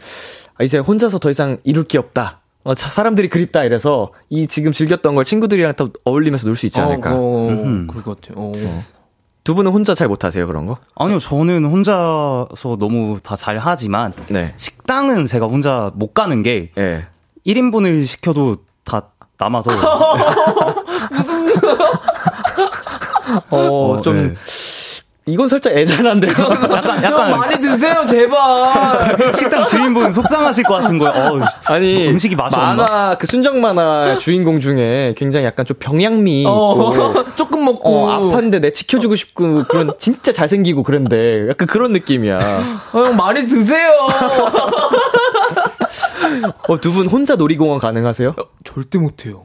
아, 0.56 0.64
이제 0.64 0.78
혼자서 0.78 1.18
더 1.18 1.30
이상 1.30 1.56
이룰 1.64 1.84
게 1.84 1.98
없다. 1.98 2.40
어, 2.64 2.74
사- 2.74 2.90
사람들이 2.90 3.28
그립다 3.28 3.64
이래서 3.64 4.12
이 4.28 4.46
지금 4.46 4.72
즐겼던 4.72 5.14
걸 5.14 5.24
친구들이랑 5.24 5.72
또 5.76 5.90
어울리면서 6.04 6.46
놀 6.48 6.56
수 6.56 6.66
있지 6.66 6.80
않을까. 6.80 7.14
어, 7.14 7.48
음흠. 7.48 7.86
그럴 7.86 8.02
것 8.04 8.20
같아요. 8.20 8.44
오. 8.44 8.52
두 9.48 9.54
분은 9.54 9.72
혼자 9.72 9.94
잘 9.94 10.08
못하세요 10.08 10.46
그런 10.46 10.66
거? 10.66 10.76
아니요, 10.94 11.18
저는 11.18 11.64
혼자서 11.64 12.76
너무 12.78 13.18
다 13.22 13.34
잘 13.34 13.56
하지만 13.56 14.12
네. 14.28 14.52
식당은 14.58 15.24
제가 15.24 15.46
혼자 15.46 15.90
못 15.94 16.12
가는 16.12 16.42
게 16.42 16.70
예. 16.76 17.06
1인분을 17.46 18.04
시켜도 18.04 18.56
다 18.84 19.08
남아서 19.38 19.70
어, 23.50 24.02
좀 24.02 24.28
네. 24.28 24.34
이건 25.28 25.46
살짝 25.48 25.76
애잔한데요. 25.76 26.32
약간 26.72 26.96
형 26.98 27.04
약간 27.04 27.30
많이 27.38 27.56
드세요, 27.60 28.04
제발. 28.06 29.32
식당 29.34 29.64
주인분 29.64 30.12
속상하실 30.12 30.64
것 30.64 30.74
같은 30.80 30.98
거예요. 30.98 31.12
어, 31.12 31.38
아니 31.66 32.08
음식이 32.08 32.34
맛이 32.34 32.56
만화 32.56 32.70
없나? 32.82 33.14
그 33.18 33.26
순정 33.26 33.60
만화 33.60 34.16
주인공 34.18 34.58
중에 34.60 35.14
굉장히 35.16 35.44
약간 35.46 35.66
좀 35.66 35.76
병양미 35.78 36.40
있고 36.42 36.50
어, 36.50 37.24
조금 37.36 37.64
먹고. 37.64 38.06
어, 38.08 38.18
아팠는데 38.30 38.60
내 38.60 38.70
지켜주고 38.72 39.14
싶고 39.14 39.64
그런 39.64 39.92
진짜 39.98 40.32
잘생기고 40.32 40.82
그런데 40.82 41.46
약간 41.48 41.68
그런 41.68 41.92
느낌이야. 41.92 42.38
어, 42.92 42.98
형 43.04 43.16
많이 43.16 43.44
드세요. 43.46 43.90
어, 46.68 46.78
두 46.80 46.92
분 46.92 47.06
혼자 47.06 47.36
놀이공원 47.36 47.78
가능하세요? 47.78 48.34
절대 48.64 48.98
못해요. 48.98 49.44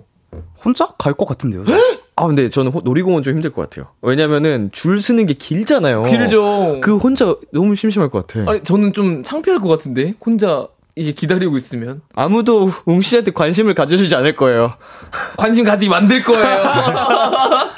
혼자 0.63 0.87
갈 0.97 1.13
것 1.13 1.27
같은데요. 1.27 1.63
아 2.15 2.27
근데 2.27 2.47
저는 2.47 2.71
호- 2.71 2.81
놀이공원 2.81 3.23
좀 3.23 3.33
힘들 3.33 3.51
것 3.51 3.61
같아요. 3.63 3.87
왜냐면은 4.01 4.69
줄 4.71 4.99
서는 4.99 5.25
게 5.25 5.33
길잖아요. 5.33 6.03
길죠. 6.03 6.79
그 6.81 6.97
혼자 6.97 7.35
너무 7.51 7.73
심심할 7.75 8.09
것 8.09 8.27
같아. 8.27 8.49
아니, 8.51 8.61
저는 8.63 8.93
좀 8.93 9.23
창피할 9.23 9.59
것 9.59 9.67
같은데? 9.67 10.13
혼자 10.23 10.67
이게 10.95 11.11
기다리고 11.11 11.57
있으면. 11.57 12.01
아무도 12.15 12.69
웅 12.85 13.01
씨한테 13.01 13.31
관심을 13.31 13.73
가져주지 13.73 14.13
않을 14.15 14.35
거예요. 14.35 14.73
관심 15.37 15.65
가지게 15.65 15.89
만들 15.89 16.21
거예요. 16.21 16.63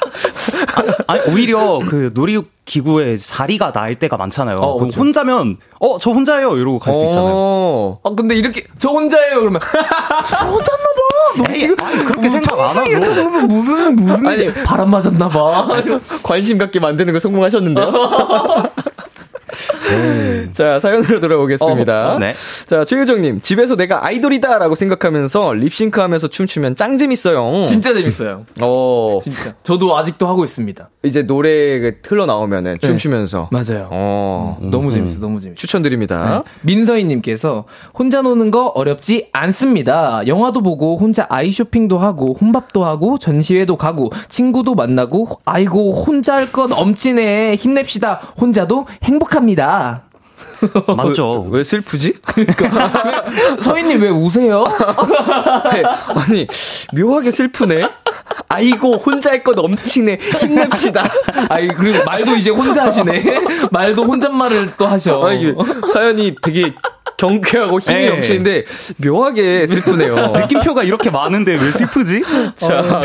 아니, 1.08 1.22
오히려 1.32 1.80
그 1.88 2.12
놀이기구에 2.14 3.16
자리가 3.16 3.72
날 3.72 3.96
때가 3.96 4.18
많잖아요. 4.18 4.58
어, 4.58 4.74
그럼 4.76 4.90
그쵸. 4.90 5.00
혼자면 5.02 5.58
어 5.80 5.98
저 6.00 6.12
혼자예요 6.12 6.58
이러고 6.58 6.80
갈 6.80 6.94
수 6.94 7.06
있잖아요. 7.06 7.32
어. 7.34 8.00
아, 8.04 8.10
근데 8.16 8.36
이렇게, 8.36 8.66
저 8.80 8.90
혼자예요, 8.90 9.40
그러면. 9.40 9.62
저 10.30 10.46
혼자나봐. 10.46 11.54
에이, 11.54 11.76
아니, 11.82 12.06
그렇게 12.06 12.30
생각 12.30 12.60
안 12.60 12.68
하죠. 12.68 12.84
무슨, 12.98 13.48
무슨, 13.48 13.96
무슨. 13.96 14.28
아니, 14.28 14.54
바람 14.64 14.90
맞았나 14.92 15.30
봐. 15.30 15.68
관심 16.24 16.58
갖게 16.58 16.80
만드는 16.80 17.14
거 17.14 17.20
성공하셨는데요? 17.20 17.92
자, 20.54 20.80
사연으로 20.80 21.20
돌아오겠습니다. 21.20 22.16
어, 22.16 22.18
네. 22.18 22.34
자, 22.68 22.86
최유정님, 22.86 23.42
집에서 23.42 23.76
내가 23.76 24.06
아이돌이다! 24.06 24.58
라고 24.58 24.76
생각하면서 24.76 25.54
립싱크 25.54 26.00
하면서 26.00 26.28
춤추면 26.28 26.76
짱 26.76 26.98
재밌어요. 26.98 27.66
진짜 27.66 27.94
재밌어요. 27.94 28.46
어, 28.62 29.20
진짜. 29.22 29.54
저도 29.64 29.98
아직도 29.98 30.28
하고 30.28 30.44
있습니다. 30.44 30.90
이제 31.04 31.24
노래 31.24 31.80
그 31.80 31.98
흘러나오면은 32.08 32.78
춤추면서. 32.80 33.50
맞아요. 33.52 33.90
어, 33.92 34.58
너무 34.62 34.92
재밌어, 34.92 35.20
너무 35.20 35.40
재밌어. 35.40 35.56
추천드립니다. 35.56 36.44
민서희님께서 36.62 37.66
혼자 37.98 38.22
노는 38.22 38.52
거 38.52 38.68
어렵지 38.68 39.28
않습니다. 39.34 40.22
영화도 40.26 40.62
보고 40.62 40.98
혼자 40.98 41.26
아이 41.30 41.52
쇼핑도 41.52 41.98
하고 41.98 42.34
혼밥도 42.40 42.86
하고 42.86 43.18
전시회도 43.18 43.76
가고 43.78 44.12
친구도 44.30 44.76
만나고 44.76 45.28
아이고 45.46 45.92
혼자 45.92 46.36
할 46.36 46.46
건 46.56 46.72
엄치네 46.72 47.56
힘냅시다. 47.56 48.22
혼자도 48.40 48.86
행복합니다. 49.04 49.75
맞죠. 50.96 51.48
왜 51.50 51.64
슬프지? 51.64 52.16
서희님 53.64 54.02
왜 54.02 54.10
우세요? 54.10 54.64
네, 55.72 55.84
아니, 55.84 56.48
묘하게 56.94 57.32
슬프네? 57.32 57.90
아이고, 58.48 58.96
혼자 58.96 59.32
할것 59.32 59.56
넘치네. 59.56 60.20
힘냅시다. 60.40 61.04
아이 61.50 61.68
그리고 61.68 62.04
말도 62.06 62.36
이제 62.36 62.52
혼자 62.52 62.86
하시네. 62.86 63.24
말도 63.72 64.04
혼잣말을 64.06 64.74
또 64.78 64.88
하셔. 64.88 65.26
아, 65.26 65.34
이게 65.34 65.54
사연이 65.92 66.36
되게 66.42 66.74
경쾌하고 67.18 67.80
힘이 67.80 67.96
네. 67.96 68.10
넘치는데 68.10 68.66
묘하게 68.98 69.68
슬프네요. 69.68 70.34
느낌표가 70.36 70.84
이렇게 70.84 71.10
많은데 71.10 71.54
왜 71.56 71.72
슬프지? 71.72 72.24
자, 72.56 73.00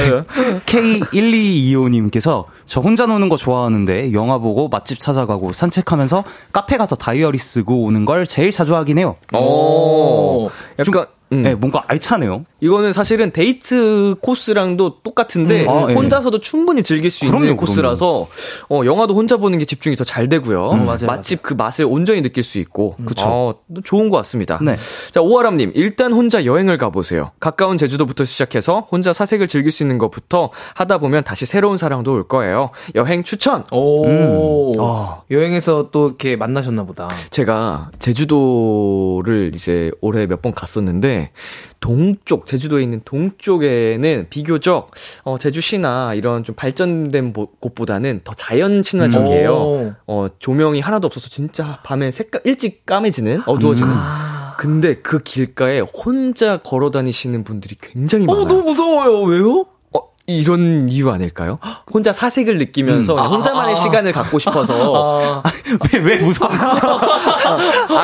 K1225님께서 0.66 2.47
저 2.71 2.81
혼자 2.81 3.05
노는 3.05 3.29
거 3.29 3.37
좋아하는데 3.37 4.12
영화 4.12 4.39
보고 4.39 4.68
맛집 4.68 5.01
찾아가고 5.01 5.53
산책하면서 5.53 6.23
카페 6.53 6.77
가서 6.77 6.95
다이어리 6.95 7.37
쓰고 7.37 7.83
오는 7.83 8.05
걸 8.05 8.25
제일 8.25 8.53
자주 8.53 8.77
하긴 8.77 8.99
해요. 8.99 9.16
어, 9.33 10.49
약간, 10.79 11.07
음. 11.33 11.43
네, 11.43 11.55
뭔가 11.55 11.85
알차네요. 11.87 12.45
이거는 12.61 12.93
사실은 12.93 13.31
데이트 13.31 14.16
코스랑도 14.20 15.01
똑같은데 15.03 15.62
음, 15.64 15.68
아, 15.68 15.87
예. 15.89 15.95
혼자서도 15.95 16.41
충분히 16.41 16.83
즐길 16.83 17.11
수 17.11 17.24
있는 17.24 17.39
그럼요, 17.39 17.57
코스라서 17.57 18.26
어, 18.68 18.81
영화도 18.85 19.14
혼자 19.14 19.37
보는 19.37 19.59
게 19.59 19.64
집중이 19.64 19.95
더 19.97 20.05
잘 20.05 20.28
되고요. 20.28 20.70
음, 20.72 20.87
맞아요, 20.87 21.07
맛집 21.07 21.43
그 21.43 21.55
맛을 21.55 21.85
온전히 21.89 22.20
느낄 22.22 22.43
수 22.43 22.59
있고 22.59 22.97
그쵸. 23.07 23.28
어, 23.28 23.55
좋은 23.85 24.11
것 24.11 24.16
같습니다. 24.18 24.59
네. 24.61 24.76
자 25.12 25.20
오아람님 25.22 25.70
일단 25.76 26.12
혼자 26.12 26.45
여행을 26.45 26.78
가보세요. 26.78 27.31
가까운 27.39 27.78
제주도부터 27.78 28.24
시작해서 28.24 28.89
혼자 28.91 29.12
사색을 29.12 29.47
즐길 29.47 29.70
수 29.70 29.85
있는 29.85 29.99
것부터 29.99 30.51
하다 30.74 30.99
보면 30.99 31.22
다시 31.22 31.47
새로운 31.47 31.76
사랑도 31.76 32.12
올 32.12 32.26
거예요. 32.26 32.70
여행 32.97 33.22
추천. 33.22 33.64
오. 33.70 34.74
어. 34.81 35.22
여행에서 35.31 35.91
또 35.93 36.09
이렇게 36.09 36.35
만나셨나 36.35 36.83
보다. 36.85 37.09
제가 37.31 37.91
제주도를 38.01 39.53
이제 39.55 39.91
올해 40.01 40.26
몇 40.26 40.41
번 40.41 40.55
갔었는데 40.55 41.20
동쪽 41.81 42.47
제주도에 42.47 42.83
있는 42.83 43.01
동쪽에는 43.05 44.27
비교적 44.31 44.91
어, 45.25 45.39
제주시나 45.39 46.14
이런 46.14 46.45
좀 46.45 46.55
발전된 46.55 47.33
보- 47.33 47.47
곳보다는 47.47 48.21
더 48.25 48.35
자연 48.35 48.83
친화적이에요. 48.83 49.53
오. 49.55 49.93
어, 50.07 50.27
조명이 50.39 50.81
하나도 50.81 51.07
없어서 51.07 51.29
진짜 51.29 51.79
밤에 51.85 52.11
색깔 52.11 52.43
일찍 52.45 52.85
까매지는 52.87 53.43
어두워지는. 53.47 53.91
근데 54.59 54.95
그 54.97 55.23
길가에 55.23 55.81
혼자 55.81 56.59
걸어 56.59 56.91
다니시는 56.91 57.45
분들이 57.45 57.77
굉장히 57.81 58.27
많아요. 58.27 58.43
어 58.43 58.47
너무 58.49 58.62
무서워요. 58.64 59.23
왜요? 59.23 59.64
어, 60.31 60.41
이런 60.41 60.89
이유 60.89 61.11
아닐까요? 61.11 61.59
혼자 61.93 62.12
사색을 62.12 62.59
느끼면서 62.59 63.14
그냥 63.14 63.33
혼자만의 63.33 63.76
시간을 63.76 64.12
갖고 64.12 64.39
싶어서 64.39 65.43
아, 65.45 65.51
왜, 65.93 65.99
왜 66.01 66.16
무서워? 66.18 66.51
아, 66.53 67.57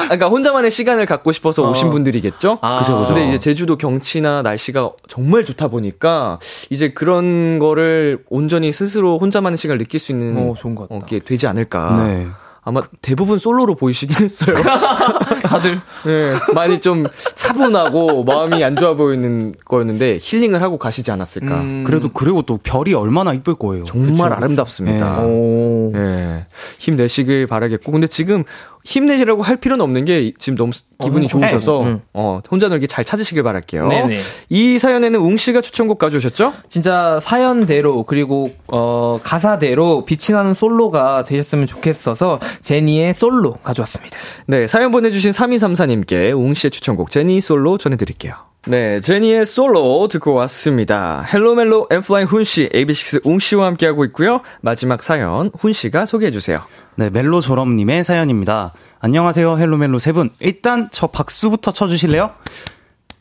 그러니까 0.04 0.26
혼자만의 0.28 0.70
시간을 0.70 1.06
갖고 1.06 1.32
싶어서 1.32 1.68
오신 1.68 1.90
분들이겠죠? 1.90 2.58
아. 2.62 2.78
그죠, 2.78 2.98
그죠. 2.98 3.14
근데 3.14 3.28
이제 3.28 3.38
제주도 3.38 3.76
경치나 3.76 4.42
날씨가 4.42 4.90
정말 5.08 5.44
좋다 5.44 5.68
보니까 5.68 6.38
이제 6.70 6.90
그런 6.92 7.58
거를 7.58 8.24
온전히 8.28 8.72
스스로 8.72 9.18
혼자만의 9.18 9.58
시간을 9.58 9.78
느낄 9.78 10.00
수 10.00 10.12
있는 10.12 10.50
어, 10.50 10.54
좋은 10.54 10.74
것 10.74 10.88
같다. 10.88 11.04
어, 11.04 11.06
게 11.06 11.18
되지 11.18 11.46
않을까. 11.46 12.04
네. 12.04 12.26
아마 12.66 12.82
대부분 13.00 13.38
솔로로 13.38 13.76
보이시긴 13.76 14.24
했어요. 14.24 14.56
다들 15.44 15.80
네, 16.04 16.34
많이 16.52 16.80
좀 16.80 17.06
차분하고 17.36 18.24
마음이 18.24 18.64
안 18.64 18.74
좋아 18.74 18.94
보이는 18.94 19.54
거였는데 19.64 20.18
힐링을 20.20 20.60
하고 20.60 20.76
가시지 20.76 21.12
않았을까. 21.12 21.60
음. 21.60 21.84
그래도 21.84 22.08
그리고 22.08 22.42
또 22.42 22.56
별이 22.56 22.92
얼마나 22.92 23.32
이쁠 23.32 23.54
거예요. 23.54 23.84
정말 23.84 24.32
아름답습니다. 24.32 25.20
네. 25.20 25.22
오. 25.22 25.92
예. 25.94 26.46
힘내시길 26.80 27.46
바라겠고. 27.46 27.92
근데 27.92 28.08
지금 28.08 28.42
힘내시라고 28.86 29.42
할 29.42 29.56
필요는 29.56 29.82
없는 29.82 30.04
게 30.04 30.32
지금 30.38 30.56
너무 30.56 30.70
기분이 31.02 31.26
어, 31.26 31.28
좋으셔서 31.28 31.82
응. 31.82 32.00
어, 32.14 32.40
혼자 32.48 32.68
놀기 32.68 32.86
잘 32.86 33.04
찾으시길 33.04 33.42
바랄게요. 33.42 33.88
네네. 33.88 34.18
이 34.48 34.78
사연에는 34.78 35.18
웅 35.18 35.36
씨가 35.36 35.60
추천곡 35.60 35.98
가져오셨죠? 35.98 36.52
진짜 36.68 37.18
사연대로 37.20 38.04
그리고 38.04 38.54
어 38.68 39.18
가사대로 39.22 40.04
빛이 40.04 40.36
나는 40.36 40.54
솔로가 40.54 41.24
되셨으면 41.24 41.66
좋겠어서 41.66 42.38
제니의 42.62 43.12
솔로 43.12 43.54
가져왔습니다. 43.54 44.16
네, 44.46 44.68
사연 44.68 44.92
보내주신 44.92 45.32
3234님께 45.32 46.32
웅 46.32 46.54
씨의 46.54 46.70
추천곡 46.70 47.10
제니 47.10 47.40
솔로 47.40 47.78
전해드릴게요. 47.78 48.34
네, 48.68 49.00
제니의 49.00 49.46
솔로 49.46 50.08
듣고 50.08 50.34
왔습니다. 50.34 51.22
헬로멜로 51.32 51.86
엠플라이 51.90 52.24
훈 52.24 52.42
씨, 52.42 52.68
AB6 52.70 53.20
웅 53.24 53.38
씨와 53.38 53.66
함께하고 53.66 54.04
있고요. 54.06 54.40
마지막 54.60 55.02
사연 55.04 55.52
훈 55.56 55.72
씨가 55.72 56.04
소개해주세요. 56.04 56.58
네, 56.96 57.08
멜로 57.10 57.40
졸업님의 57.40 58.02
사연입니다. 58.02 58.72
안녕하세요, 58.98 59.58
헬로멜로 59.58 60.00
세 60.00 60.10
분. 60.10 60.30
일단 60.40 60.88
저 60.90 61.06
박수부터 61.06 61.70
쳐주실래요? 61.70 62.32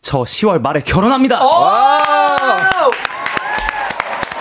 저 0.01 0.19
10월 0.23 0.61
말에 0.61 0.81
결혼합니다. 0.81 1.39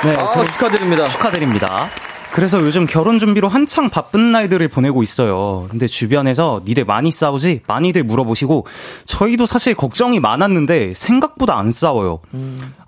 네, 0.05 0.15
아, 0.19 0.33
그- 0.33 0.45
축하드립니다. 0.53 1.07
축하드립니다. 1.09 1.91
그래서 2.35 2.61
요즘 2.63 2.85
결혼 2.85 3.21
준비로 3.21 3.47
한창 3.47 3.89
바쁜 3.91 4.33
날들을 4.33 4.67
보내고 4.67 5.05
있어요. 5.05 5.69
근데 5.71 5.87
주변에서 5.87 6.63
니들 6.65 6.85
많이 6.85 7.13
싸우지? 7.13 7.61
많이들 7.69 8.03
물어보시고 8.03 8.67
저희도 9.05 9.47
사실 9.47 9.77
걱정이 9.77 10.19
많았는데 10.19 10.95
생각보다 10.97 11.57
안 11.57 11.71
싸워요. 11.71 12.19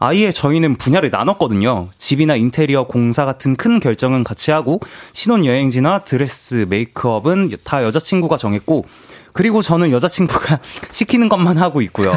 아예 0.00 0.32
저희는 0.32 0.74
분야를 0.74 1.10
나눴거든요. 1.10 1.90
집이나 1.96 2.34
인테리어 2.34 2.88
공사 2.88 3.24
같은 3.24 3.54
큰 3.54 3.78
결정은 3.78 4.24
같이 4.24 4.50
하고 4.50 4.80
신혼여행지나 5.12 6.00
드레스, 6.00 6.66
메이크업은 6.68 7.52
다 7.62 7.84
여자친구가 7.84 8.38
정했고 8.38 8.84
그리고 9.32 9.62
저는 9.62 9.92
여자친구가 9.92 10.58
시키는 10.90 11.28
것만 11.28 11.56
하고 11.58 11.82
있고요. 11.82 12.12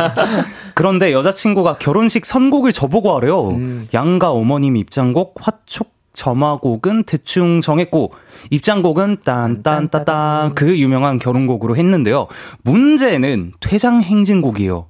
그런데 0.74 1.12
여자친구가 1.12 1.76
결혼식 1.76 2.24
선곡을 2.24 2.72
저보고 2.72 3.14
하래요. 3.14 3.58
양가 3.92 4.30
어머님 4.30 4.78
입장곡 4.78 5.34
화촉 5.38 5.91
점화곡은 6.14 7.04
대충 7.04 7.60
정했고 7.60 8.12
입장곡은 8.50 9.18
딴딴따딴 9.24 10.54
그 10.54 10.78
유명한 10.78 11.18
결혼곡으로 11.18 11.76
했는데요. 11.76 12.26
문제는 12.62 13.52
퇴장 13.60 14.02
행진곡이에요. 14.02 14.86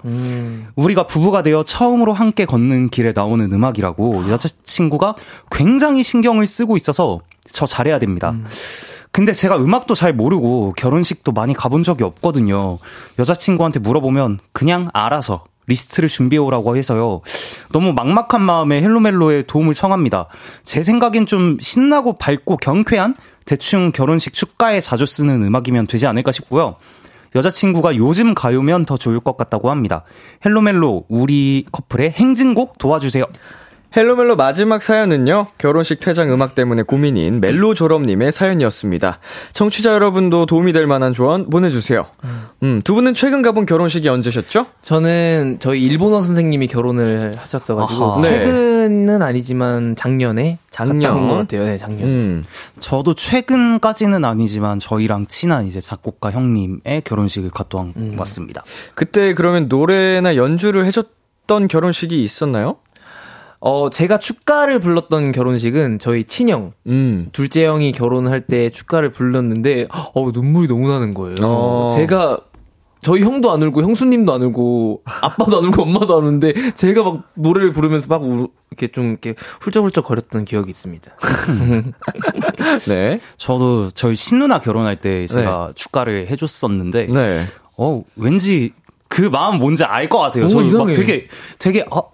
우리가 0.76 1.06
부부가 1.06 1.42
되어 1.42 1.62
처음으로 1.62 2.12
함께 2.12 2.44
걷는 2.44 2.88
길에 2.88 3.12
나오는 3.14 3.52
음악이라고 3.52 4.28
여자친구가 4.30 5.14
굉장히 5.50 6.02
신경을 6.02 6.46
쓰고 6.46 6.76
있어서 6.76 7.20
저 7.52 7.66
잘해야 7.66 7.98
됩니다. 7.98 8.34
근데 9.10 9.32
제가 9.32 9.58
음악도 9.58 9.94
잘 9.94 10.14
모르고 10.14 10.72
결혼식도 10.76 11.32
많이 11.32 11.52
가본 11.52 11.82
적이 11.82 12.04
없거든요. 12.04 12.78
여자친구한테 13.18 13.78
물어보면 13.80 14.38
그냥 14.52 14.88
알아서 14.94 15.44
리스트를 15.66 16.08
준비해 16.08 16.38
오라고 16.38 16.76
해서요. 16.76 17.20
너무 17.70 17.92
막막한 17.92 18.42
마음에 18.42 18.80
Hello멜로의 18.82 19.44
도움을 19.46 19.74
청합니다. 19.74 20.28
제 20.64 20.82
생각엔 20.82 21.26
좀 21.26 21.56
신나고 21.60 22.14
밝고 22.18 22.56
경쾌한 22.58 23.14
대충 23.44 23.92
결혼식 23.92 24.32
축가에 24.32 24.80
자주 24.80 25.06
쓰는 25.06 25.42
음악이면 25.42 25.86
되지 25.86 26.06
않을까 26.06 26.32
싶고요. 26.32 26.74
여자친구가 27.34 27.96
요즘 27.96 28.34
가요면 28.34 28.84
더 28.84 28.96
좋을 28.96 29.20
것 29.20 29.36
같다고 29.36 29.70
합니다. 29.70 30.04
Hello멜로 30.44 31.04
우리 31.08 31.64
커플의 31.72 32.10
행진곡 32.10 32.78
도와주세요. 32.78 33.24
헬로멜로 33.94 34.36
마지막 34.36 34.82
사연은요, 34.82 35.48
결혼식 35.58 36.00
퇴장 36.00 36.32
음악 36.32 36.54
때문에 36.54 36.82
고민인 36.82 37.40
멜로 37.40 37.74
졸업님의 37.74 38.32
사연이었습니다. 38.32 39.18
청취자 39.52 39.92
여러분도 39.92 40.46
도움이 40.46 40.72
될 40.72 40.86
만한 40.86 41.12
조언 41.12 41.50
보내주세요. 41.50 42.06
음, 42.62 42.80
두 42.84 42.94
분은 42.94 43.12
최근 43.12 43.42
가본 43.42 43.66
결혼식이 43.66 44.08
언제셨죠? 44.08 44.66
저는 44.80 45.58
저희 45.60 45.82
일본어 45.84 46.22
선생님이 46.22 46.68
결혼을 46.68 47.34
하셨어가지고 47.36 48.04
아하. 48.04 48.20
네. 48.22 48.30
최근은 48.30 49.20
아니지만 49.20 49.94
작년에 49.94 50.58
작년? 50.70 51.00
갔다 51.02 51.14
온것 51.14 51.36
같아요. 51.38 51.64
네, 51.66 51.76
작년. 51.76 52.08
음, 52.08 52.42
저도 52.80 53.12
최근까지는 53.12 54.24
아니지만 54.24 54.78
저희랑 54.78 55.26
친한 55.26 55.66
이제 55.66 55.80
작곡가 55.80 56.30
형님의 56.30 57.02
결혼식을 57.04 57.50
갔다 57.50 57.84
왔습니다. 58.16 58.64
그때 58.94 59.34
그러면 59.34 59.68
노래나 59.68 60.36
연주를 60.36 60.86
해줬던 60.86 61.68
결혼식이 61.68 62.22
있었나요? 62.22 62.76
어 63.64 63.90
제가 63.90 64.18
축가를 64.18 64.80
불렀던 64.80 65.30
결혼식은 65.30 66.00
저희 66.00 66.24
친형 66.24 66.72
음, 66.88 67.28
둘째 67.32 67.64
형이 67.64 67.92
결혼할 67.92 68.40
때 68.40 68.70
축가를 68.70 69.10
불렀는데 69.10 69.86
어 70.14 70.30
눈물이 70.32 70.66
너무 70.66 70.88
나는 70.90 71.14
거예요. 71.14 71.36
어. 71.42 71.90
제가 71.94 72.38
저희 73.02 73.22
형도 73.22 73.52
안 73.52 73.62
울고 73.62 73.82
형수님도 73.82 74.32
안 74.32 74.42
울고 74.42 75.02
아빠도 75.04 75.58
안 75.58 75.64
울고 75.66 75.82
엄마도 75.82 76.16
안 76.18 76.24
우는데 76.24 76.72
제가 76.74 77.04
막 77.04 77.22
노래를 77.34 77.70
부르면서 77.70 78.08
막 78.08 78.24
우, 78.24 78.48
이렇게 78.72 78.88
좀 78.88 79.10
이렇게 79.10 79.36
훌쩍훌쩍 79.60 80.04
거렸던 80.06 80.44
기억이 80.44 80.68
있습니다. 80.70 81.12
네. 82.88 83.20
저도 83.36 83.90
저희 83.90 84.16
친누나 84.16 84.58
결혼할 84.60 84.96
때 84.96 85.26
제가 85.26 85.70
축가를 85.74 86.28
해줬었는데, 86.30 87.06
네. 87.06 87.40
어 87.76 88.02
왠지 88.16 88.72
그 89.08 89.22
마음 89.22 89.58
뭔지 89.58 89.84
알 89.84 90.08
것 90.08 90.18
같아요. 90.18 90.46
오, 90.46 90.48
저는 90.48 90.64
막 90.64 90.68
이상해. 90.68 90.92
되게 90.94 91.28
되게 91.58 91.84
어, 91.90 92.10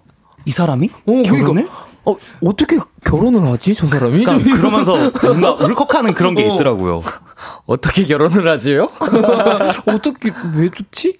이 0.49 0.51
사람이 0.51 0.89
어, 1.05 1.11
결혼을? 1.23 1.45
그러니까, 1.45 1.85
어 2.05 2.15
어떻게 2.43 2.79
결혼을 3.05 3.45
하지 3.51 3.75
저 3.75 3.85
사람이? 3.85 4.25
그러니까 4.25 4.49
좀 4.49 4.57
그러면서 4.57 5.11
뭔가 5.21 5.51
울컥하는 5.63 6.15
그런 6.15 6.33
게 6.33 6.43
어. 6.43 6.55
있더라고요. 6.55 7.03
어떻게 7.67 8.03
결혼을 8.05 8.47
하지요? 8.49 8.89
어떻게 9.85 10.31
왜 10.55 10.71
좋지? 10.71 11.19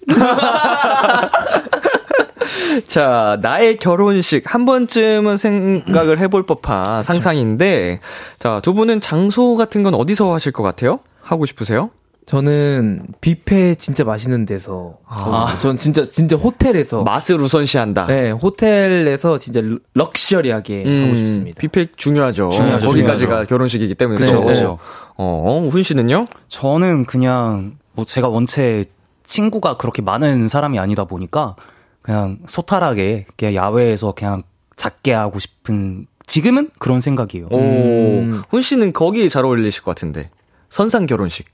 자, 2.88 3.38
나의 3.40 3.76
결혼식 3.76 4.52
한 4.52 4.66
번쯤은 4.66 5.36
생각을 5.36 6.18
해볼 6.18 6.44
법한 6.46 7.04
상상인데, 7.04 8.00
자, 8.40 8.60
두 8.64 8.74
분은 8.74 9.00
장소 9.00 9.54
같은 9.54 9.84
건 9.84 9.94
어디서 9.94 10.34
하실 10.34 10.50
것 10.50 10.64
같아요? 10.64 10.98
하고 11.22 11.46
싶으세요? 11.46 11.90
저는 12.30 13.08
뷔페 13.20 13.74
진짜 13.74 14.04
맛있는 14.04 14.46
데서. 14.46 14.98
아. 15.04 15.52
전 15.60 15.76
진짜 15.76 16.04
진짜 16.04 16.36
호텔에서. 16.36 17.02
맛을 17.02 17.40
우선시한다. 17.40 18.06
네, 18.06 18.30
호텔에서 18.30 19.36
진짜 19.36 19.60
럭셔리하게 19.94 20.84
하고 20.84 21.14
싶습니다. 21.16 21.60
뷔페 21.60 21.88
중요하죠. 21.96 22.50
중요하죠, 22.50 22.86
거기까지가 22.86 23.16
중요하죠. 23.16 23.48
결혼식이기 23.48 23.96
때문에. 23.96 24.16
그렇죠. 24.16 24.44
그쵸. 24.44 24.78
어, 25.16 25.68
훈 25.72 25.82
씨는요? 25.82 26.26
저는 26.46 27.04
그냥 27.06 27.78
뭐 27.94 28.04
제가 28.04 28.28
원체 28.28 28.84
친구가 29.24 29.76
그렇게 29.76 30.00
많은 30.00 30.46
사람이 30.46 30.78
아니다 30.78 31.06
보니까 31.06 31.56
그냥 32.00 32.38
소탈하게 32.46 33.26
그냥 33.36 33.56
야외에서 33.56 34.12
그냥 34.12 34.44
작게 34.76 35.12
하고 35.12 35.40
싶은 35.40 36.06
지금은 36.28 36.70
그런 36.78 37.00
생각이에요. 37.00 37.48
오, 37.50 37.58
음. 37.58 38.42
훈 38.50 38.62
씨는 38.62 38.92
거기 38.92 39.28
잘 39.28 39.44
어울리실 39.44 39.82
것 39.82 39.90
같은데. 39.90 40.30
선상 40.68 41.06
결혼식. 41.06 41.46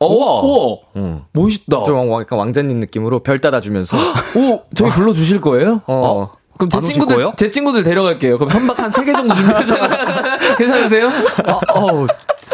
어, 0.00 0.06
우와! 0.06 0.76
음. 0.96 1.22
멋있다. 1.32 1.84
좀 1.84 2.10
약간 2.20 2.38
왕자님 2.38 2.78
느낌으로 2.80 3.20
별 3.20 3.38
따다주면서. 3.38 3.96
오, 3.96 4.62
저희 4.74 4.90
불러주실 4.90 5.40
거예요? 5.40 5.82
어. 5.86 6.30
그럼 6.58 6.70
제 6.70 6.80
친구들, 6.80 7.16
거예요? 7.16 7.32
제 7.36 7.50
친구들 7.50 7.82
데려갈게요. 7.82 8.38
그럼 8.38 8.50
선박 8.50 8.78
한 8.78 8.90
3개 8.90 9.12
정도 9.12 9.34
준비해서. 9.34 9.74
괜찮으세요? 10.58 11.08
어, 11.46 11.80
어, 11.80 12.06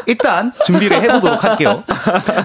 일단 0.06 0.52
준비를 0.64 1.02
해보도록 1.02 1.44
할게요. 1.44 1.82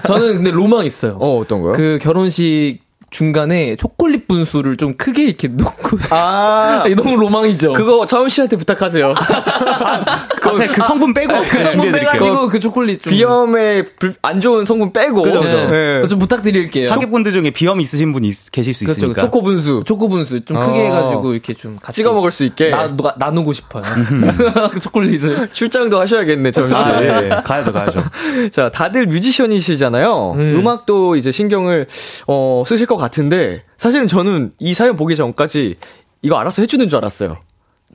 저는 0.04 0.36
근데 0.36 0.50
로망 0.50 0.84
있어요. 0.84 1.16
어, 1.20 1.38
어떤 1.38 1.62
거요? 1.62 1.72
그 1.72 1.98
결혼식 2.02 2.80
중간에 3.14 3.76
초콜릿 3.76 4.26
분수를 4.26 4.76
좀 4.76 4.96
크게 4.96 5.22
이렇게 5.22 5.46
놓고. 5.46 5.98
아, 6.10 6.82
너무 6.96 7.14
로망이죠. 7.14 7.72
그거 7.74 8.06
차훈 8.06 8.28
씨한테 8.28 8.56
부탁하세요. 8.56 9.14
아, 9.16 10.26
제가 10.56 10.72
그 10.72 10.82
성분 10.82 11.14
빼고 11.14 11.32
그 11.42 11.48
성분 11.48 11.68
준비해드릴게요. 11.70 12.10
빼가지고 12.12 12.48
그 12.48 12.58
초콜릿 12.58 13.00
좀. 13.04 13.12
비염에 13.12 13.84
불- 14.00 14.14
안 14.20 14.40
좋은 14.40 14.64
성분 14.64 14.92
빼고. 14.92 15.22
그죠, 15.22 15.40
그죠? 15.42 15.54
그죠. 15.56 15.70
네. 15.70 16.08
좀 16.08 16.18
부탁드릴게요. 16.18 16.90
하객분들 16.90 17.30
중에 17.30 17.50
비염 17.50 17.80
있으신 17.80 18.12
분 18.12 18.24
있- 18.24 18.50
계실 18.50 18.74
수 18.74 18.84
그렇죠. 18.84 18.98
있으니까. 19.06 19.20
초코 19.22 19.42
분수. 19.44 19.84
초코 19.86 20.08
분수 20.08 20.44
좀 20.44 20.58
크게 20.58 20.80
어. 20.80 20.82
해가지고 20.82 21.34
이렇게 21.34 21.54
좀 21.54 21.78
같이 21.80 21.98
찍어 22.00 22.12
먹을 22.14 22.32
수 22.32 22.42
있게. 22.42 22.70
나, 22.70 22.88
누가, 22.88 23.14
나누고 23.16 23.52
싶어요. 23.52 23.84
그 24.72 24.80
초콜릿을. 24.80 25.50
출장도 25.52 26.00
하셔야겠네, 26.00 26.50
잠시. 26.50 26.74
아, 26.74 26.98
네. 27.00 27.28
가야죠, 27.44 27.72
가야죠. 27.72 28.02
자, 28.50 28.70
다들 28.70 29.06
뮤지션이시잖아요. 29.06 30.32
음. 30.34 30.40
음. 30.58 30.66
악도 30.66 31.14
이제 31.14 31.30
신경을, 31.30 31.86
어, 32.26 32.64
쓰실 32.66 32.86
것 32.86 33.03
같 33.03 33.03
은데, 33.18 33.64
사실은 33.76 34.06
저는 34.08 34.52
이 34.58 34.74
사연 34.74 34.96
보기 34.96 35.16
전까지 35.16 35.76
이거 36.22 36.36
알아서 36.36 36.62
해주는 36.62 36.88
줄 36.88 36.96
알았어요. 36.98 37.34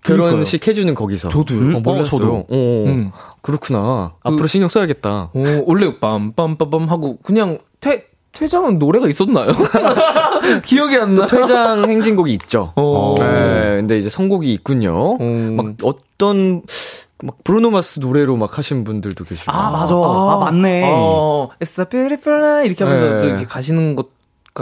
결혼식 0.04 0.66
해주는 0.68 0.94
거기서. 0.96 1.30
저도요. 1.30 1.76
어, 1.76 1.78
어, 1.78 1.80
몰랐어요. 1.82 2.20
저도. 2.22 2.34
어, 2.36 2.46
음. 2.88 3.12
그렇구나. 3.42 4.14
그- 4.24 4.30
앞으로 4.30 4.48
신경 4.48 4.70
써야겠다. 4.70 5.10
어, 5.10 5.64
원래 5.66 5.88
빰빰빰빰 6.00 6.88
하고 6.88 7.18
그냥 7.22 7.60
퇴, 7.82 8.06
퇴장은 8.32 8.80
노래가 8.80 9.08
있었나요? 9.10 9.48
기억이 10.64 10.96
안 10.98 11.16
나. 11.16 11.28
퇴장 11.28 11.90
행진곡이 11.90 12.32
있죠. 12.34 12.72
어. 12.76 13.16
네, 13.20 13.78
근데 13.78 13.98
이제 13.98 14.10
선곡이 14.10 14.54
있군요. 14.54 15.18
음. 15.20 15.56
막 15.56 15.66
어떤 15.84 16.62
막 17.22 17.44
브루노마스 17.44 18.00
노래로 18.00 18.38
막 18.38 18.58
하신 18.58 18.84
분들도 18.86 19.24
계시고. 19.26 19.52
아, 19.52 19.72
맞아. 19.72 19.94
아, 19.96 20.38
맞네. 20.40 20.84
어, 20.94 21.50
It's 21.60 21.78
a 21.80 21.86
beautiful 21.90 22.40
night 22.40 22.68
이렇게 22.68 22.84
하면서 22.86 23.16
네. 23.16 23.20
또 23.20 23.28
이렇게 23.28 23.46
가시는 23.46 23.96
것 23.96 24.08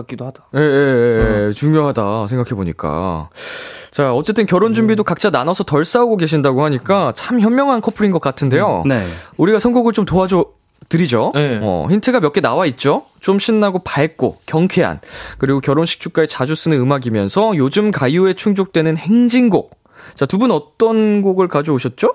같기도 0.01 0.25
하다. 0.25 0.47
예, 0.55 0.59
예, 0.59 0.63
예, 0.63 1.47
예. 1.47 1.53
중요하다 1.53 2.27
생각해보니까. 2.27 3.29
자, 3.91 4.13
어쨌든 4.13 4.45
결혼 4.45 4.73
준비도 4.73 5.03
각자 5.03 5.29
나눠서 5.29 5.63
덜 5.63 5.85
싸우고 5.85 6.17
계신다고 6.17 6.63
하니까 6.65 7.13
참 7.15 7.39
현명한 7.39 7.81
커플인 7.81 8.11
것 8.11 8.19
같은데요. 8.21 8.83
네. 8.85 9.05
우리가 9.37 9.59
선곡을 9.59 9.93
좀 9.93 10.05
도와줘 10.05 10.45
드리죠. 10.89 11.31
네. 11.35 11.59
어, 11.61 11.87
힌트가 11.89 12.19
몇 12.19 12.31
개 12.33 12.39
나와 12.41 12.65
있죠. 12.67 13.03
좀 13.19 13.39
신나고 13.39 13.79
밝고 13.79 14.37
경쾌한 14.45 14.99
그리고 15.37 15.59
결혼식 15.59 15.99
축가에 15.99 16.27
자주 16.27 16.55
쓰는 16.55 16.79
음악이면서 16.79 17.57
요즘 17.57 17.91
가요에 17.91 18.33
충족되는 18.33 18.95
행진곡. 18.97 19.75
자, 20.15 20.25
두 20.25 20.37
분 20.37 20.51
어떤 20.51 21.21
곡을 21.21 21.47
가져오셨죠? 21.47 22.13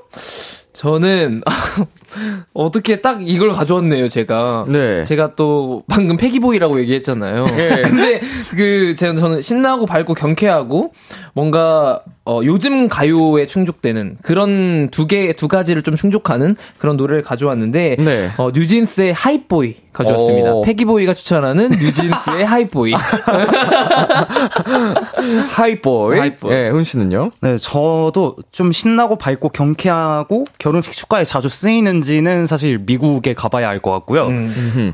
저는 0.72 1.42
어떻게 2.54 3.00
딱 3.00 3.18
이걸 3.26 3.52
가져왔네요, 3.52 4.08
제가. 4.08 4.64
네. 4.68 5.04
제가 5.04 5.34
또 5.36 5.82
방금 5.88 6.16
패기보이라고 6.16 6.80
얘기했잖아요. 6.80 7.44
예. 7.58 7.82
근데 7.84 8.20
그 8.50 8.94
제가 8.94 9.18
저는 9.18 9.42
신나고 9.42 9.86
밝고 9.86 10.14
경쾌하고 10.14 10.92
뭔가 11.34 12.02
어 12.24 12.40
요즘 12.44 12.88
가요에 12.88 13.46
충족되는 13.46 14.18
그런 14.22 14.88
두 14.90 15.06
개 15.06 15.32
두 15.32 15.48
가지를 15.48 15.82
좀 15.82 15.96
충족하는 15.96 16.56
그런 16.78 16.96
노래를 16.96 17.22
가져왔는데 17.22 17.96
네. 17.98 18.30
어 18.36 18.50
NewJeans의 18.54 19.12
Hype 19.12 19.49
Boy 19.49 19.76
가져왔습니다. 19.92 20.54
오. 20.54 20.62
패기보이가 20.62 21.14
추천하는 21.14 21.68
뉴진스의 21.70 22.44
하이보이. 22.46 22.92
Hype 25.50 26.18
Boy. 26.18 26.30
Hype 26.30 26.41
Boy. 26.41 26.52
예, 26.54 26.68
훈 26.68 26.84
씨는요? 26.84 27.30
네, 27.40 27.58
저도 27.58 28.36
좀 28.52 28.72
신나고 28.72 29.16
밝고 29.16 29.48
경쾌하고 29.50 30.46
결혼식 30.62 30.92
축가에 30.92 31.24
자주 31.24 31.48
쓰이는지는 31.48 32.46
사실 32.46 32.78
미국에 32.78 33.34
가봐야 33.34 33.68
알 33.68 33.82
것 33.82 33.90
같고요. 33.90 34.28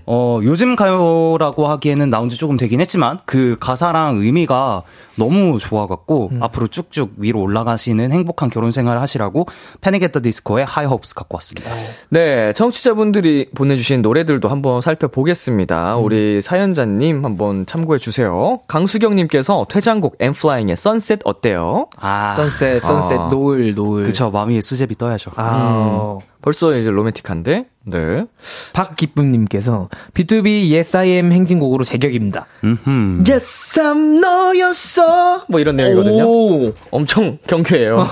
어, 0.07 0.41
요즘 0.43 0.77
가요라고 0.77 1.69
하기에는 1.69 2.09
나온 2.09 2.31
지 2.31 2.39
조금 2.39 2.57
되긴 2.57 2.81
했지만 2.81 3.19
그 3.27 3.59
가사랑 3.61 4.17
의미가 4.17 4.83
너무 5.17 5.59
좋아갖고 5.59 6.31
앞으로 6.41 6.69
쭉쭉 6.69 7.15
위로 7.19 7.43
올라가시는 7.43 8.13
행복한 8.13 8.49
결혼 8.49 8.71
생활을 8.73 9.03
하시라고 9.03 9.47
Panic! 9.83 10.03
at 10.05 10.23
the 10.23 10.35
Disco의 10.35 10.65
High 10.65 10.87
Hopes 10.87 11.15
갖고 11.15 11.37
왔습니다. 11.37 11.71
네, 12.09 12.55
청취자분들이 12.55 13.51
보내주신 13.55 14.01
노래들도 14.01 14.49
한번 14.49 14.81
살펴보겠습니다. 14.81 15.97
우리 15.97 16.41
사연자님 16.41 17.27
한번 17.27 17.67
참고해 17.67 17.99
주세요. 17.99 18.61
강수경님께서 18.69 19.67
퇴장곡 19.69 20.17
N.Flying의 20.21 20.77
Sunset 20.77 21.21
어때요? 21.25 21.89
아, 22.01 22.35
Sunset, 22.37 22.81
Sunset, 22.81 23.19
아. 23.21 23.29
노을, 23.29 23.75
노을. 23.75 24.05
그쵸. 24.05 24.31
마음이 24.31 24.63
수제비 24.63 24.97
떠야죠. 24.97 25.33
아. 25.37 25.58
벌써 26.41 26.75
이제 26.77 26.89
로맨틱한데? 26.91 27.67
네. 27.87 28.25
박기쁨님께서 28.73 29.89
BTOB 30.15 30.73
Yes 30.73 30.97
I 30.97 31.09
Am 31.11 31.33
행진곡으로 31.33 31.85
제격입니다. 31.85 32.47
음흠. 32.65 33.25
Yes, 33.29 33.81
I'm 33.81 34.21
너였어. 34.21 35.45
뭐 35.49 35.59
이런 35.61 35.77
내용이거든요. 35.77 36.25
오. 36.25 36.73
엄청 36.91 37.39
경쾌해요. 37.47 38.07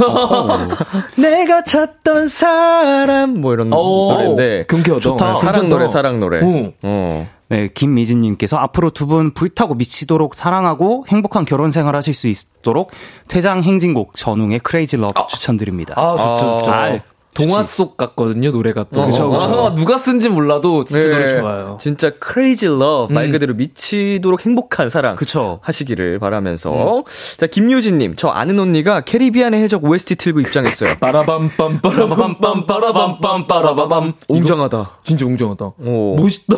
내가 1.18 1.62
찾던 1.64 2.26
사람 2.28 3.40
뭐 3.40 3.52
이런 3.54 3.72
오. 3.72 4.12
노래인데 4.12 4.64
경쾌하다. 4.68 5.00
좋다. 5.02 5.36
사랑 5.36 5.52
괜찮다. 5.52 5.68
노래, 5.68 5.88
사랑 5.88 6.20
노래. 6.20 6.42
오. 6.42 6.72
어. 6.82 7.28
네, 7.48 7.68
김미진님께서 7.72 8.56
앞으로 8.56 8.90
두 8.90 9.06
분 9.06 9.32
불타고 9.34 9.74
미치도록 9.74 10.34
사랑하고 10.34 11.04
행복한 11.08 11.44
결혼 11.44 11.70
생활 11.70 11.94
하실 11.94 12.12
수 12.12 12.26
있도록 12.28 12.90
퇴장 13.28 13.62
행진곡 13.62 14.14
전웅의 14.16 14.58
Crazy 14.60 14.96
Love 14.96 15.14
추천드립니다. 15.28 15.94
아, 15.96 16.16
좋죠, 16.36 16.58
좋죠. 16.58 16.72
아, 16.72 16.98
동화. 17.36 17.64
속 17.64 17.96
같거든요, 17.96 18.50
노래가 18.50 18.84
또. 18.92 19.02
그쵸, 19.02 19.30
그쵸. 19.30 19.66
아, 19.66 19.74
누가 19.74 19.98
쓴지 19.98 20.28
몰라도 20.28 20.84
진짜 20.84 21.08
노래 21.08 21.38
좋아요. 21.40 21.68
네. 21.70 21.76
진짜 21.80 22.10
crazy 22.24 22.74
love 22.74 23.14
말 23.14 23.26
음. 23.26 23.32
그대로 23.32 23.54
미치도록 23.54 24.44
행복한 24.46 24.88
사랑 24.88 25.16
그쵸. 25.16 25.58
하시기를 25.62 26.18
바라면서 26.18 26.98
음. 26.98 27.02
자 27.36 27.46
김유진님 27.46 28.14
저 28.16 28.28
아는 28.28 28.58
언니가 28.58 29.00
캐리비안의 29.00 29.62
해적 29.62 29.84
OST 29.84 30.16
틀고 30.16 30.40
입장했어요. 30.40 30.94
빠라밤빰, 31.00 31.80
빠라밤빰, 31.82 32.66
빠라밤빰, 32.66 33.46
빠라바밤. 33.46 34.12
웅장하다. 34.28 34.98
진짜 35.04 35.26
웅장하다. 35.26 35.72
오. 35.84 36.16
멋있다. 36.16 36.56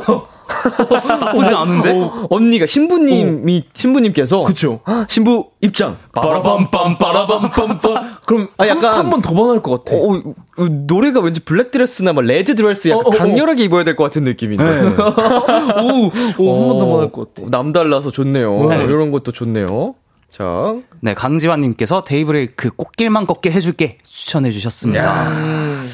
나쁘지 1.20 1.54
않은데? 1.54 1.92
어, 1.92 2.26
언니가 2.30 2.66
신부님이 2.66 3.64
신부님께서 3.74 4.42
그쵸. 4.44 4.80
신부 5.08 5.46
입장. 5.60 5.96
빠라밤빰, 6.14 6.98
빠라밤빰, 6.98 7.80
빠. 7.80 8.04
그럼 8.26 8.48
아, 8.56 8.66
약간- 8.66 8.92
한 8.94 9.10
번 9.10 9.22
더 9.22 9.34
반할 9.34 9.62
것 9.62 9.84
같아. 9.84 9.96
어, 9.96 10.12
어, 10.14 10.16
어, 10.58 10.66
노래가 10.68 11.20
왠지 11.20 11.40
black 11.40 11.70
드레스나 11.70 12.12
막 12.12 12.24
red 12.24 12.54
드레스 12.54 12.88
약간 12.88 13.06
어, 13.06 13.08
어, 13.08 13.14
어. 13.14 13.16
강렬하게 13.18 13.64
입어야 13.64 13.84
될 13.84 13.94
것 13.96 14.04
같은 14.04 14.24
느낌인데. 14.24 14.64
오, 15.82 16.10
오, 16.38 16.54
한번 16.54 16.78
더 16.78 16.86
반할 16.92 17.12
것 17.12 17.34
같아. 17.34 17.48
남달라서 17.50 18.10
좋네요. 18.10 18.68
네. 18.68 18.84
이런 18.84 19.10
것도 19.10 19.32
좋네요. 19.32 19.94
자, 20.30 20.76
네, 21.00 21.14
강지환님께서 21.14 22.04
데이브레이크 22.04 22.70
꽃길만 22.70 23.26
걷게 23.26 23.50
해줄게 23.50 23.98
추천해 24.04 24.50
주셨습니다. 24.50 25.30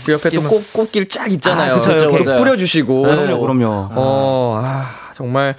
그 0.05 0.13
옆에 0.13 0.31
또 0.31 0.43
꽃, 0.43 0.73
꽃길 0.73 1.09
쫙 1.09 1.33
있잖아요. 1.33 1.75
아, 1.75 1.77
그쵸, 1.77 2.11
맞아요. 2.11 2.37
뿌려주시고. 2.37 3.03
그럼요, 3.03 3.41
그럼요. 3.41 3.89
어, 3.95 4.61
아, 4.61 4.87
정말, 5.15 5.55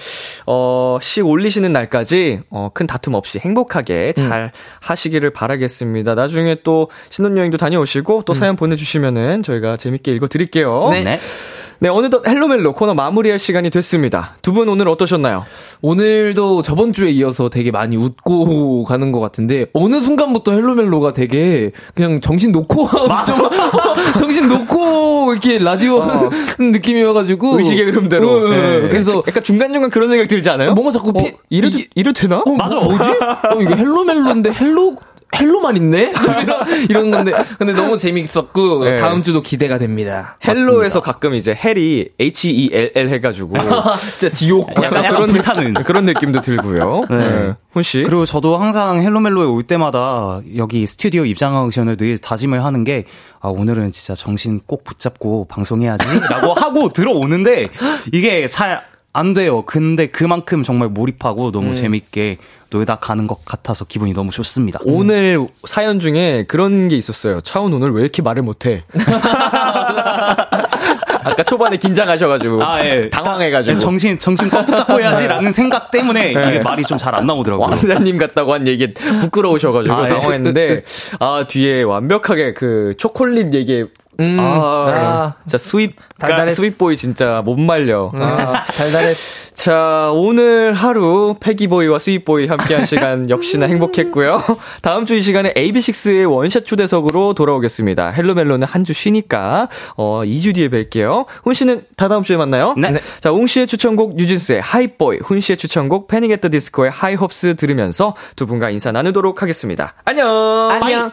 어, 0.46 1.00
식 1.02 1.22
올리시는 1.22 1.72
날까지, 1.72 2.42
어, 2.50 2.70
큰 2.74 2.86
다툼 2.86 3.14
없이 3.14 3.40
행복하게 3.40 4.12
잘 4.14 4.52
하시기를 4.82 5.30
바라겠습니다. 5.32 6.14
나중에 6.14 6.58
또 6.64 6.90
신혼여행도 7.10 7.58
다녀오시고, 7.58 8.24
또 8.26 8.34
사연 8.34 8.58
보내주시면은 8.58 9.42
저희가 9.42 9.78
재밌게 9.78 10.12
읽어드릴게요. 10.12 10.90
네. 10.92 11.04
네. 11.04 11.20
네, 11.80 11.90
어느덧 11.90 12.26
헬로멜로 12.28 12.74
코너 12.74 12.94
마무리할 12.94 13.38
시간이 13.38 13.70
됐습니다. 13.70 14.36
두 14.42 14.56
분 14.56 14.70
오늘 14.70 14.88
어떠셨나요? 14.88 15.46
오늘도 15.82 16.62
저번 16.62 16.94
주에 16.94 17.12
이어서 17.12 17.50
되게 17.50 17.70
많이 17.72 17.98
웃고 17.98 18.86
가는 18.88 19.12
것 19.12 19.20
같은데 19.20 19.66
어느 19.74 20.00
순간부터 20.00 20.54
헬로멜로가 20.54 21.12
되게 21.12 21.72
그냥 21.94 22.22
정신 22.22 22.54
놓고 22.54 22.88
좀 23.28 23.50
정신 24.18 24.48
놓고 24.48 25.34
이렇게 25.34 25.58
라디오 25.60 26.00
하는 26.00 26.72
느낌이어가지고 26.72 27.60
의식의 27.60 27.84
흐름대로. 27.88 28.30
어, 28.32 28.46
어, 28.46 28.50
네. 28.50 28.82
그래서 28.88 29.22
약간 29.28 29.44
중간 29.44 29.74
중간 29.74 29.90
그런 29.90 30.10
생각 30.10 30.30
들지 30.30 30.50
않아요? 30.50 30.74
뭔가 30.74 30.94
자꾸 30.94 31.12
피, 31.12 31.26
어, 31.26 31.32
이래도, 31.50 31.78
이게- 31.78 31.88
이래도 31.96 32.14
되나? 32.14 32.38
어, 32.46 32.52
맞아 32.52 32.76
뭐지? 32.76 33.10
어 33.12 33.62
이거 33.62 33.76
헬로멜로인데 33.76 34.52
hello 34.54 34.96
hello만 35.36 35.76
있네? 35.78 36.14
이런, 36.44 36.68
이런 36.90 37.12
건데. 37.12 37.34
근데 37.58 37.74
너무 37.74 37.98
재밌었고, 37.98 38.84
네. 38.86 38.98
다음 38.98 39.22
주도 39.22 39.42
기대가 39.42 39.78
됩니다. 39.78 40.38
hello에서 40.46 41.02
가끔 41.02 41.36
이제 41.36 41.54
헬이 41.56 42.10
H-E-L-L 42.20 43.10
해가지고. 43.10 43.56
진짜 44.18 44.34
지옥. 44.34 44.70
약간 44.82 45.04
약간 45.04 45.12
그런, 45.12 45.28
불타는. 45.28 45.74
느, 45.74 45.84
그런 45.84 46.06
느낌도 46.06 46.42
들고요. 46.42 47.06
네. 47.10 47.54
훈씨. 47.72 48.04
그리고 48.04 48.26
저도 48.26 48.58
항상 48.58 49.02
헬로멜로에 49.02 49.46
올 49.46 49.64
때마다 49.64 50.42
여기 50.56 50.86
스튜디오 50.86 51.26
입장하기 51.26 51.72
전에 51.72 51.96
늘 51.96 52.18
다짐을 52.18 52.64
하는 52.64 52.84
게, 52.84 53.06
아, 53.42 53.50
오늘은 53.50 53.92
진짜 53.92 54.16
정신 54.16 54.62
꼭 54.66 54.84
붙잡고 54.84 55.48
방송해야지. 55.50 56.20
라고 56.30 56.54
하고 56.54 56.94
들어오는데, 56.94 57.70
이게 58.14 58.48
잘 58.48 58.84
안 59.16 59.34
돼요. 59.34 59.62
근데 59.64 60.08
그만큼 60.08 60.64
정말 60.64 60.90
몰입하고 60.90 61.52
너무 61.52 61.74
재밌게 61.74 62.38
놀다 62.70 62.96
가는 62.96 63.28
것 63.28 63.46
같아서 63.46 63.86
기분이 63.86 64.14
너무 64.14 64.32
좋습니다. 64.32 64.80
오늘 64.84 65.48
사연 65.64 66.00
중에 66.02 66.44
그런 66.50 66.90
게 66.90 66.98
있었어요. 66.98 67.40
차훈 67.42 67.72
오늘 67.74 67.92
왜 67.94 68.02
이렇게 68.02 68.22
말을 68.22 68.44
못해? 68.44 68.84
아까 71.28 71.42
초반에 71.44 71.78
긴장하셔가지고. 71.78 72.64
아, 72.64 72.86
예. 72.86 73.10
당황해가지고. 73.10 73.78
정신, 73.80 74.20
정신 74.20 74.50
꽉 74.50 74.66
붙잡고 74.66 75.00
해야지라는 75.00 75.52
생각 75.54 75.90
때문에 75.92 76.32
이게 76.32 76.60
말이 76.60 76.84
좀 76.84 76.98
잘 76.98 77.16
안 77.16 77.26
나오더라고요. 77.26 77.68
왕자님 77.68 78.18
같다고 78.18 78.54
한 78.54 78.68
얘기 78.68 78.94
부끄러우셔가지고 78.94 79.94
아, 79.96 80.04
예. 80.04 80.08
당황했는데, 80.08 80.84
아, 81.20 81.46
뒤에 81.48 81.84
완벽하게 81.84 82.54
그 82.54 82.94
초콜릿 82.98 83.54
얘기 83.54 83.86
음, 84.20 84.38
아, 84.40 84.44
아. 84.88 85.34
진짜 85.46 85.58
sweet, 85.58 85.96
달달했어. 86.20 86.56
sweet 86.62 86.84
boy 86.84 86.98
진짜 86.98 87.42
못 87.44 87.58
말려. 87.60 88.12
아, 88.18 88.64
달달했어. 88.66 89.46
자, 89.56 90.12
오늘 90.14 90.74
하루 90.74 91.36
패기 91.40 91.69
boy와 91.69 91.98
sweet 92.00 92.30
boy 92.30 92.48
함께한 92.48 92.86
시간 92.88 93.30
역시나 93.30 93.66
행복했고요. 93.68 94.42
다음 94.82 95.06
주 95.06 95.16
이 95.16 95.22
시간에 95.22 95.54
AB6IX의 95.54 96.30
원샷 96.32 96.66
초대석으로 96.66 97.34
돌아오겠습니다. 97.34 98.10
헬로멜로는 98.10 98.68
한 98.68 98.86
주 98.86 98.94
쉬니까, 98.94 99.68
어, 99.98 100.22
2주 100.26 100.54
뒤에 100.54 100.70
뵐게요. 100.70 101.26
훈 101.44 101.54
씨는 101.56 101.86
다 101.98 102.08
다음 102.08 102.24
주에 102.24 102.38
만나요. 102.38 102.76
네. 102.78 102.92
네. 102.92 103.00
자, 103.22 103.32
웅 103.32 103.48
씨의 103.48 103.66
추천곡 103.68 104.16
뉴진스의 104.18 104.62
Hype 104.62 104.91
Boy, 104.91 105.20
훈 105.24 105.40
씨의 105.42 105.58
추천곡 105.58 106.08
Panic! 106.08 106.30
At 106.32 106.50
The 106.52 106.64
Disco의 106.64 106.92
High 106.92 107.20
Hopes 107.20 107.56
들으면서 107.56 108.14
두 108.36 108.46
분과 108.46 108.70
인사 108.70 108.92
나누도록 108.92 109.42
하겠습니다. 109.42 109.94
안녕! 110.06 110.28
안녕. 110.70 111.02
한 111.06 111.12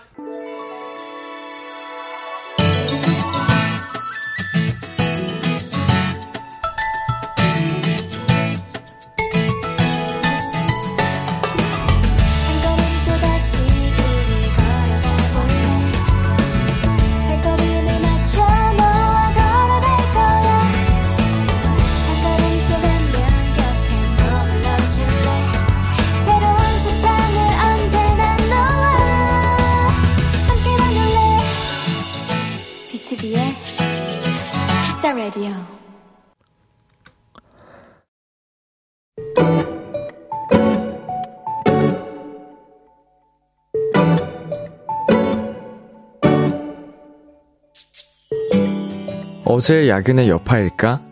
어제 49.55 49.87
야근의 49.87 50.31
여파일까? 50.31 51.03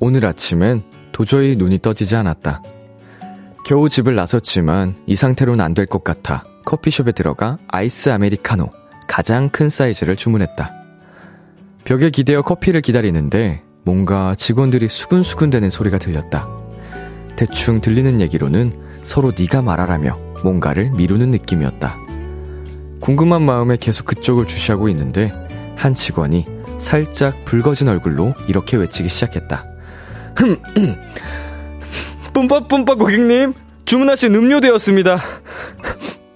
오늘 0.00 0.26
아침엔 0.26 0.82
도저히 1.12 1.54
눈이 1.54 1.78
떠지지 1.78 2.16
않았다. 2.16 2.60
겨우 3.64 3.88
집을 3.88 4.16
나섰지만 4.16 4.96
이 5.06 5.14
상태로는 5.14 5.64
안 5.64 5.74
될 5.74 5.86
것 5.86 6.02
같아 6.02 6.42
커피숍에 6.64 7.12
들어가 7.12 7.56
아이스 7.68 8.08
아메리카노 8.08 8.68
가장 9.06 9.48
큰 9.48 9.68
사이즈를 9.68 10.16
주문했다. 10.16 10.72
벽에 11.84 12.10
기대어 12.10 12.42
커피를 12.42 12.80
기다리는데 12.80 13.62
뭔가 13.84 14.34
직원들이 14.34 14.88
수근수근대는 14.88 15.70
소리가 15.70 15.98
들렸다. 15.98 16.48
대충 17.36 17.80
들리는 17.80 18.20
얘기로는 18.20 18.72
서로 19.04 19.30
네가 19.38 19.62
말하라며 19.62 20.18
뭔가를 20.42 20.90
미루는 20.90 21.30
느낌이었다. 21.30 21.96
궁금한 23.00 23.42
마음에 23.42 23.76
계속 23.76 24.04
그쪽을 24.06 24.48
주시하고 24.48 24.88
있는데 24.88 25.32
한 25.76 25.94
직원이 25.94 26.52
살짝 26.84 27.44
붉어진 27.46 27.88
얼굴로 27.88 28.34
이렇게 28.46 28.76
외치기 28.76 29.08
시작했다. 29.08 29.66
뿜빠뿜빠 32.34 32.94
고객님, 32.96 33.54
주문하신 33.86 34.34
음료 34.34 34.60
되었습니다. 34.60 35.18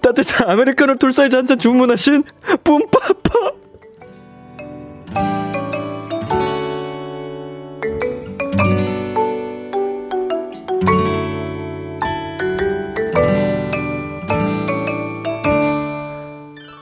따뜻한 0.01 0.49
아메리카노 0.49 0.95
tall 0.95 1.11
사이즈 1.11 1.35
한 1.35 1.45
잔 1.45 1.59
주문하신 1.59 2.23
뿜빠빠. 2.63 3.51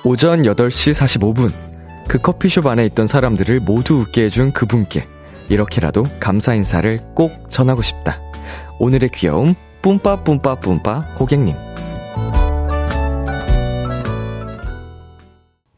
오전 0.03 0.43
8시 0.43 0.93
45분. 0.93 1.51
그 2.07 2.17
커피숍 2.19 2.67
안에 2.67 2.85
있던 2.85 3.07
사람들을 3.07 3.59
모두 3.59 3.95
웃게 3.95 4.23
해준 4.23 4.51
그분께 4.53 5.05
이렇게라도 5.49 6.03
감사 6.19 6.53
인사를 6.53 6.99
꼭 7.13 7.49
전하고 7.49 7.81
싶다. 7.81 8.19
오늘의 8.79 9.09
귀여움, 9.13 9.55
뿜빠 9.81 10.23
뿜빠 10.23 10.55
뿜빠 10.55 11.05
고객님. 11.17 11.55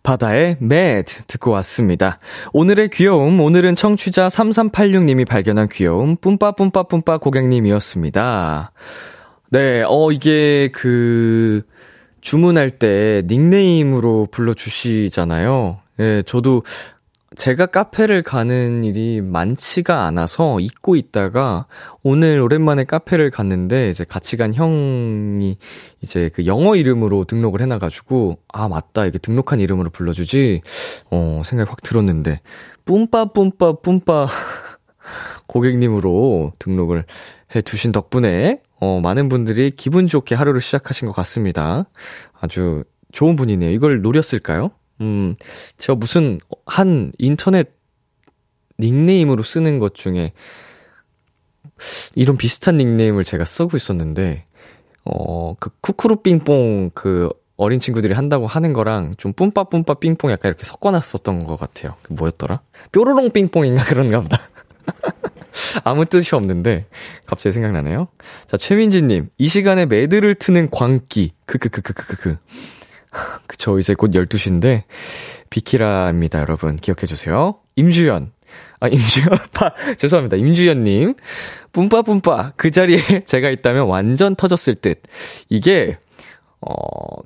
바다의 0.09 0.57
매드 0.59 1.25
듣고 1.27 1.51
왔습니다. 1.51 2.17
오늘의 2.51 2.89
귀여움, 2.89 3.39
오늘은 3.39 3.75
청취자 3.75 4.27
3386님이 4.27 5.27
발견한 5.27 5.69
귀여움, 5.69 6.15
뿜빠뿜빠뿜빠 6.15 7.19
고객님이었습니다. 7.19 8.71
네, 9.51 9.83
어, 9.87 10.11
이게 10.11 10.69
그, 10.73 11.61
주문할 12.21 12.71
때 12.71 13.21
닉네임으로 13.27 14.29
불러주시잖아요. 14.31 15.79
예, 15.99 16.23
저도 16.25 16.63
제가 17.35 17.67
카페를 17.67 18.23
가는 18.23 18.83
일이 18.83 19.21
많지가 19.21 20.05
않아서 20.05 20.59
잊고 20.59 20.95
있다가 20.95 21.67
오늘 22.01 22.39
오랜만에 22.39 22.85
카페를 22.85 23.29
갔는데 23.29 23.91
이제 23.91 24.03
같이 24.03 24.35
간 24.35 24.53
형이 24.53 25.57
이제 26.01 26.29
그 26.33 26.47
영어 26.47 26.75
이름으로 26.75 27.25
등록을 27.25 27.61
해놔가지고 27.61 28.39
아 28.47 28.67
맞다 28.67 29.05
이게 29.05 29.19
등록한 29.19 29.59
이름으로 29.59 29.91
불러주지 29.91 30.61
어 31.11 31.41
생각이 31.45 31.69
확 31.69 31.83
들었는데 31.83 32.41
뿜빠 32.85 33.25
뿜빠 33.25 33.73
뿜빠 33.73 34.27
고객님으로 35.47 36.53
등록을 36.57 37.05
해 37.55 37.61
두신 37.61 37.91
덕분에 37.91 38.61
어 38.79 39.01
많은 39.01 39.29
분들이 39.29 39.71
기분 39.71 40.07
좋게 40.07 40.33
하루를 40.33 40.61
시작하신 40.61 41.07
것 41.07 41.13
같습니다. 41.13 41.85
아주 42.39 42.83
좋은 43.11 43.35
분이네요. 43.35 43.69
이걸 43.71 44.01
노렸을까요? 44.01 44.71
음, 45.01 45.35
제가 45.77 45.95
무슨 45.95 46.39
한 46.65 47.11
인터넷 47.17 47.71
닉네임으로 48.79 49.43
쓰는 49.43 49.79
것 49.79 49.93
중에 49.93 50.33
이런 52.15 52.37
비슷한 52.37 52.77
닉네임을 52.77 53.23
제가 53.23 53.45
쓰고 53.45 53.77
있었는데, 53.77 54.45
어, 55.05 55.55
그 55.59 55.69
쿠쿠루 55.81 56.17
삥뽕 56.17 56.91
그 56.93 57.29
어린 57.59 57.79
친구들이 57.79 58.13
한다고 58.13 58.47
하는 58.47 58.71
거랑 58.71 59.15
좀 59.17 59.33
뿜빠뿜빠 59.33 59.95
삥뽕 59.95 60.31
약간 60.31 60.49
이렇게 60.49 60.63
섞어놨었던 60.63 61.45
것 61.45 61.59
같아요. 61.59 61.95
그 62.03 62.13
뭐였더라? 62.13 62.61
뾰로롱 62.93 63.31
삥뽕인가 63.31 63.83
그런가 63.83 64.21
보다. 64.21 64.47
아무 65.83 66.05
뜻이 66.05 66.35
없는데 66.35 66.85
갑자기 67.25 67.53
생각나네요. 67.53 68.07
자, 68.47 68.55
최민지님, 68.55 69.29
이 69.37 69.47
시간에 69.47 69.85
매드를 69.85 70.35
트는 70.35 70.69
광기. 70.69 71.33
크크크크크크크. 71.45 72.37
그쵸, 73.47 73.79
이제 73.79 73.93
곧 73.93 74.11
12시인데, 74.11 74.83
비키라입니다, 75.49 76.39
여러분. 76.39 76.77
기억해주세요. 76.77 77.55
임주연. 77.75 78.31
아, 78.79 78.87
임주연, 78.87 79.29
파, 79.53 79.73
죄송합니다. 79.97 80.37
임주연님. 80.37 81.15
뿜빠뿜빠. 81.73 82.53
그 82.55 82.71
자리에 82.71 83.23
제가 83.25 83.49
있다면 83.49 83.87
완전 83.87 84.35
터졌을 84.35 84.75
듯. 84.75 85.01
이게, 85.49 85.97
어, 86.61 86.73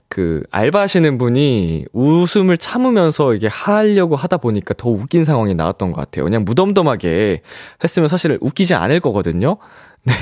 그, 0.10 0.44
알바하시는 0.52 1.18
분이 1.18 1.86
웃음을 1.94 2.58
참으면서 2.58 3.34
이게 3.34 3.48
하려고 3.48 4.16
하다 4.16 4.38
보니까 4.38 4.74
더 4.76 4.90
웃긴 4.90 5.26
상황이 5.26 5.56
나왔던 5.56 5.92
것 5.92 6.00
같아요. 6.00 6.24
그냥 6.26 6.44
무덤덤하게 6.46 7.42
했으면 7.84 8.08
사실 8.08 8.38
웃기지 8.42 8.74
않을 8.74 9.00
거거든요. 9.00 9.58
네. 10.04 10.14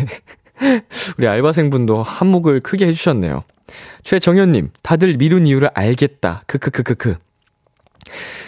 우리 1.18 1.28
알바생분도 1.28 2.04
한몫을 2.04 2.62
크게 2.62 2.88
해주셨네요. 2.88 3.44
최정현님, 4.04 4.70
다들 4.84 5.18
미룬 5.18 5.48
이유를 5.48 5.70
알겠다. 5.74 6.44
크크크크크. 6.48 7.16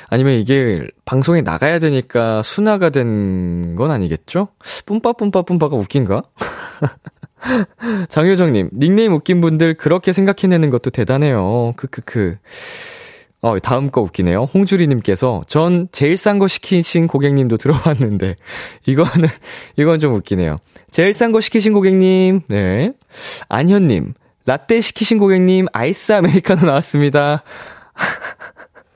아니면 0.09 0.33
이게 0.33 0.85
방송에 1.05 1.41
나가야 1.41 1.79
되니까 1.79 2.41
순화가 2.43 2.89
된 2.91 3.75
건 3.75 3.89
아니겠죠? 3.91 4.49
뿜빠뿜빠뿜빠가 4.85 5.75
웃긴가? 5.75 6.23
장효정님, 8.09 8.69
닉네임 8.73 9.13
웃긴 9.13 9.41
분들 9.41 9.75
그렇게 9.75 10.13
생각해내는 10.13 10.69
것도 10.69 10.91
대단해요. 10.91 11.73
크크크. 11.75 12.37
어, 13.43 13.59
다음 13.59 13.91
거 13.91 14.01
웃기네요. 14.01 14.43
홍주리님께서, 14.53 15.43
전 15.47 15.89
제일 15.91 16.15
싼 16.15 16.39
거 16.39 16.47
시키신 16.47 17.07
고객님도 17.07 17.57
들어왔는데, 17.57 18.37
이거는, 18.87 19.27
이건 19.75 19.99
좀 19.99 20.13
웃기네요. 20.15 20.59
제일 20.91 21.11
싼 21.11 21.33
거 21.33 21.41
시키신 21.41 21.73
고객님, 21.73 22.41
네. 22.47 22.93
안현님, 23.49 24.13
라떼 24.45 24.79
시키신 24.79 25.17
고객님, 25.19 25.67
아이스 25.73 26.13
아메리카노 26.13 26.65
나왔습니다. 26.65 27.43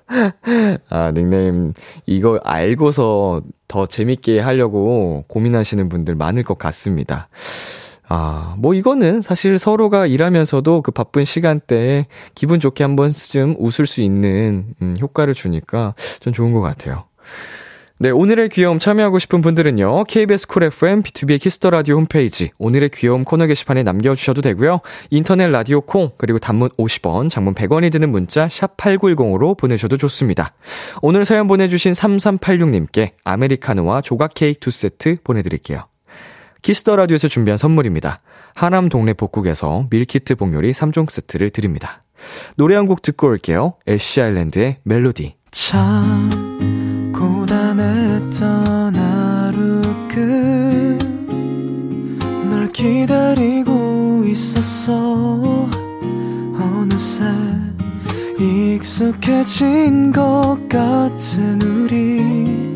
아, 0.90 1.12
닉네임, 1.14 1.74
이거 2.06 2.40
알고서 2.42 3.42
더 3.68 3.86
재밌게 3.86 4.40
하려고 4.40 5.26
고민하시는 5.28 5.90
분들 5.90 6.16
많을 6.16 6.44
것 6.44 6.58
같습니다. 6.58 7.28
아, 8.10 8.56
뭐 8.58 8.74
이거는 8.74 9.22
사실 9.22 9.60
서로가 9.60 10.08
일하면서도 10.08 10.82
그 10.82 10.92
바쁜 10.92 11.26
시간대에 11.26 12.08
기분 12.36 12.60
좋게 12.60 12.84
한 12.84 12.96
번쯤 12.96 13.56
웃을 13.60 13.86
수 13.86 14.02
있는, 14.02 14.66
음, 14.82 14.96
효과를 15.00 15.34
주니까 15.34 15.94
전 16.20 16.34
좋은 16.34 16.54
것 16.54 16.62
같아요. 16.62 17.04
네, 18.00 18.12
오늘의 18.12 18.50
귀여움 18.50 18.78
참여하고 18.78 19.18
싶은 19.18 19.42
분들은요, 19.42 20.04
KBS 20.04 20.48
쿨 20.48 20.64
FM, 20.66 21.02
B2B의 21.02 21.42
키스터 21.42 21.72
라디오 21.72 21.96
홈페이지, 21.96 22.52
오늘의 22.60 22.90
귀여움 22.90 23.24
코너 23.24 23.48
게시판에 23.48 23.82
남겨 23.82 24.14
주셔도 24.14 24.42
되고요 24.42 24.82
인터넷 25.10 25.48
라디오 25.48 25.82
콩, 25.82 26.12
그리고 26.16 26.38
단문 26.38 26.70
50원, 26.78 27.28
장문 27.28 27.56
100원이 27.56 27.92
드는 27.92 28.12
문자, 28.12 28.48
샵 28.50 28.78
8910으로 28.78 29.58
보내셔도 29.58 29.98
좋습니다. 29.98 30.54
오늘 31.02 31.26
사연 31.26 31.48
보내 31.48 31.68
주신 31.68 31.94
3386님께 31.94 33.14
아메리카노와 33.24 34.02
조각 34.02 34.36
케이크 34.36 34.60
두 34.60 34.70
세트 34.70 35.18
보내 35.24 35.42
드릴게요. 35.42 35.86
Kiss 36.68 36.85
the 36.85 36.98
Radio에서 36.98 37.30
준비한 37.30 37.58
선물입니다. 37.58 38.20
하남 38.54 38.90
동네 38.90 39.14
복국에서 39.14 39.88
밀키트 39.90 40.36
복요리 40.36 40.74
3종 40.74 41.10
세트를 41.10 41.52
드립니다. 41.52 42.04
노래 42.58 42.76
한 42.76 42.88
곡 42.88 43.02
듣고 43.02 43.28
올게요. 43.28 43.76
애쉬 43.88 44.22
아일랜드의 44.22 44.80
멜로디. 44.84 45.36
참 45.52 46.30
고단했던 47.16 48.96
하루 48.98 49.82
끝널 52.50 52.70
기다리고 52.74 54.26
있었어 54.28 55.70
어느새 56.60 57.24
익숙해진 58.38 60.12
것 60.12 60.58
같은 60.68 61.62
우리 61.62 62.76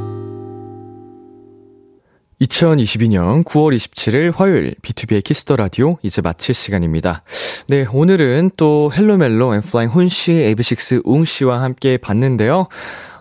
2022년 2.41 3.43
9월 3.43 3.75
27일 3.75 4.35
화요일 4.35 4.73
B2B의 4.81 5.23
키스터 5.23 5.55
라디오 5.55 5.97
이제 6.01 6.21
마칠 6.21 6.55
시간입니다. 6.55 7.23
네, 7.67 7.85
오늘은 7.91 8.51
또 8.57 8.91
헬로멜로 8.93 9.53
엠플라잉 9.55 9.89
훈씨, 9.91 10.33
AB6IX 10.33 11.01
웅씨와 11.03 11.61
함께 11.61 11.97
봤는데요. 11.97 12.67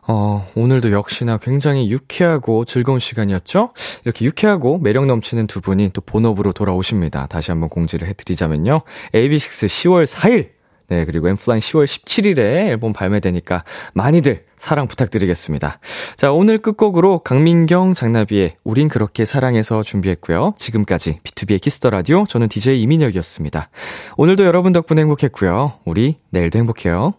어, 0.09 0.49
오늘도 0.55 0.91
역시나 0.93 1.37
굉장히 1.37 1.91
유쾌하고 1.91 2.64
즐거운 2.64 2.99
시간이었죠? 2.99 3.73
이렇게 4.05 4.25
유쾌하고 4.25 4.79
매력 4.79 5.07
넘치는 5.07 5.47
두 5.47 5.61
분이 5.61 5.91
또 5.93 6.01
본업으로 6.01 6.53
돌아오십니다. 6.53 7.27
다시 7.27 7.51
한번 7.51 7.68
공지를 7.68 8.09
해드리자면요. 8.09 8.81
AB6IX 9.12 9.68
10월 9.68 10.07
4일 10.07 10.60
네, 10.91 11.05
그리고 11.05 11.28
엠플라잉 11.28 11.61
10월 11.61 11.84
17일에 11.84 12.38
앨범 12.38 12.93
발매되니까 12.93 13.64
많이들 13.95 14.45
사랑 14.59 14.88
부탁드리겠습니다. 14.88 15.78
자, 16.16 16.32
오늘 16.32 16.59
끝곡으로 16.59 17.20
강민경 17.20 17.95
잔나비의 17.95 18.57
우린 18.64 18.88
그렇게 18.88 19.24
사랑해서 19.24 19.84
준비했고요. 19.84 20.55
지금까지 20.59 21.20
B2B의 21.22 21.61
키스터 21.61 21.91
라디오 21.91 22.26
저는 22.26 22.49
DJ 22.49 22.82
이민혁이었습니다. 22.82 23.70
오늘도 24.16 24.45
여러분 24.45 24.72
덕분에 24.72 25.01
행복했고요. 25.03 25.74
우리 25.86 26.16
내일도 26.30 26.59
행복해요. 26.59 27.14